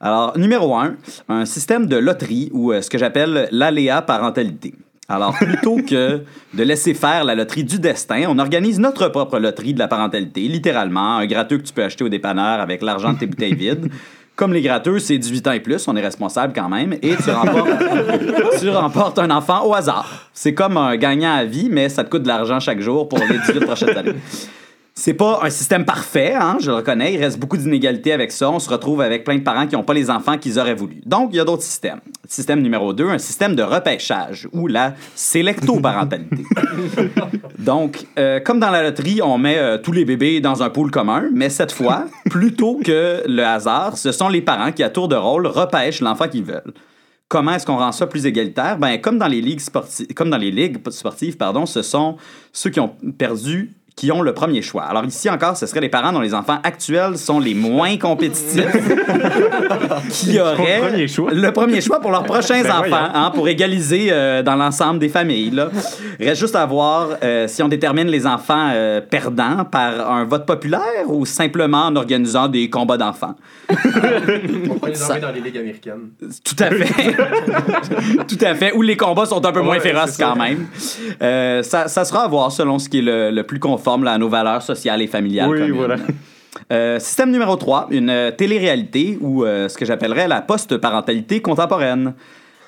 Alors, 0.00 0.36
numéro 0.36 0.74
un, 0.74 0.96
un 1.28 1.44
système 1.44 1.86
de 1.86 1.96
loterie 1.96 2.50
ou 2.52 2.72
euh, 2.72 2.82
ce 2.82 2.90
que 2.90 2.98
j'appelle 2.98 3.48
l'aléa 3.52 4.02
parentalité. 4.02 4.74
Alors, 5.08 5.34
plutôt 5.34 5.76
que 5.88 6.22
de 6.54 6.62
laisser 6.64 6.94
faire 6.94 7.22
la 7.22 7.36
loterie 7.36 7.64
du 7.64 7.78
destin, 7.78 8.24
on 8.28 8.38
organise 8.38 8.80
notre 8.80 9.08
propre 9.08 9.38
loterie 9.38 9.74
de 9.74 9.78
la 9.78 9.88
parentalité, 9.88 10.40
littéralement, 10.42 11.18
un 11.18 11.26
gratteux 11.26 11.58
que 11.58 11.62
tu 11.62 11.72
peux 11.72 11.84
acheter 11.84 12.02
au 12.02 12.08
dépanneur 12.08 12.60
avec 12.60 12.82
l'argent 12.82 13.12
de 13.12 13.18
tes 13.18 13.26
bouteilles 13.26 13.54
vides. 13.54 13.88
Comme 14.38 14.52
les 14.52 14.62
gratteux, 14.62 15.00
c'est 15.00 15.18
18 15.18 15.46
ans 15.48 15.52
et 15.52 15.58
plus, 15.58 15.88
on 15.88 15.96
est 15.96 16.00
responsable 16.00 16.52
quand 16.54 16.68
même, 16.68 16.92
et 17.02 17.16
tu 18.60 18.68
remportes, 18.70 19.18
un 19.18 19.30
enfant 19.32 19.66
au 19.66 19.74
hasard. 19.74 20.30
C'est 20.32 20.54
comme 20.54 20.76
un 20.76 20.96
gagnant 20.96 21.34
à 21.34 21.44
vie, 21.44 21.68
mais 21.68 21.88
ça 21.88 22.04
te 22.04 22.08
coûte 22.08 22.22
de 22.22 22.28
l'argent 22.28 22.60
chaque 22.60 22.78
jour 22.78 23.08
pour 23.08 23.18
les 23.18 23.36
18 23.36 23.66
prochaines 23.66 23.98
années. 23.98 24.14
C'est 25.00 25.14
pas 25.14 25.38
un 25.44 25.50
système 25.50 25.84
parfait, 25.84 26.34
hein, 26.34 26.56
je 26.60 26.70
le 26.70 26.74
reconnais. 26.74 27.14
Il 27.14 27.22
reste 27.22 27.38
beaucoup 27.38 27.56
d'inégalités 27.56 28.12
avec 28.12 28.32
ça. 28.32 28.50
On 28.50 28.58
se 28.58 28.68
retrouve 28.68 29.00
avec 29.00 29.22
plein 29.22 29.36
de 29.36 29.44
parents 29.44 29.64
qui 29.68 29.76
n'ont 29.76 29.84
pas 29.84 29.94
les 29.94 30.10
enfants 30.10 30.36
qu'ils 30.38 30.58
auraient 30.58 30.74
voulu. 30.74 31.00
Donc, 31.06 31.28
il 31.32 31.36
y 31.36 31.40
a 31.40 31.44
d'autres 31.44 31.62
systèmes. 31.62 32.00
Système 32.26 32.60
numéro 32.60 32.92
2, 32.92 33.08
un 33.08 33.18
système 33.18 33.54
de 33.54 33.62
repêchage 33.62 34.48
ou 34.52 34.66
la 34.66 34.94
sélectoparentalité. 35.14 36.42
Donc, 37.60 38.06
euh, 38.18 38.40
comme 38.40 38.58
dans 38.58 38.72
la 38.72 38.82
loterie, 38.82 39.22
on 39.22 39.38
met 39.38 39.56
euh, 39.56 39.78
tous 39.78 39.92
les 39.92 40.04
bébés 40.04 40.40
dans 40.40 40.64
un 40.64 40.68
pool 40.68 40.90
commun, 40.90 41.28
mais 41.32 41.48
cette 41.48 41.70
fois, 41.70 42.06
plutôt 42.28 42.80
que 42.84 43.22
le 43.24 43.44
hasard, 43.44 43.96
ce 43.96 44.10
sont 44.10 44.28
les 44.28 44.42
parents 44.42 44.72
qui, 44.72 44.82
à 44.82 44.90
tour 44.90 45.06
de 45.06 45.14
rôle, 45.14 45.46
repêchent 45.46 46.00
l'enfant 46.00 46.26
qu'ils 46.26 46.42
veulent. 46.42 46.74
Comment 47.28 47.52
est-ce 47.52 47.66
qu'on 47.66 47.76
rend 47.76 47.92
ça 47.92 48.08
plus 48.08 48.26
égalitaire? 48.26 48.78
Ben, 48.78 49.00
comme 49.00 49.18
dans 49.18 49.28
les 49.28 49.42
ligues 49.42 49.60
sportives, 49.60 50.12
comme 50.14 50.30
dans 50.30 50.38
les 50.38 50.50
ligues 50.50 50.78
sportives, 50.90 51.36
pardon, 51.36 51.66
ce 51.66 51.82
sont 51.82 52.16
ceux 52.52 52.70
qui 52.70 52.80
ont 52.80 52.96
perdu 53.16 53.77
qui 53.98 54.12
ont 54.12 54.22
le 54.22 54.32
premier 54.32 54.62
choix. 54.62 54.84
Alors 54.84 55.04
ici 55.04 55.28
encore, 55.28 55.56
ce 55.56 55.66
serait 55.66 55.80
les 55.80 55.88
parents 55.88 56.12
dont 56.12 56.20
les 56.20 56.32
enfants 56.32 56.58
actuels 56.62 57.18
sont 57.18 57.40
les 57.40 57.52
moins 57.54 57.96
compétitifs 57.96 58.64
qui 60.10 60.38
auraient 60.38 60.78
premier 60.88 61.08
choix. 61.08 61.32
le 61.32 61.50
premier 61.52 61.80
choix 61.80 61.98
pour 62.00 62.12
leurs 62.12 62.22
prochains 62.22 62.62
Ben 62.62 62.70
enfants, 62.70 62.84
voyons. 62.88 63.04
hein, 63.14 63.32
pour 63.34 63.48
égaliser 63.48 64.08
euh, 64.12 64.44
dans 64.44 64.54
l'ensemble 64.54 65.00
des 65.00 65.08
familles. 65.08 65.50
Là. 65.50 65.68
Reste 66.20 66.40
juste 66.40 66.54
à 66.54 66.64
voir 66.64 67.08
euh, 67.24 67.48
si 67.48 67.60
on 67.60 67.66
détermine 67.68 68.06
les 68.06 68.24
enfants 68.24 68.70
euh, 68.72 69.00
perdants 69.00 69.64
par 69.64 70.08
un 70.12 70.24
vote 70.24 70.46
populaire 70.46 70.80
ou 71.08 71.26
simplement 71.26 71.86
en 71.86 71.96
organisant 71.96 72.46
des 72.46 72.70
combats 72.70 72.98
d'enfants. 72.98 73.34
On 73.68 74.74
pourrait 74.74 74.90
les 74.90 74.94
Ça- 74.94 75.04
envoyer 75.06 75.20
dans 75.22 75.30
les 75.32 75.40
ligues 75.40 75.58
américaines. 75.58 76.10
Tout 76.44 76.56
à 76.60 76.70
fait. 76.70 77.16
Tout 78.28 78.38
à 78.44 78.54
fait. 78.54 78.72
Où 78.74 78.82
les 78.82 78.96
combats 78.96 79.26
sont 79.26 79.44
un 79.44 79.52
peu 79.52 79.60
moins 79.62 79.80
féroces 79.80 80.10
ça. 80.12 80.24
quand 80.24 80.36
même. 80.36 80.66
Euh, 81.20 81.62
ça, 81.64 81.88
ça 81.88 82.04
sera 82.04 82.22
à 82.24 82.28
voir 82.28 82.52
selon 82.52 82.78
ce 82.78 82.88
qui 82.88 82.98
est 82.98 83.02
le, 83.02 83.30
le 83.30 83.42
plus 83.42 83.58
conforme 83.88 84.04
là, 84.04 84.12
à 84.12 84.18
nos 84.18 84.28
valeurs 84.28 84.60
sociales 84.60 85.00
et 85.00 85.06
familiales. 85.06 85.48
Oui, 85.48 85.58
communes. 85.60 85.76
voilà. 85.76 85.96
Euh, 86.70 86.98
système 86.98 87.30
numéro 87.30 87.56
3, 87.56 87.86
une 87.90 88.10
euh, 88.10 88.30
télé-réalité 88.30 89.16
ou 89.22 89.44
euh, 89.44 89.66
ce 89.70 89.78
que 89.78 89.86
j'appellerais 89.86 90.28
la 90.28 90.42
post-parentalité 90.42 91.40
contemporaine. 91.40 92.12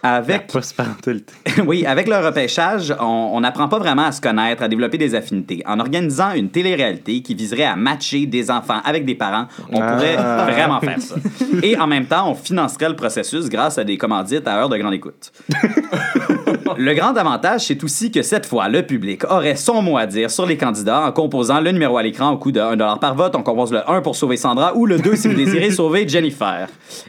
Avec 0.03 0.47
Post-parentalité. 0.47 1.35
oui, 1.67 1.85
avec 1.85 2.09
le 2.09 2.17
repêchage, 2.17 2.95
on 2.99 3.21
on 3.35 3.41
n'apprend 3.41 3.69
pas 3.69 3.79
vraiment 3.79 4.05
à 4.07 4.13
se 4.13 4.21
connaître, 4.23 4.63
à 4.63 4.69
développer 4.69 4.97
des 4.97 5.15
affinités. 5.15 5.63
En 5.67 5.79
organisant 5.79 6.33
une 6.33 6.49
télé-réalité 6.49 7.21
qui 7.21 7.35
viserait 7.35 7.65
à 7.65 7.77
matcher 7.77 8.25
des 8.25 8.51
enfants 8.51 8.81
avec 8.83 9.05
des 9.05 9.15
parents, 9.15 9.47
on 9.71 9.79
Ah. 9.83 9.93
pourrait 9.93 10.17
vraiment 10.55 10.81
faire 10.81 11.03
ça. 11.03 11.17
Et 11.63 11.79
en 11.79 11.87
même 11.87 12.07
temps, 12.07 12.31
on 12.31 12.35
financerait 12.35 12.89
le 12.89 12.97
processus 12.97 13.51
grâce 13.51 13.77
à 13.77 13.85
des 13.85 13.99
commandites 13.99 14.49
à 14.49 14.57
heure 14.59 14.71
de 14.71 14.79
grande 14.79 14.95
écoute. 14.95 15.33
Le 16.77 16.95
grand 16.95 17.17
avantage, 17.17 17.67
c'est 17.67 17.83
aussi 17.85 18.11
que 18.11 18.23
cette 18.23 18.47
fois, 18.47 18.69
le 18.69 18.83
public 18.83 19.25
aurait 19.31 19.57
son 19.57 19.83
mot 19.83 19.97
à 19.97 20.07
dire 20.07 20.31
sur 20.31 20.47
les 20.47 20.57
candidats 20.57 21.07
en 21.07 21.13
composant 21.13 21.61
le 21.61 21.73
numéro 21.73 21.97
à 21.99 22.03
l'écran 22.03 22.31
au 22.31 22.39
coût 22.39 22.53
de 22.53 22.61
1 22.61 22.97
par 22.97 23.15
vote. 23.15 23.35
On 23.37 23.43
compose 23.43 23.73
le 23.73 23.89
1 23.89 24.01
pour 24.03 24.17
sauver 24.17 24.37
Sandra 24.37 24.77
ou 24.77 24.87
le 24.87 24.99
2 24.99 25.17
si 25.17 25.29
vous 25.29 25.35
désirez 25.35 25.71
sauver 25.73 26.09
Jennifer. 26.09 26.69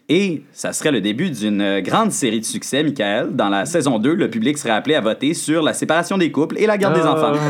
Et 0.09 0.43
ça 0.51 0.73
serait 0.73 0.91
le 0.91 1.01
début 1.01 1.29
d'une 1.29 1.79
grande 1.81 2.11
série 2.11 2.39
de 2.39 2.45
succès, 2.45 2.83
Michael. 2.83 3.35
Dans 3.35 3.49
la 3.49 3.65
saison 3.65 3.99
2, 3.99 4.13
le 4.13 4.29
public 4.29 4.57
serait 4.57 4.71
appelé 4.71 4.95
à 4.95 5.01
voter 5.01 5.33
sur 5.33 5.61
la 5.61 5.73
séparation 5.73 6.17
des 6.17 6.31
couples 6.31 6.57
et 6.59 6.65
la 6.65 6.77
garde 6.77 6.95
des 6.95 7.05
enfants. 7.05 7.33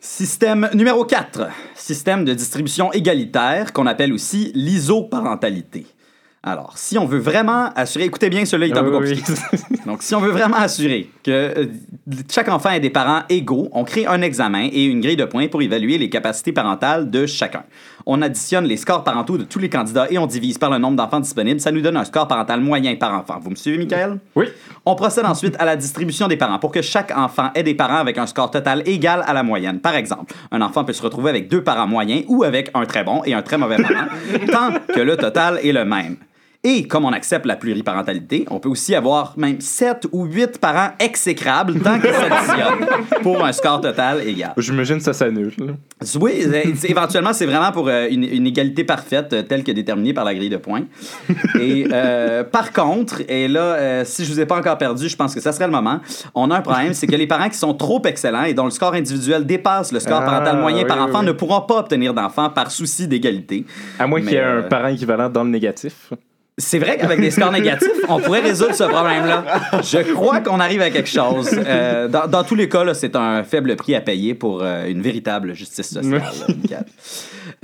Système 0.00 0.70
numéro 0.74 1.04
4. 1.04 1.48
Système 1.74 2.24
de 2.24 2.32
distribution 2.32 2.90
égalitaire 2.92 3.72
qu'on 3.72 3.86
appelle 3.86 4.12
aussi 4.12 4.50
l'isoparentalité. 4.54 5.86
Alors, 6.42 6.72
si 6.78 6.96
on 6.96 7.04
veut 7.04 7.18
vraiment 7.18 7.70
assurer, 7.76 8.06
écoutez 8.06 8.30
bien, 8.30 8.46
celui-là 8.46 8.66
il 8.68 8.74
est 8.74 8.78
un 8.78 8.82
peu 8.82 8.96
Ah 8.96 8.98
oui, 8.98 9.20
compliqué. 9.20 9.84
Donc, 9.86 10.02
si 10.02 10.14
on 10.14 10.20
veut 10.20 10.30
vraiment 10.30 10.56
assurer 10.56 11.10
que 11.22 11.30
euh, 11.30 11.66
chaque 12.30 12.48
enfant 12.48 12.70
ait 12.70 12.80
des 12.80 12.88
parents 12.88 13.24
égaux, 13.28 13.68
on 13.72 13.84
crée 13.84 14.06
un 14.06 14.22
examen 14.22 14.70
et 14.72 14.84
une 14.84 15.02
grille 15.02 15.18
de 15.18 15.26
points 15.26 15.48
pour 15.48 15.60
évaluer 15.60 15.98
les 15.98 16.08
capacités 16.08 16.52
parentales 16.52 17.10
de 17.10 17.26
chacun. 17.26 17.64
On 18.06 18.22
additionne 18.22 18.64
les 18.64 18.78
scores 18.78 19.04
parentaux 19.04 19.36
de 19.36 19.44
tous 19.44 19.58
les 19.58 19.68
candidats 19.68 20.06
et 20.08 20.16
on 20.16 20.26
divise 20.26 20.56
par 20.56 20.70
le 20.70 20.78
nombre 20.78 20.96
d'enfants 20.96 21.20
disponibles. 21.20 21.60
Ça 21.60 21.72
nous 21.72 21.82
donne 21.82 21.98
un 21.98 22.06
score 22.06 22.26
parental 22.26 22.60
moyen 22.60 22.96
par 22.96 23.12
enfant. 23.12 23.38
Vous 23.38 23.50
me 23.50 23.54
suivez, 23.54 23.76
Michael? 23.76 24.18
Oui. 24.34 24.46
On 24.86 24.94
procède 24.94 25.26
ensuite 25.26 25.56
à 25.58 25.66
la 25.66 25.76
distribution 25.76 26.26
des 26.26 26.38
parents 26.38 26.58
pour 26.58 26.72
que 26.72 26.80
chaque 26.80 27.14
enfant 27.14 27.50
ait 27.54 27.62
des 27.62 27.74
parents 27.74 27.98
avec 27.98 28.16
un 28.16 28.26
score 28.26 28.50
total 28.50 28.82
égal 28.86 29.22
à 29.26 29.34
la 29.34 29.42
moyenne. 29.42 29.80
Par 29.80 29.94
exemple, 29.94 30.32
un 30.50 30.62
enfant 30.62 30.84
peut 30.84 30.94
se 30.94 31.02
retrouver 31.02 31.28
avec 31.28 31.48
deux 31.48 31.62
parents 31.62 31.86
moyens 31.86 32.24
ou 32.28 32.44
avec 32.44 32.70
un 32.72 32.86
très 32.86 33.04
bon 33.04 33.20
et 33.26 33.34
un 33.34 33.42
très 33.42 33.58
mauvais 33.58 33.76
parent, 33.76 34.06
tant 34.50 34.94
que 34.94 35.00
le 35.00 35.18
total 35.18 35.60
est 35.62 35.72
le 35.72 35.84
même. 35.84 36.16
Et 36.62 36.86
comme 36.86 37.06
on 37.06 37.12
accepte 37.12 37.46
la 37.46 37.56
pluriparentalité, 37.56 38.44
on 38.50 38.60
peut 38.60 38.68
aussi 38.68 38.94
avoir 38.94 39.32
même 39.38 39.62
7 39.62 40.08
ou 40.12 40.26
8 40.26 40.58
parents 40.58 40.90
exécrables 40.98 41.80
tant 41.80 41.98
qu'ils 41.98 42.12
s'additionnent 42.12 42.86
pour 43.22 43.42
un 43.42 43.50
score 43.52 43.80
total 43.80 44.28
égal. 44.28 44.52
J'imagine 44.58 44.98
que 44.98 45.02
ça 45.02 45.14
s'annule. 45.14 45.54
Oui, 46.20 46.44
éventuellement, 46.84 47.32
c'est 47.32 47.46
vraiment 47.46 47.72
pour 47.72 47.88
euh, 47.88 48.08
une, 48.10 48.24
une 48.24 48.46
égalité 48.46 48.84
parfaite 48.84 49.32
euh, 49.32 49.42
telle 49.42 49.64
que 49.64 49.72
déterminée 49.72 50.12
par 50.12 50.26
la 50.26 50.34
grille 50.34 50.50
de 50.50 50.58
points. 50.58 50.82
Et 51.58 51.86
euh, 51.90 52.44
par 52.44 52.74
contre, 52.74 53.22
et 53.26 53.48
là, 53.48 54.04
si 54.04 54.26
je 54.26 54.30
vous 54.30 54.40
ai 54.40 54.44
pas 54.44 54.58
encore 54.58 54.76
perdu, 54.76 55.08
je 55.08 55.16
pense 55.16 55.34
que 55.34 55.40
ça 55.40 55.52
serait 55.52 55.66
le 55.66 55.72
moment. 55.72 56.00
On 56.34 56.50
a 56.50 56.58
un 56.58 56.60
problème, 56.60 56.92
c'est 56.92 57.06
que 57.06 57.16
les 57.16 57.26
parents 57.26 57.48
qui 57.48 57.56
sont 57.56 57.72
trop 57.72 58.02
excellents 58.04 58.44
et 58.44 58.52
dont 58.52 58.66
le 58.66 58.70
score 58.70 58.92
individuel 58.92 59.46
dépasse 59.46 59.92
le 59.92 60.00
score 60.00 60.20
Ah, 60.20 60.26
parental 60.26 60.58
moyen 60.60 60.82
oui, 60.82 60.84
par 60.88 61.00
enfant 61.00 61.20
oui. 61.20 61.26
ne 61.26 61.32
pourront 61.32 61.62
pas 61.62 61.78
obtenir 61.78 62.12
d'enfants 62.12 62.50
par 62.50 62.70
souci 62.70 63.08
d'égalité. 63.08 63.64
À 63.98 64.06
moins 64.06 64.20
qu'il 64.20 64.32
y 64.32 64.34
ait 64.34 64.42
un 64.42 64.62
parent 64.62 64.88
équivalent 64.88 65.30
dans 65.30 65.44
le 65.44 65.50
négatif. 65.50 66.12
C'est 66.60 66.78
vrai 66.78 66.98
qu'avec 66.98 67.20
des 67.20 67.30
scores 67.30 67.52
négatifs, 67.52 67.88
on 68.08 68.20
pourrait 68.20 68.40
résoudre 68.40 68.74
ce 68.74 68.84
problème-là. 68.84 69.44
Je 69.82 70.12
crois 70.12 70.40
qu'on 70.40 70.60
arrive 70.60 70.82
à 70.82 70.90
quelque 70.90 71.08
chose. 71.08 71.50
Euh, 71.70 72.08
dans, 72.08 72.26
dans 72.26 72.44
tous 72.44 72.54
les 72.54 72.68
cas, 72.68 72.92
c'est 72.94 73.16
un 73.16 73.42
faible 73.44 73.74
prix 73.76 73.94
à 73.94 74.00
payer 74.00 74.34
pour 74.34 74.62
euh, 74.62 74.86
une 74.86 75.00
véritable 75.00 75.54
justice 75.54 75.92
sociale. 75.92 76.22
là. 76.70 76.80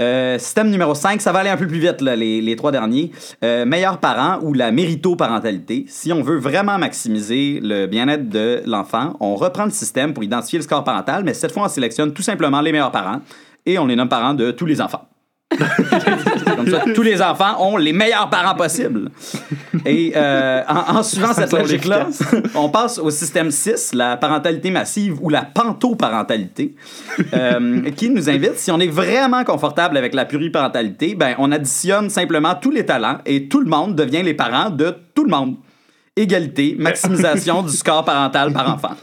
Euh, 0.00 0.38
système 0.38 0.68
numéro 0.68 0.94
5, 0.94 1.22
ça 1.22 1.32
va 1.32 1.38
aller 1.38 1.48
un 1.48 1.56
peu 1.56 1.66
plus 1.66 1.78
vite, 1.78 2.02
là, 2.02 2.16
les, 2.16 2.42
les 2.42 2.56
trois 2.56 2.72
derniers. 2.72 3.12
Meilleurs 3.42 3.98
parents 3.98 4.40
ou 4.42 4.52
la 4.52 4.70
mérito-parentalité. 4.70 5.86
Si 5.88 6.12
on 6.12 6.22
veut 6.22 6.38
vraiment 6.38 6.76
maximiser 6.76 7.60
le 7.62 7.86
bien-être 7.86 8.28
de 8.28 8.62
l'enfant, 8.66 9.16
on 9.20 9.36
reprend 9.36 9.64
le 9.64 9.70
système 9.70 10.12
pour 10.12 10.24
identifier 10.24 10.58
le 10.58 10.64
score 10.64 10.84
parental, 10.84 11.22
mais 11.24 11.32
cette 11.34 11.52
fois, 11.52 11.64
on 11.64 11.68
sélectionne 11.68 12.12
tout 12.12 12.22
simplement 12.22 12.60
les 12.60 12.72
meilleurs 12.72 12.90
parents 12.90 13.20
et 13.64 13.78
on 13.78 13.86
les 13.86 13.96
nomme 13.96 14.08
parents 14.08 14.34
de 14.34 14.50
tous 14.50 14.66
les 14.66 14.80
enfants. 14.80 15.08
Comme 16.66 16.80
ça, 16.86 16.92
tous 16.94 17.02
les 17.02 17.22
enfants 17.22 17.56
ont 17.60 17.76
les 17.76 17.92
meilleurs 17.92 18.28
parents 18.28 18.54
possibles. 18.54 19.10
Et 19.84 20.12
euh, 20.16 20.62
en, 20.68 20.98
en 20.98 21.02
suivant 21.02 21.32
cette 21.32 21.52
logique-là, 21.52 22.08
on 22.54 22.68
passe 22.68 22.98
au 22.98 23.10
système 23.10 23.50
6, 23.50 23.94
la 23.94 24.16
parentalité 24.16 24.70
massive 24.70 25.18
ou 25.20 25.28
la 25.28 25.42
pantoparentalité, 25.42 26.74
euh, 27.34 27.90
qui 27.92 28.10
nous 28.10 28.28
invite, 28.28 28.56
si 28.56 28.70
on 28.70 28.80
est 28.80 28.88
vraiment 28.88 29.44
confortable 29.44 29.96
avec 29.96 30.14
la 30.14 30.24
pluriparentalité, 30.24 31.14
ben, 31.14 31.34
on 31.38 31.52
additionne 31.52 32.10
simplement 32.10 32.54
tous 32.54 32.70
les 32.70 32.84
talents 32.84 33.18
et 33.26 33.48
tout 33.48 33.60
le 33.60 33.70
monde 33.70 33.94
devient 33.94 34.22
les 34.22 34.34
parents 34.34 34.70
de 34.70 34.94
tout 35.14 35.24
le 35.24 35.30
monde. 35.30 35.56
Égalité, 36.16 36.74
maximisation 36.78 37.62
du 37.62 37.72
score 37.72 38.04
parental 38.04 38.52
par 38.52 38.72
enfant. 38.72 38.96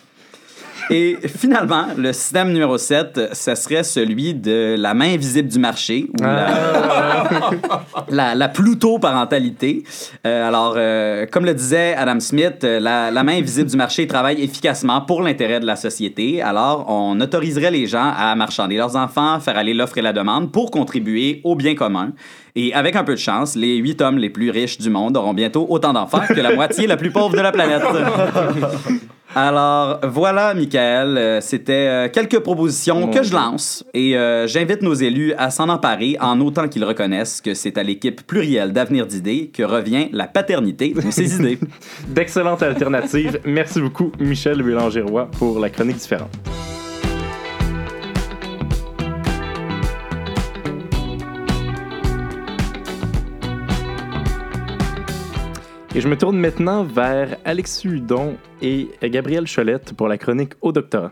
Et 0.89 1.17
finalement, 1.27 1.88
le 1.97 2.11
système 2.13 2.51
numéro 2.51 2.77
7, 2.77 3.34
ce 3.34 3.55
serait 3.55 3.84
celui 3.84 4.34
de 4.34 4.75
la 4.77 4.93
main 4.93 5.13
invisible 5.13 5.49
du 5.49 5.59
marché 5.59 6.07
ou 6.13 6.23
la, 6.23 7.29
la, 8.09 8.36
la 8.36 8.49
Pluto-parentalité. 8.49 9.84
Euh, 10.25 10.47
alors, 10.47 10.75
euh, 10.77 11.25
comme 11.31 11.45
le 11.45 11.53
disait 11.53 11.95
Adam 11.95 12.19
Smith, 12.19 12.63
euh, 12.63 12.79
la, 12.79 13.11
la 13.11 13.23
main 13.23 13.38
invisible 13.38 13.69
du 13.69 13.77
marché 13.77 14.07
travaille 14.07 14.41
efficacement 14.41 15.01
pour 15.01 15.21
l'intérêt 15.21 15.59
de 15.59 15.65
la 15.65 15.75
société. 15.75 16.41
Alors, 16.41 16.86
on 16.89 17.19
autoriserait 17.21 17.71
les 17.71 17.88
gens 17.88 18.11
à 18.15 18.36
marchander 18.36 18.75
leurs 18.75 18.95
enfants, 18.95 19.39
faire 19.39 19.57
aller 19.57 19.73
l'offre 19.73 19.97
et 19.97 20.01
la 20.01 20.13
demande 20.13 20.51
pour 20.51 20.71
contribuer 20.71 21.41
au 21.43 21.55
bien 21.55 21.75
commun. 21.75 22.11
Et 22.55 22.73
avec 22.73 22.95
un 22.95 23.03
peu 23.03 23.13
de 23.13 23.19
chance, 23.19 23.55
les 23.55 23.77
huit 23.77 23.99
hommes 24.01 24.17
les 24.17 24.29
plus 24.29 24.51
riches 24.51 24.77
du 24.77 24.89
monde 24.89 25.17
auront 25.17 25.34
bientôt 25.34 25.65
autant 25.69 25.93
d'enfants 25.93 26.21
que 26.27 26.39
la 26.39 26.53
moitié 26.53 26.86
la 26.88 26.97
plus 26.97 27.09
pauvre 27.09 27.36
de 27.36 27.41
la 27.41 27.51
planète. 27.51 27.81
Alors 29.36 29.99
voilà, 30.03 30.53
Michael, 30.53 31.17
euh, 31.17 31.41
c'était 31.41 31.88
euh, 31.88 32.09
quelques 32.09 32.39
propositions 32.39 33.09
que 33.09 33.23
je 33.23 33.34
lance 33.34 33.84
et 33.93 34.15
euh, 34.15 34.45
j'invite 34.45 34.84
nos 34.84 34.93
élus 34.93 35.34
à 35.34 35.49
s'en 35.49 35.69
emparer 35.69 36.17
en 36.19 36.39
autant 36.39 36.67
qu'ils 36.67 36.84
reconnaissent 36.84 37.41
que 37.41 37.55
c'est 37.55 37.77
à 37.77 37.84
l'équipe 37.84 38.25
plurielle 38.27 38.73
d'avenir 38.73 39.07
d'idées 39.07 39.49
que 39.51 39.63
revient 39.63 40.09
la 40.11 40.27
paternité 40.27 40.93
de 40.93 41.09
ces 41.09 41.36
idées. 41.39 41.57
D'excellentes 42.07 42.61
alternatives. 42.61 43.39
Merci 43.43 43.81
beaucoup, 43.81 44.11
Michel 44.19 44.61
Bélanger-Roy, 44.61 45.29
pour 45.39 45.59
la 45.59 45.69
chronique 45.69 45.97
différente. 45.97 46.29
Et 55.95 56.01
je 56.01 56.07
me 56.07 56.17
tourne 56.17 56.39
maintenant 56.39 56.83
vers 56.83 57.37
Alexis 57.45 57.87
Hudon 57.87 58.35
et 58.63 58.89
Gabriel 59.03 59.45
Cholette 59.47 59.93
pour 59.93 60.07
la 60.07 60.17
chronique 60.17 60.53
au 60.61 60.71
doctorat. 60.71 61.11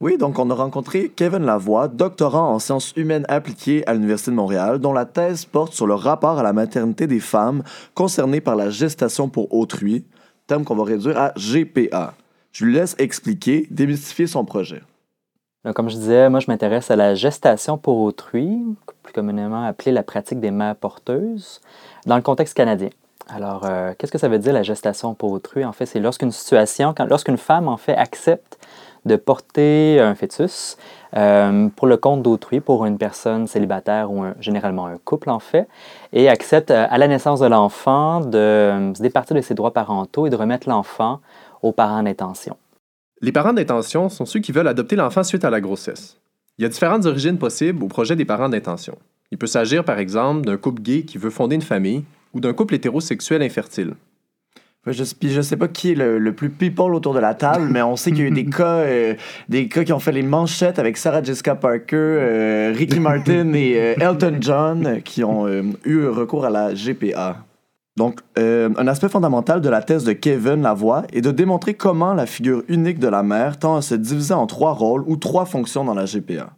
Oui, 0.00 0.16
donc 0.16 0.38
on 0.38 0.48
a 0.48 0.54
rencontré 0.54 1.08
Kevin 1.08 1.44
Lavoie, 1.44 1.88
doctorant 1.88 2.54
en 2.54 2.60
sciences 2.60 2.92
humaines 2.94 3.26
appliquées 3.28 3.84
à 3.88 3.94
l'Université 3.94 4.30
de 4.30 4.36
Montréal, 4.36 4.78
dont 4.78 4.92
la 4.92 5.06
thèse 5.06 5.44
porte 5.44 5.72
sur 5.72 5.88
le 5.88 5.94
rapport 5.94 6.38
à 6.38 6.44
la 6.44 6.52
maternité 6.52 7.08
des 7.08 7.18
femmes 7.18 7.64
concernées 7.94 8.40
par 8.40 8.54
la 8.54 8.70
gestation 8.70 9.28
pour 9.28 9.52
autrui, 9.52 10.04
terme 10.46 10.62
qu'on 10.62 10.76
va 10.76 10.84
réduire 10.84 11.18
à 11.18 11.32
GPA. 11.36 12.14
Je 12.52 12.64
lui 12.64 12.74
laisse 12.74 12.94
expliquer, 13.00 13.66
démystifier 13.72 14.28
son 14.28 14.44
projet. 14.44 14.82
Donc, 15.64 15.74
comme 15.74 15.88
je 15.88 15.96
disais, 15.96 16.28
moi, 16.28 16.38
je 16.38 16.46
m'intéresse 16.46 16.92
à 16.92 16.96
la 16.96 17.16
gestation 17.16 17.76
pour 17.76 17.98
autrui, 17.98 18.56
plus 19.02 19.12
communément 19.12 19.64
appelée 19.64 19.90
la 19.90 20.04
pratique 20.04 20.38
des 20.38 20.52
mères 20.52 20.76
porteuses, 20.76 21.60
dans 22.06 22.16
le 22.16 22.22
contexte 22.22 22.54
canadien. 22.54 22.90
Alors, 23.34 23.64
euh, 23.64 23.94
qu'est-ce 23.96 24.12
que 24.12 24.18
ça 24.18 24.28
veut 24.28 24.38
dire 24.38 24.52
la 24.52 24.62
gestation 24.62 25.14
pour 25.14 25.32
autrui? 25.32 25.64
En 25.64 25.72
fait, 25.72 25.86
c'est 25.86 26.00
lorsqu'une 26.00 26.30
situation, 26.30 26.94
lorsqu'une 27.08 27.38
femme, 27.38 27.66
en 27.66 27.78
fait, 27.78 27.94
accepte 27.94 28.58
de 29.06 29.16
porter 29.16 29.98
un 30.00 30.14
fœtus 30.14 30.76
euh, 31.16 31.68
pour 31.74 31.86
le 31.86 31.96
compte 31.96 32.22
d'autrui, 32.22 32.60
pour 32.60 32.84
une 32.84 32.98
personne 32.98 33.46
célibataire 33.46 34.12
ou 34.12 34.24
généralement 34.38 34.86
un 34.86 34.98
couple, 34.98 35.30
en 35.30 35.38
fait, 35.38 35.66
et 36.12 36.28
accepte 36.28 36.70
euh, 36.70 36.86
à 36.90 36.98
la 36.98 37.08
naissance 37.08 37.40
de 37.40 37.46
l'enfant 37.46 38.20
de 38.20 38.92
se 38.94 39.02
départir 39.02 39.34
de 39.34 39.40
ses 39.40 39.54
droits 39.54 39.72
parentaux 39.72 40.26
et 40.26 40.30
de 40.30 40.36
remettre 40.36 40.68
l'enfant 40.68 41.20
aux 41.62 41.72
parents 41.72 42.02
d'intention. 42.02 42.56
Les 43.22 43.32
parents 43.32 43.54
d'intention 43.54 44.10
sont 44.10 44.26
ceux 44.26 44.40
qui 44.40 44.52
veulent 44.52 44.68
adopter 44.68 44.94
l'enfant 44.94 45.22
suite 45.22 45.44
à 45.46 45.50
la 45.50 45.62
grossesse. 45.62 46.18
Il 46.58 46.62
y 46.62 46.66
a 46.66 46.68
différentes 46.68 47.06
origines 47.06 47.38
possibles 47.38 47.82
au 47.82 47.88
projet 47.88 48.14
des 48.14 48.26
parents 48.26 48.50
d'intention. 48.50 48.98
Il 49.30 49.38
peut 49.38 49.46
s'agir, 49.46 49.84
par 49.84 49.98
exemple, 49.98 50.42
d'un 50.42 50.58
couple 50.58 50.82
gay 50.82 51.02
qui 51.04 51.16
veut 51.16 51.30
fonder 51.30 51.54
une 51.54 51.62
famille 51.62 52.04
ou 52.34 52.40
d'un 52.40 52.52
couple 52.52 52.74
hétérosexuel 52.74 53.42
infertile. 53.42 53.94
Je, 54.84 55.04
puis 55.14 55.30
je 55.30 55.40
sais 55.40 55.56
pas 55.56 55.68
qui 55.68 55.92
est 55.92 55.94
le, 55.94 56.18
le 56.18 56.32
plus 56.34 56.50
people 56.50 56.92
autour 56.92 57.14
de 57.14 57.20
la 57.20 57.34
table, 57.34 57.68
mais 57.70 57.82
on 57.82 57.94
sait 57.94 58.10
qu'il 58.10 58.20
y 58.20 58.24
a 58.24 58.26
eu 58.26 58.32
des 58.32 58.44
cas, 58.50 58.78
euh, 58.78 59.14
des 59.48 59.68
cas 59.68 59.84
qui 59.84 59.92
ont 59.92 60.00
fait 60.00 60.10
les 60.10 60.22
manchettes 60.22 60.80
avec 60.80 60.96
Sarah 60.96 61.22
Jessica 61.22 61.54
Parker, 61.54 61.96
euh, 61.96 62.72
Ricky 62.76 62.98
Martin 63.00 63.52
et 63.52 63.76
euh, 63.76 63.94
Elton 64.00 64.38
John 64.40 65.00
qui 65.02 65.22
ont 65.22 65.46
euh, 65.46 65.62
eu 65.84 66.06
recours 66.08 66.44
à 66.44 66.50
la 66.50 66.74
GPA. 66.74 67.44
Donc, 67.96 68.20
euh, 68.38 68.70
un 68.76 68.88
aspect 68.88 69.08
fondamental 69.08 69.60
de 69.60 69.68
la 69.68 69.82
thèse 69.82 70.04
de 70.04 70.14
Kevin 70.14 70.62
Lavoie 70.62 71.04
est 71.12 71.20
de 71.20 71.30
démontrer 71.30 71.74
comment 71.74 72.14
la 72.14 72.26
figure 72.26 72.64
unique 72.68 72.98
de 72.98 73.08
la 73.08 73.22
mère 73.22 73.58
tend 73.58 73.76
à 73.76 73.82
se 73.82 73.94
diviser 73.94 74.34
en 74.34 74.46
trois 74.46 74.72
rôles 74.72 75.04
ou 75.06 75.16
trois 75.16 75.44
fonctions 75.44 75.84
dans 75.84 75.94
la 75.94 76.06
GPA. 76.06 76.50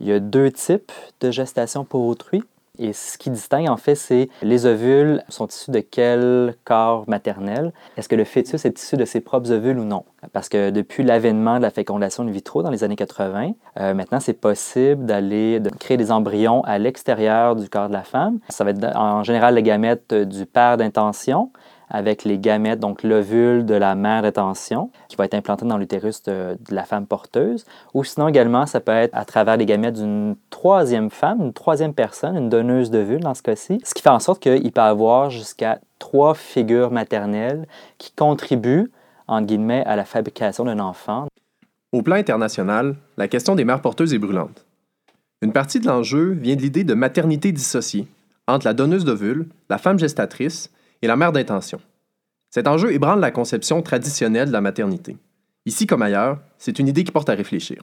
Il 0.00 0.06
y 0.06 0.12
a 0.12 0.20
deux 0.20 0.52
types 0.52 0.92
de 1.20 1.30
gestation 1.30 1.84
pour 1.84 2.06
autrui. 2.06 2.44
Et 2.78 2.92
ce 2.92 3.18
qui 3.18 3.30
distingue, 3.30 3.68
en 3.68 3.76
fait, 3.76 3.94
c'est 3.94 4.28
les 4.42 4.66
ovules 4.66 5.22
sont 5.28 5.46
issus 5.46 5.70
de 5.70 5.80
quel 5.80 6.54
corps 6.64 7.04
maternel? 7.08 7.72
Est-ce 7.96 8.08
que 8.08 8.16
le 8.16 8.24
fœtus 8.24 8.64
est 8.64 8.78
issu 8.78 8.96
de 8.96 9.04
ses 9.04 9.20
propres 9.20 9.50
ovules 9.50 9.78
ou 9.78 9.84
non? 9.84 10.04
Parce 10.32 10.48
que 10.48 10.70
depuis 10.70 11.02
l'avènement 11.02 11.56
de 11.56 11.62
la 11.62 11.70
fécondation 11.70 12.22
in 12.22 12.30
vitro 12.30 12.62
dans 12.62 12.70
les 12.70 12.84
années 12.84 12.96
80, 12.96 13.52
euh, 13.80 13.94
maintenant, 13.94 14.20
c'est 14.20 14.32
possible 14.32 15.06
d'aller 15.06 15.60
créer 15.78 15.96
des 15.96 16.12
embryons 16.12 16.62
à 16.64 16.78
l'extérieur 16.78 17.56
du 17.56 17.68
corps 17.68 17.88
de 17.88 17.92
la 17.92 18.02
femme. 18.02 18.38
Ça 18.48 18.64
va 18.64 18.70
être 18.70 18.96
en 18.96 19.22
général 19.22 19.54
les 19.54 19.62
gamètes 19.62 20.14
du 20.14 20.46
père 20.46 20.76
d'intention 20.76 21.50
avec 21.90 22.24
les 22.24 22.38
gamètes, 22.38 22.80
donc 22.80 23.02
l'ovule 23.02 23.64
de 23.64 23.74
la 23.74 23.94
mère 23.94 24.22
d'intention, 24.22 24.90
qui 25.08 25.16
va 25.16 25.24
être 25.24 25.34
implanté 25.34 25.64
dans 25.64 25.78
l'utérus 25.78 26.22
de, 26.22 26.56
de 26.68 26.74
la 26.74 26.84
femme 26.84 27.06
porteuse. 27.06 27.64
Ou 27.94 28.04
sinon 28.04 28.28
également, 28.28 28.66
ça 28.66 28.80
peut 28.80 28.92
être 28.92 29.14
à 29.16 29.24
travers 29.24 29.56
les 29.56 29.66
gamètes 29.66 29.94
d'une 29.94 30.36
troisième 30.50 31.10
femme, 31.10 31.40
une 31.40 31.52
troisième 31.52 31.94
personne, 31.94 32.36
une 32.36 32.48
donneuse 32.48 32.90
d'ovule 32.90 33.20
dans 33.20 33.34
ce 33.34 33.42
cas-ci. 33.42 33.80
Ce 33.84 33.94
qui 33.94 34.02
fait 34.02 34.10
en 34.10 34.20
sorte 34.20 34.42
qu'il 34.42 34.72
peut 34.72 34.80
avoir 34.80 35.30
jusqu'à 35.30 35.80
trois 35.98 36.34
figures 36.34 36.90
maternelles 36.90 37.66
qui 37.98 38.12
contribuent, 38.12 38.90
en 39.26 39.42
guillemets, 39.42 39.84
à 39.84 39.96
la 39.96 40.04
fabrication 40.04 40.64
d'un 40.64 40.78
enfant. 40.78 41.26
Au 41.92 42.02
plan 42.02 42.16
international, 42.16 42.96
la 43.16 43.28
question 43.28 43.54
des 43.54 43.64
mères 43.64 43.80
porteuses 43.80 44.12
est 44.12 44.18
brûlante. 44.18 44.66
Une 45.40 45.52
partie 45.52 45.80
de 45.80 45.86
l'enjeu 45.86 46.32
vient 46.32 46.56
de 46.56 46.60
l'idée 46.60 46.84
de 46.84 46.94
maternité 46.94 47.52
dissociée 47.52 48.08
entre 48.46 48.66
la 48.66 48.74
donneuse 48.74 49.04
d'ovule, 49.04 49.46
la 49.70 49.78
femme 49.78 49.98
gestatrice 49.98 50.70
et 51.02 51.06
la 51.06 51.16
mère 51.16 51.32
d'intention. 51.32 51.80
Cet 52.50 52.66
enjeu 52.66 52.92
ébranle 52.92 53.20
la 53.20 53.30
conception 53.30 53.82
traditionnelle 53.82 54.48
de 54.48 54.52
la 54.52 54.60
maternité. 54.60 55.16
Ici 55.66 55.86
comme 55.86 56.02
ailleurs, 56.02 56.38
c'est 56.56 56.78
une 56.78 56.88
idée 56.88 57.04
qui 57.04 57.12
porte 57.12 57.28
à 57.28 57.34
réfléchir. 57.34 57.82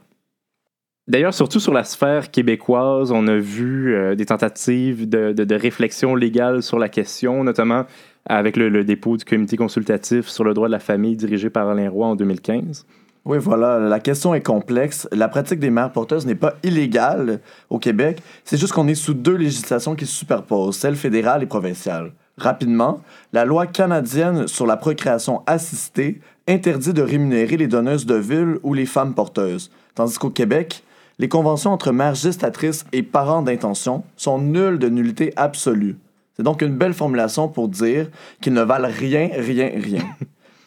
D'ailleurs, 1.08 1.34
surtout 1.34 1.60
sur 1.60 1.72
la 1.72 1.84
sphère 1.84 2.32
québécoise, 2.32 3.12
on 3.12 3.28
a 3.28 3.36
vu 3.36 3.94
euh, 3.94 4.16
des 4.16 4.26
tentatives 4.26 5.08
de, 5.08 5.32
de- 5.32 5.44
de 5.44 5.54
réflexion 5.54 6.16
légale 6.16 6.64
sur 6.64 6.80
la 6.80 6.88
question, 6.88 7.44
notamment 7.44 7.84
avec 8.28 8.56
le, 8.56 8.68
le 8.68 8.82
dépôt 8.82 9.16
du 9.16 9.24
comité 9.24 9.56
consultatif 9.56 10.26
sur 10.26 10.42
le 10.42 10.52
droit 10.52 10.66
de 10.66 10.72
la 10.72 10.80
famille 10.80 11.16
dirigé 11.16 11.48
par 11.48 11.68
Alain 11.68 11.88
Roy 11.88 12.06
en 12.08 12.16
2015. 12.16 12.86
Oui, 13.24 13.38
voilà, 13.38 13.78
la 13.78 14.00
question 14.00 14.34
est 14.34 14.40
complexe. 14.42 15.08
La 15.12 15.28
pratique 15.28 15.60
des 15.60 15.70
mères 15.70 15.92
porteuses 15.92 16.26
n'est 16.26 16.34
pas 16.34 16.54
illégale 16.64 17.38
au 17.70 17.78
Québec, 17.78 18.20
c'est 18.44 18.56
juste 18.58 18.72
qu'on 18.72 18.88
est 18.88 18.94
sous 18.96 19.14
deux 19.14 19.36
législations 19.36 19.94
qui 19.94 20.06
se 20.06 20.12
superposent, 20.12 20.76
celle 20.76 20.96
fédérale 20.96 21.44
et 21.44 21.46
provinciale. 21.46 22.12
Rapidement, 22.38 23.00
la 23.32 23.44
loi 23.44 23.66
canadienne 23.66 24.46
sur 24.46 24.66
la 24.66 24.76
procréation 24.76 25.42
assistée 25.46 26.20
interdit 26.46 26.92
de 26.92 27.02
rémunérer 27.02 27.56
les 27.56 27.66
donneuses 27.66 28.06
d'ovules 28.06 28.60
ou 28.62 28.74
les 28.74 28.86
femmes 28.86 29.14
porteuses, 29.14 29.70
tandis 29.94 30.18
qu'au 30.18 30.30
Québec, 30.30 30.82
les 31.18 31.28
conventions 31.28 31.72
entre 31.72 31.92
mères 31.92 32.14
gestatrices 32.14 32.84
et 32.92 33.02
parents 33.02 33.42
d'intention 33.42 34.04
sont 34.16 34.38
nulles 34.38 34.78
de 34.78 34.88
nullité 34.88 35.32
absolue. 35.36 35.96
C'est 36.36 36.42
donc 36.42 36.60
une 36.60 36.76
belle 36.76 36.92
formulation 36.92 37.48
pour 37.48 37.68
dire 37.68 38.08
qu'ils 38.42 38.52
ne 38.52 38.60
valent 38.62 38.90
rien, 38.90 39.30
rien, 39.32 39.70
rien. 39.74 40.02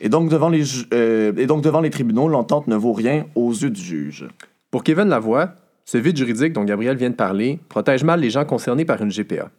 Et 0.02 0.08
donc, 0.08 0.30
devant 0.30 0.48
les, 0.48 0.64
euh, 0.94 1.34
et 1.36 1.46
donc, 1.46 1.62
devant 1.62 1.82
les 1.82 1.90
tribunaux, 1.90 2.30
l'entente 2.30 2.68
ne 2.68 2.78
vaut 2.78 2.94
rien 2.94 3.26
aux 3.36 3.52
yeux 3.52 3.70
du 3.70 3.82
juge. 3.82 4.30
Pour 4.72 4.86
Kevin 4.86 5.10
Lavoie, 5.10 5.56
ce 5.84 5.98
vide 5.98 6.16
juridique 6.16 6.54
dont 6.54 6.64
Gabriel 6.64 6.96
vient 6.96 7.10
de 7.10 7.16
parler 7.16 7.60
protège 7.68 8.06
mal 8.06 8.22
les 8.22 8.30
gens 8.30 8.46
concernés 8.46 8.86
par 8.86 9.02
une 9.02 9.10
GPA. 9.10 9.50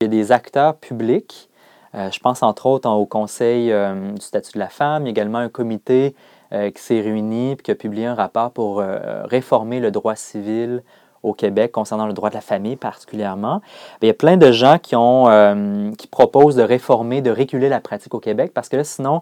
Il 0.00 0.04
y 0.04 0.06
a 0.06 0.10
des 0.10 0.30
acteurs 0.30 0.76
publics. 0.76 1.48
euh, 1.96 2.08
je 2.12 2.20
pense 2.20 2.44
entre 2.44 2.66
autres 2.66 2.88
au 2.88 3.04
Conseil 3.04 3.72
euh, 3.72 4.12
du 4.12 4.20
statut 4.20 4.52
de 4.52 4.60
la 4.60 4.68
femme. 4.68 5.02
Il 5.02 5.06
y 5.06 5.08
a 5.08 5.10
également 5.10 5.38
un 5.38 5.48
comité 5.48 6.14
euh, 6.52 6.70
qui 6.70 6.80
s'est 6.80 7.00
réuni 7.00 7.50
et 7.50 7.56
qui 7.56 7.72
a 7.72 7.74
publié 7.74 8.06
un 8.06 8.14
rapport 8.14 8.52
pour 8.52 8.80
réformer 9.24 9.80
le 9.80 9.90
droit 9.90 10.14
civil 10.14 10.84
au 11.24 11.32
Québec 11.32 11.72
concernant 11.72 12.06
le 12.06 12.12
droit 12.12 12.30
de 12.30 12.36
la 12.36 12.40
famille 12.40 12.76
particulièrement. 12.76 13.60
Il 14.00 14.06
y 14.06 14.10
a 14.12 14.14
plein 14.14 14.36
de 14.36 14.52
gens 14.52 14.78
qui, 14.78 14.94
ont, 14.94 15.92
qui 15.98 16.06
proposent 16.06 16.54
de 16.54 16.62
réformer, 16.62 17.20
de 17.20 17.32
réguler 17.32 17.68
la 17.68 17.80
pratique 17.80 18.14
au 18.14 18.20
Québec 18.20 18.52
parce 18.54 18.68
que 18.68 18.76
là, 18.76 18.84
sinon, 18.84 19.20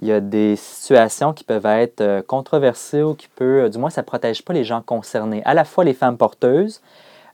il 0.00 0.08
y 0.08 0.12
a 0.12 0.20
des 0.20 0.56
situations 0.56 1.34
qui 1.34 1.44
peuvent 1.44 1.66
être 1.66 2.22
controversées 2.22 3.02
ou 3.02 3.12
qui 3.12 3.28
peut, 3.28 3.68
du 3.68 3.76
moins, 3.76 3.90
ça 3.90 4.00
ne 4.00 4.06
protège 4.06 4.42
pas 4.42 4.54
les 4.54 4.64
gens 4.64 4.80
concernés, 4.80 5.42
à 5.44 5.52
la 5.52 5.64
fois 5.64 5.84
les 5.84 5.92
femmes 5.92 6.16
porteuses, 6.16 6.80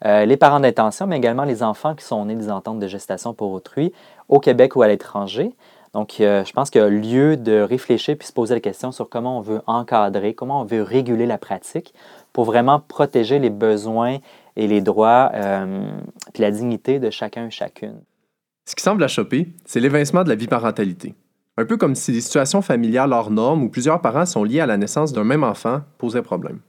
euh, 0.04 0.24
les 0.24 0.36
parents 0.36 0.60
d'intention, 0.60 1.06
mais 1.06 1.16
également 1.16 1.44
les 1.44 1.62
enfants 1.62 1.94
qui 1.94 2.04
sont 2.04 2.24
nés 2.24 2.36
des 2.36 2.50
ententes 2.50 2.78
de 2.78 2.86
gestation 2.86 3.34
pour 3.34 3.52
autrui 3.52 3.92
au 4.28 4.40
Québec 4.40 4.76
ou 4.76 4.82
à 4.82 4.88
l'étranger. 4.88 5.52
Donc, 5.92 6.20
euh, 6.20 6.44
je 6.44 6.52
pense 6.52 6.70
qu'il 6.70 6.80
y 6.80 6.84
a 6.84 6.88
lieu 6.88 7.36
de 7.36 7.60
réfléchir 7.60 8.16
puis 8.16 8.28
se 8.28 8.32
poser 8.32 8.54
la 8.54 8.60
question 8.60 8.92
sur 8.92 9.08
comment 9.08 9.38
on 9.38 9.40
veut 9.40 9.60
encadrer, 9.66 10.34
comment 10.34 10.62
on 10.62 10.64
veut 10.64 10.82
réguler 10.82 11.26
la 11.26 11.36
pratique 11.36 11.92
pour 12.32 12.44
vraiment 12.44 12.80
protéger 12.80 13.38
les 13.40 13.50
besoins 13.50 14.18
et 14.56 14.68
les 14.68 14.80
droits 14.80 15.32
euh, 15.34 15.82
puis 16.32 16.42
la 16.42 16.52
dignité 16.52 17.00
de 17.00 17.10
chacun 17.10 17.46
et 17.46 17.50
chacune. 17.50 18.00
Ce 18.66 18.76
qui 18.76 18.84
semble 18.84 19.02
à 19.02 19.08
choper, 19.08 19.48
c'est 19.64 19.80
l'évincement 19.80 20.22
de 20.22 20.28
la 20.28 20.36
biparentalité. 20.36 21.14
Un 21.56 21.64
peu 21.64 21.76
comme 21.76 21.96
si 21.96 22.12
des 22.12 22.20
situations 22.20 22.62
familiales 22.62 23.12
hors 23.12 23.30
normes 23.30 23.64
où 23.64 23.68
plusieurs 23.68 24.00
parents 24.00 24.26
sont 24.26 24.44
liés 24.44 24.60
à 24.60 24.66
la 24.66 24.76
naissance 24.76 25.12
d'un 25.12 25.24
même 25.24 25.42
enfant 25.42 25.80
posaient 25.98 26.22
problème. 26.22 26.60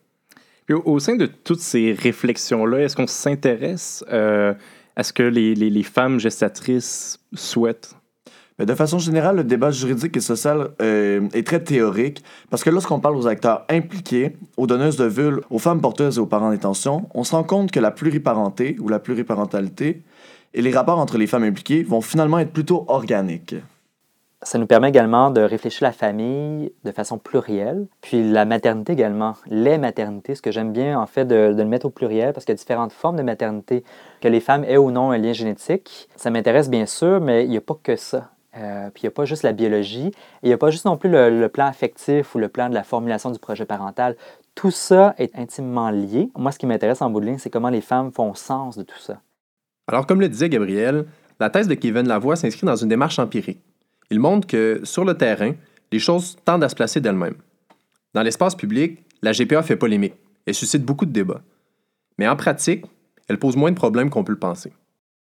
Au, 0.69 0.99
sein 0.99 1.15
de 1.15 1.25
toutes 1.25 1.59
ces 1.59 1.93
réflexions-là, 1.93 2.79
est-ce 2.79 2.95
qu'on 2.95 3.07
s'intéresse 3.07 4.05
euh, 4.11 4.53
à 4.95 5.03
ce 5.03 5.11
que 5.11 5.23
les, 5.23 5.83
femmes 5.83 6.19
gestatrices 6.19 7.19
souhaitent? 7.33 7.95
De 8.59 8.75
façon 8.75 8.99
générale, 8.99 9.37
le 9.37 9.43
débat 9.43 9.71
juridique 9.71 10.15
et 10.15 10.21
social 10.21 10.69
euh, 10.81 11.27
est 11.33 11.47
très 11.47 11.63
théorique 11.63 12.23
parce 12.51 12.63
que 12.63 12.69
lorsqu'on 12.69 12.99
parle 12.99 13.15
aux 13.15 13.25
acteurs 13.25 13.65
impliqués, 13.69 14.37
aux 14.55 14.67
donneuses 14.67 14.97
de 14.97 15.05
vulves, 15.05 15.41
aux 15.49 15.57
femmes 15.57 15.81
porteuses 15.81 16.17
et 16.17 16.21
aux 16.21 16.27
parents 16.27 16.51
d'intention, 16.51 17.09
on 17.15 17.23
se 17.23 17.31
rend 17.31 17.43
compte 17.43 17.71
que 17.71 17.79
la 17.79 17.89
pluriparenté 17.89 18.77
ou 18.79 18.87
la 18.87 18.99
pluriparentalité 18.99 20.03
et 20.53 20.61
les 20.61 20.71
rapports 20.71 20.99
entre 20.99 21.17
les 21.17 21.27
femmes 21.27 21.43
impliquées 21.43 21.81
vont 21.81 22.01
finalement 22.01 22.37
être 22.37 22.51
plutôt 22.51 22.85
organiques. 22.87 23.55
Ça 24.43 24.57
nous 24.57 24.65
permet 24.65 24.89
également 24.89 25.29
de 25.29 25.41
réfléchir 25.41 25.83
la 25.83 25.91
famille 25.91 26.73
de 26.83 26.91
façon 26.91 27.19
plurielle, 27.19 27.85
puis 28.01 28.27
la 28.27 28.45
maternité 28.45 28.93
également, 28.93 29.35
les 29.45 29.77
maternités, 29.77 30.33
ce 30.33 30.41
que 30.41 30.51
j'aime 30.51 30.71
bien 30.71 30.99
en 30.99 31.05
fait 31.05 31.25
de, 31.25 31.53
le 31.55 31.65
mettre 31.65 31.85
au 31.85 31.89
pluriel 31.91 32.33
parce 32.33 32.45
qu'il 32.45 32.53
y 32.53 32.57
a 32.57 32.57
différentes 32.57 32.91
formes 32.91 33.17
de 33.17 33.21
maternité, 33.21 33.83
que 34.19 34.27
les 34.27 34.39
femmes 34.39 34.63
aient 34.63 34.77
ou 34.77 34.89
non 34.89 35.11
un 35.11 35.19
lien 35.19 35.33
génétique. 35.33 36.09
Ça 36.15 36.31
m'intéresse 36.31 36.71
bien 36.71 36.87
sûr, 36.87 37.21
mais 37.21 37.45
il 37.45 37.51
n'y 37.51 37.57
a 37.57 37.61
pas 37.61 37.77
que 37.83 37.95
ça. 37.95 38.31
Euh, 38.57 38.89
puis 38.89 39.03
il 39.03 39.05
n'y 39.05 39.09
a 39.09 39.11
pas 39.11 39.25
juste 39.25 39.43
la 39.43 39.53
biologie, 39.53 40.11
il 40.41 40.47
n'y 40.47 40.53
a 40.53 40.57
pas 40.57 40.71
juste 40.71 40.85
non 40.85 40.97
plus 40.97 41.09
le, 41.09 41.29
le 41.39 41.47
plan 41.47 41.67
affectif 41.67 42.33
ou 42.33 42.39
le 42.39 42.49
plan 42.49 42.67
de 42.67 42.73
la 42.73 42.83
formulation 42.83 43.29
du 43.29 43.37
projet 43.37 43.65
parental. 43.65 44.15
Tout 44.55 44.71
ça 44.71 45.13
est 45.19 45.37
intimement 45.37 45.91
lié. 45.91 46.29
Moi, 46.35 46.51
ce 46.51 46.57
qui 46.57 46.65
m'intéresse 46.65 47.03
en 47.03 47.11
bout 47.11 47.19
de 47.19 47.27
ligne, 47.27 47.37
c'est 47.37 47.51
comment 47.51 47.69
les 47.69 47.79
femmes 47.79 48.11
font 48.11 48.33
sens 48.33 48.75
de 48.75 48.83
tout 48.83 48.99
ça. 48.99 49.21
Alors, 49.87 50.07
comme 50.07 50.19
le 50.19 50.27
disait 50.27 50.49
Gabriel, 50.49 51.05
la 51.39 51.49
thèse 51.49 51.67
de 51.67 51.75
Kevin 51.75 52.07
Lavoie 52.07 52.35
s'inscrit 52.35 52.65
dans 52.65 52.75
une 52.75 52.89
démarche 52.89 53.19
empirique. 53.19 53.61
Il 54.11 54.19
montre 54.19 54.45
que, 54.45 54.81
sur 54.83 55.05
le 55.05 55.17
terrain, 55.17 55.53
les 55.91 55.99
choses 55.99 56.37
tendent 56.43 56.63
à 56.63 56.69
se 56.69 56.75
placer 56.75 56.99
d'elles-mêmes. 56.99 57.37
Dans 58.13 58.21
l'espace 58.21 58.55
public, 58.55 58.99
la 59.21 59.31
GPA 59.31 59.63
fait 59.63 59.77
polémique 59.77 60.15
et 60.45 60.53
suscite 60.53 60.83
beaucoup 60.83 61.05
de 61.05 61.11
débats. 61.11 61.41
Mais 62.17 62.27
en 62.27 62.35
pratique, 62.35 62.85
elle 63.29 63.39
pose 63.39 63.55
moins 63.55 63.71
de 63.71 63.75
problèmes 63.75 64.09
qu'on 64.09 64.25
peut 64.25 64.33
le 64.33 64.39
penser. 64.39 64.73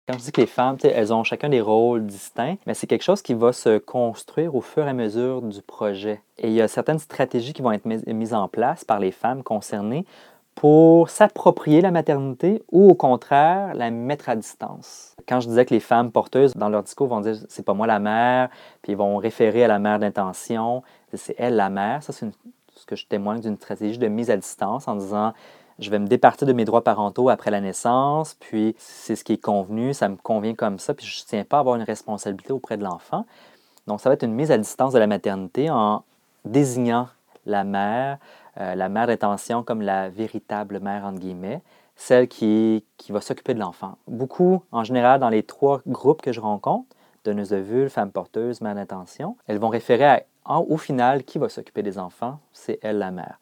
Quand 0.06 0.16
je 0.16 0.24
dis 0.24 0.32
que 0.32 0.40
les 0.40 0.46
femmes, 0.46 0.78
elles 0.84 1.12
ont 1.12 1.24
chacun 1.24 1.48
des 1.48 1.60
rôles 1.60 2.06
distincts, 2.06 2.56
mais 2.66 2.74
c'est 2.74 2.86
quelque 2.86 3.02
chose 3.02 3.20
qui 3.20 3.34
va 3.34 3.52
se 3.52 3.78
construire 3.78 4.54
au 4.54 4.60
fur 4.60 4.86
et 4.86 4.88
à 4.88 4.94
mesure 4.94 5.42
du 5.42 5.60
projet. 5.60 6.22
Et 6.38 6.46
il 6.46 6.54
y 6.54 6.62
a 6.62 6.68
certaines 6.68 7.00
stratégies 7.00 7.52
qui 7.52 7.60
vont 7.60 7.72
être 7.72 7.84
mis- 7.84 8.02
mises 8.06 8.32
en 8.32 8.48
place 8.48 8.84
par 8.84 9.00
les 9.00 9.10
femmes 9.10 9.42
concernées 9.42 10.06
pour 10.58 11.08
s'approprier 11.08 11.80
la 11.80 11.92
maternité 11.92 12.64
ou 12.72 12.90
au 12.90 12.94
contraire 12.94 13.74
la 13.74 13.92
mettre 13.92 14.28
à 14.28 14.34
distance. 14.34 15.14
Quand 15.28 15.38
je 15.38 15.46
disais 15.46 15.64
que 15.64 15.72
les 15.72 15.78
femmes 15.78 16.10
porteuses, 16.10 16.52
dans 16.56 16.68
leur 16.68 16.82
discours, 16.82 17.06
vont 17.06 17.20
dire 17.20 17.36
c'est 17.48 17.64
pas 17.64 17.74
moi 17.74 17.86
la 17.86 18.00
mère, 18.00 18.48
puis 18.82 18.90
ils 18.90 18.98
vont 18.98 19.18
référer 19.18 19.62
à 19.62 19.68
la 19.68 19.78
mère 19.78 20.00
d'intention, 20.00 20.82
c'est 21.14 21.36
elle 21.38 21.54
la 21.54 21.70
mère, 21.70 22.02
ça 22.02 22.12
c'est 22.12 22.28
ce 22.74 22.86
que 22.86 22.96
je 22.96 23.06
témoigne 23.06 23.38
d'une 23.38 23.54
stratégie 23.54 23.98
de 23.98 24.08
mise 24.08 24.30
à 24.30 24.36
distance 24.36 24.88
en 24.88 24.96
disant 24.96 25.32
je 25.78 25.90
vais 25.90 26.00
me 26.00 26.08
départir 26.08 26.44
de 26.48 26.52
mes 26.52 26.64
droits 26.64 26.82
parentaux 26.82 27.28
après 27.28 27.52
la 27.52 27.60
naissance, 27.60 28.34
puis 28.40 28.74
c'est 28.78 29.14
ce 29.14 29.22
qui 29.22 29.34
est 29.34 29.40
convenu, 29.40 29.94
ça 29.94 30.08
me 30.08 30.16
convient 30.16 30.56
comme 30.56 30.80
ça, 30.80 30.92
puis 30.92 31.06
je 31.06 31.22
ne 31.22 31.26
tiens 31.28 31.44
pas 31.44 31.58
à 31.58 31.60
avoir 31.60 31.76
une 31.76 31.84
responsabilité 31.84 32.52
auprès 32.52 32.76
de 32.76 32.82
l'enfant. 32.82 33.26
Donc, 33.86 34.00
ça 34.00 34.10
va 34.10 34.14
être 34.14 34.24
une 34.24 34.34
mise 34.34 34.50
à 34.50 34.58
distance 34.58 34.92
de 34.92 34.98
la 34.98 35.06
maternité 35.06 35.70
en 35.70 36.02
désignant 36.44 37.06
la 37.46 37.62
mère, 37.62 38.18
euh, 38.60 38.74
la 38.74 38.88
mère 38.88 39.06
d'intention 39.06 39.62
comme 39.62 39.82
la 39.82 40.08
véritable 40.08 40.80
mère, 40.80 41.04
entre 41.04 41.18
guillemets, 41.18 41.62
celle 41.96 42.28
qui, 42.28 42.84
qui 42.96 43.12
va 43.12 43.20
s'occuper 43.20 43.54
de 43.54 43.60
l'enfant. 43.60 43.98
Beaucoup, 44.06 44.62
en 44.72 44.84
général, 44.84 45.20
dans 45.20 45.28
les 45.28 45.42
trois 45.42 45.80
groupes 45.86 46.22
que 46.22 46.32
je 46.32 46.40
rencontre, 46.40 46.86
donneuse 47.24 47.50
de 47.50 47.56
vulve, 47.56 47.88
femme 47.88 48.10
porteuse, 48.10 48.60
mère 48.60 48.74
d'intention, 48.74 49.36
elles 49.46 49.58
vont 49.58 49.68
référer 49.68 50.04
à, 50.44 50.60
au 50.60 50.76
final, 50.76 51.24
qui 51.24 51.38
va 51.38 51.48
s'occuper 51.48 51.82
des 51.82 51.98
enfants, 51.98 52.40
c'est 52.52 52.78
elle 52.82 52.98
la 52.98 53.10
mère. 53.10 53.38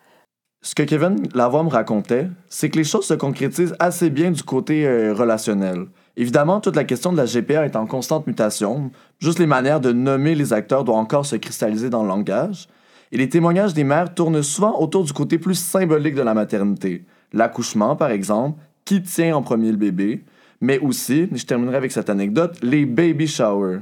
Ce 0.62 0.74
que 0.74 0.82
Kevin 0.82 1.28
Lavoie 1.34 1.62
me 1.62 1.68
racontait, 1.68 2.28
c'est 2.48 2.70
que 2.70 2.78
les 2.78 2.84
choses 2.84 3.06
se 3.06 3.14
concrétisent 3.14 3.76
assez 3.78 4.10
bien 4.10 4.32
du 4.32 4.42
côté 4.42 4.86
euh, 4.86 5.14
relationnel. 5.14 5.86
Évidemment, 6.16 6.60
toute 6.60 6.74
la 6.74 6.84
question 6.84 7.12
de 7.12 7.18
la 7.18 7.26
GPA 7.26 7.66
est 7.66 7.76
en 7.76 7.86
constante 7.86 8.26
mutation. 8.26 8.90
Juste 9.20 9.38
les 9.38 9.46
manières 9.46 9.80
de 9.80 9.92
nommer 9.92 10.34
les 10.34 10.52
acteurs 10.52 10.82
doivent 10.82 10.98
encore 10.98 11.26
se 11.26 11.36
cristalliser 11.36 11.90
dans 11.90 12.02
le 12.02 12.08
langage. 12.08 12.68
Et 13.16 13.18
les 13.18 13.30
témoignages 13.30 13.72
des 13.72 13.82
mères 13.82 14.12
tournent 14.12 14.42
souvent 14.42 14.78
autour 14.78 15.02
du 15.02 15.12
côté 15.14 15.38
plus 15.38 15.54
symbolique 15.54 16.14
de 16.14 16.20
la 16.20 16.34
maternité. 16.34 17.06
L'accouchement, 17.32 17.96
par 17.96 18.10
exemple, 18.10 18.60
qui 18.84 19.02
tient 19.02 19.34
en 19.34 19.40
premier 19.40 19.70
le 19.70 19.78
bébé, 19.78 20.22
mais 20.60 20.78
aussi, 20.80 21.26
je 21.32 21.46
terminerai 21.46 21.78
avec 21.78 21.92
cette 21.92 22.10
anecdote, 22.10 22.58
les 22.62 22.84
baby 22.84 23.26
showers. 23.26 23.78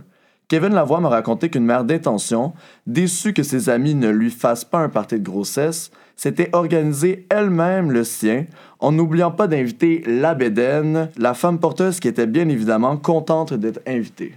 Kevin 0.46 0.72
Lavoie 0.72 1.00
m'a 1.00 1.08
raconté 1.08 1.48
qu'une 1.48 1.64
mère 1.64 1.82
d'intention, 1.82 2.52
déçue 2.86 3.32
que 3.32 3.42
ses 3.42 3.68
amis 3.70 3.96
ne 3.96 4.08
lui 4.08 4.30
fassent 4.30 4.64
pas 4.64 4.78
un 4.78 4.88
party 4.88 5.18
de 5.18 5.24
grossesse, 5.24 5.90
s'était 6.14 6.50
organisée 6.52 7.26
elle-même 7.28 7.90
le 7.90 8.04
sien, 8.04 8.46
en 8.78 8.92
n'oubliant 8.92 9.32
pas 9.32 9.48
d'inviter 9.48 10.04
la 10.06 10.36
bédaine, 10.36 11.08
la 11.16 11.34
femme 11.34 11.58
porteuse 11.58 11.98
qui 11.98 12.06
était 12.06 12.28
bien 12.28 12.48
évidemment 12.48 12.96
contente 12.96 13.52
d'être 13.52 13.80
invitée. 13.84 14.34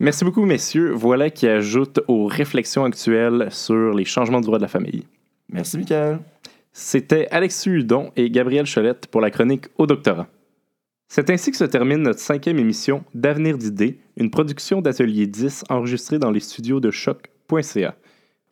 Merci 0.00 0.24
beaucoup, 0.24 0.44
messieurs. 0.44 0.90
Voilà 0.92 1.30
qui 1.30 1.46
ajoute 1.46 2.00
aux 2.08 2.26
réflexions 2.26 2.84
actuelles 2.84 3.48
sur 3.50 3.94
les 3.94 4.04
changements 4.04 4.40
de 4.40 4.46
droit 4.46 4.58
de 4.58 4.62
la 4.62 4.68
famille. 4.68 5.04
Merci, 5.48 5.78
Michael. 5.78 6.18
C'était 6.72 7.28
Alexis 7.30 7.70
Hudon 7.70 8.10
et 8.16 8.28
Gabriel 8.30 8.66
Cholette 8.66 9.06
pour 9.06 9.20
la 9.20 9.30
chronique 9.30 9.66
au 9.78 9.86
doctorat. 9.86 10.26
C'est 11.06 11.30
ainsi 11.30 11.52
que 11.52 11.56
se 11.56 11.64
termine 11.64 12.02
notre 12.02 12.18
cinquième 12.18 12.58
émission 12.58 13.04
d'Avenir 13.14 13.56
d'idées, 13.56 14.00
une 14.16 14.30
production 14.30 14.82
d'Atelier 14.82 15.28
10 15.28 15.64
enregistrée 15.68 16.18
dans 16.18 16.32
les 16.32 16.40
studios 16.40 16.80
de 16.80 16.90
choc.ca. 16.90 17.94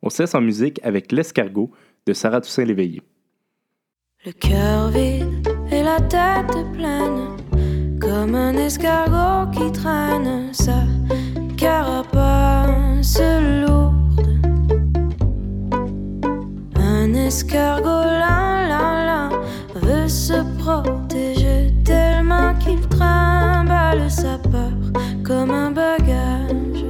On 0.03 0.11
se 0.11 0.23
laisse 0.23 0.37
en 0.37 0.41
musique 0.41 0.79
avec 0.85 1.11
L'escargot 1.11 1.73
de 2.07 2.13
Sarah 2.13 2.41
Toussaint-Léveillé. 2.41 3.03
Le 4.25 4.33
cœur 4.33 4.89
vide 4.91 5.49
et 5.73 5.83
la 5.83 6.01
tête 6.01 6.55
pleine, 6.73 7.99
comme 8.01 8.37
un 8.37 8.55
escargot 8.55 9.51
qui 9.51 9.73
traîne 9.73 10.53
sa 10.53 10.85
carapace 11.63 13.23
lourde. 13.63 14.27
Un 16.77 17.15
escargot 17.15 18.05
là, 18.23 18.67
là, 18.73 18.87
là, 19.09 19.29
veut 19.77 20.09
se 20.09 20.39
protéger 20.59 21.73
tellement 21.85 22.55
qu'il 22.59 22.81
trimballe 22.89 24.11
sa 24.11 24.39
peur 24.39 24.77
comme 25.25 25.53
un 25.53 25.71
bagage. 25.71 26.85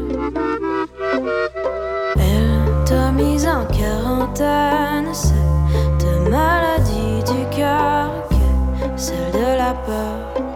Elle 2.17 2.85
t'a 2.87 3.13
mise 3.13 3.47
en 3.47 3.65
quarantaine, 3.67 5.13
cette 5.13 6.31
maladie 6.31 7.21
du 7.31 7.57
cœur 7.57 8.11
celle 8.97 9.33
de 9.33 9.59
la 9.59 9.75
peur. 9.87 10.52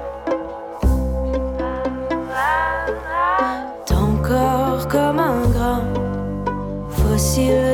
you. 7.38 7.65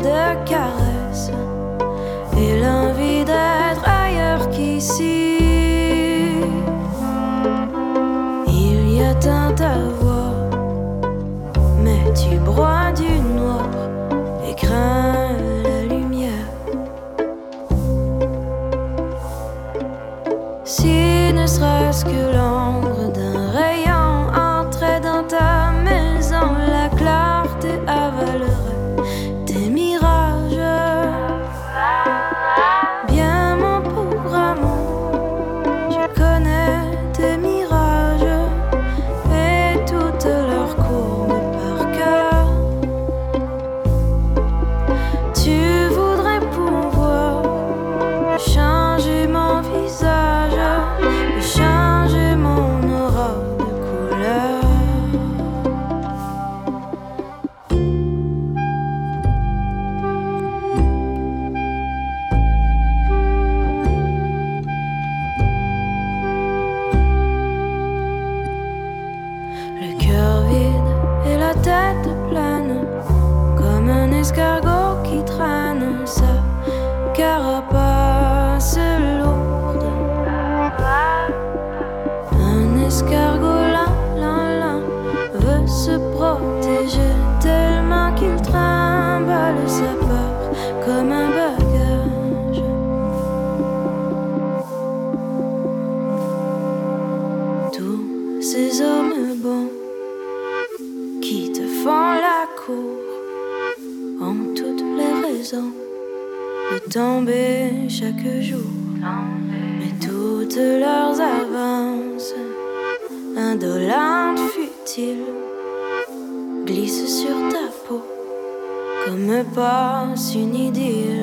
Passe 119.55 120.35
une 120.35 120.55
idylle. 120.55 121.22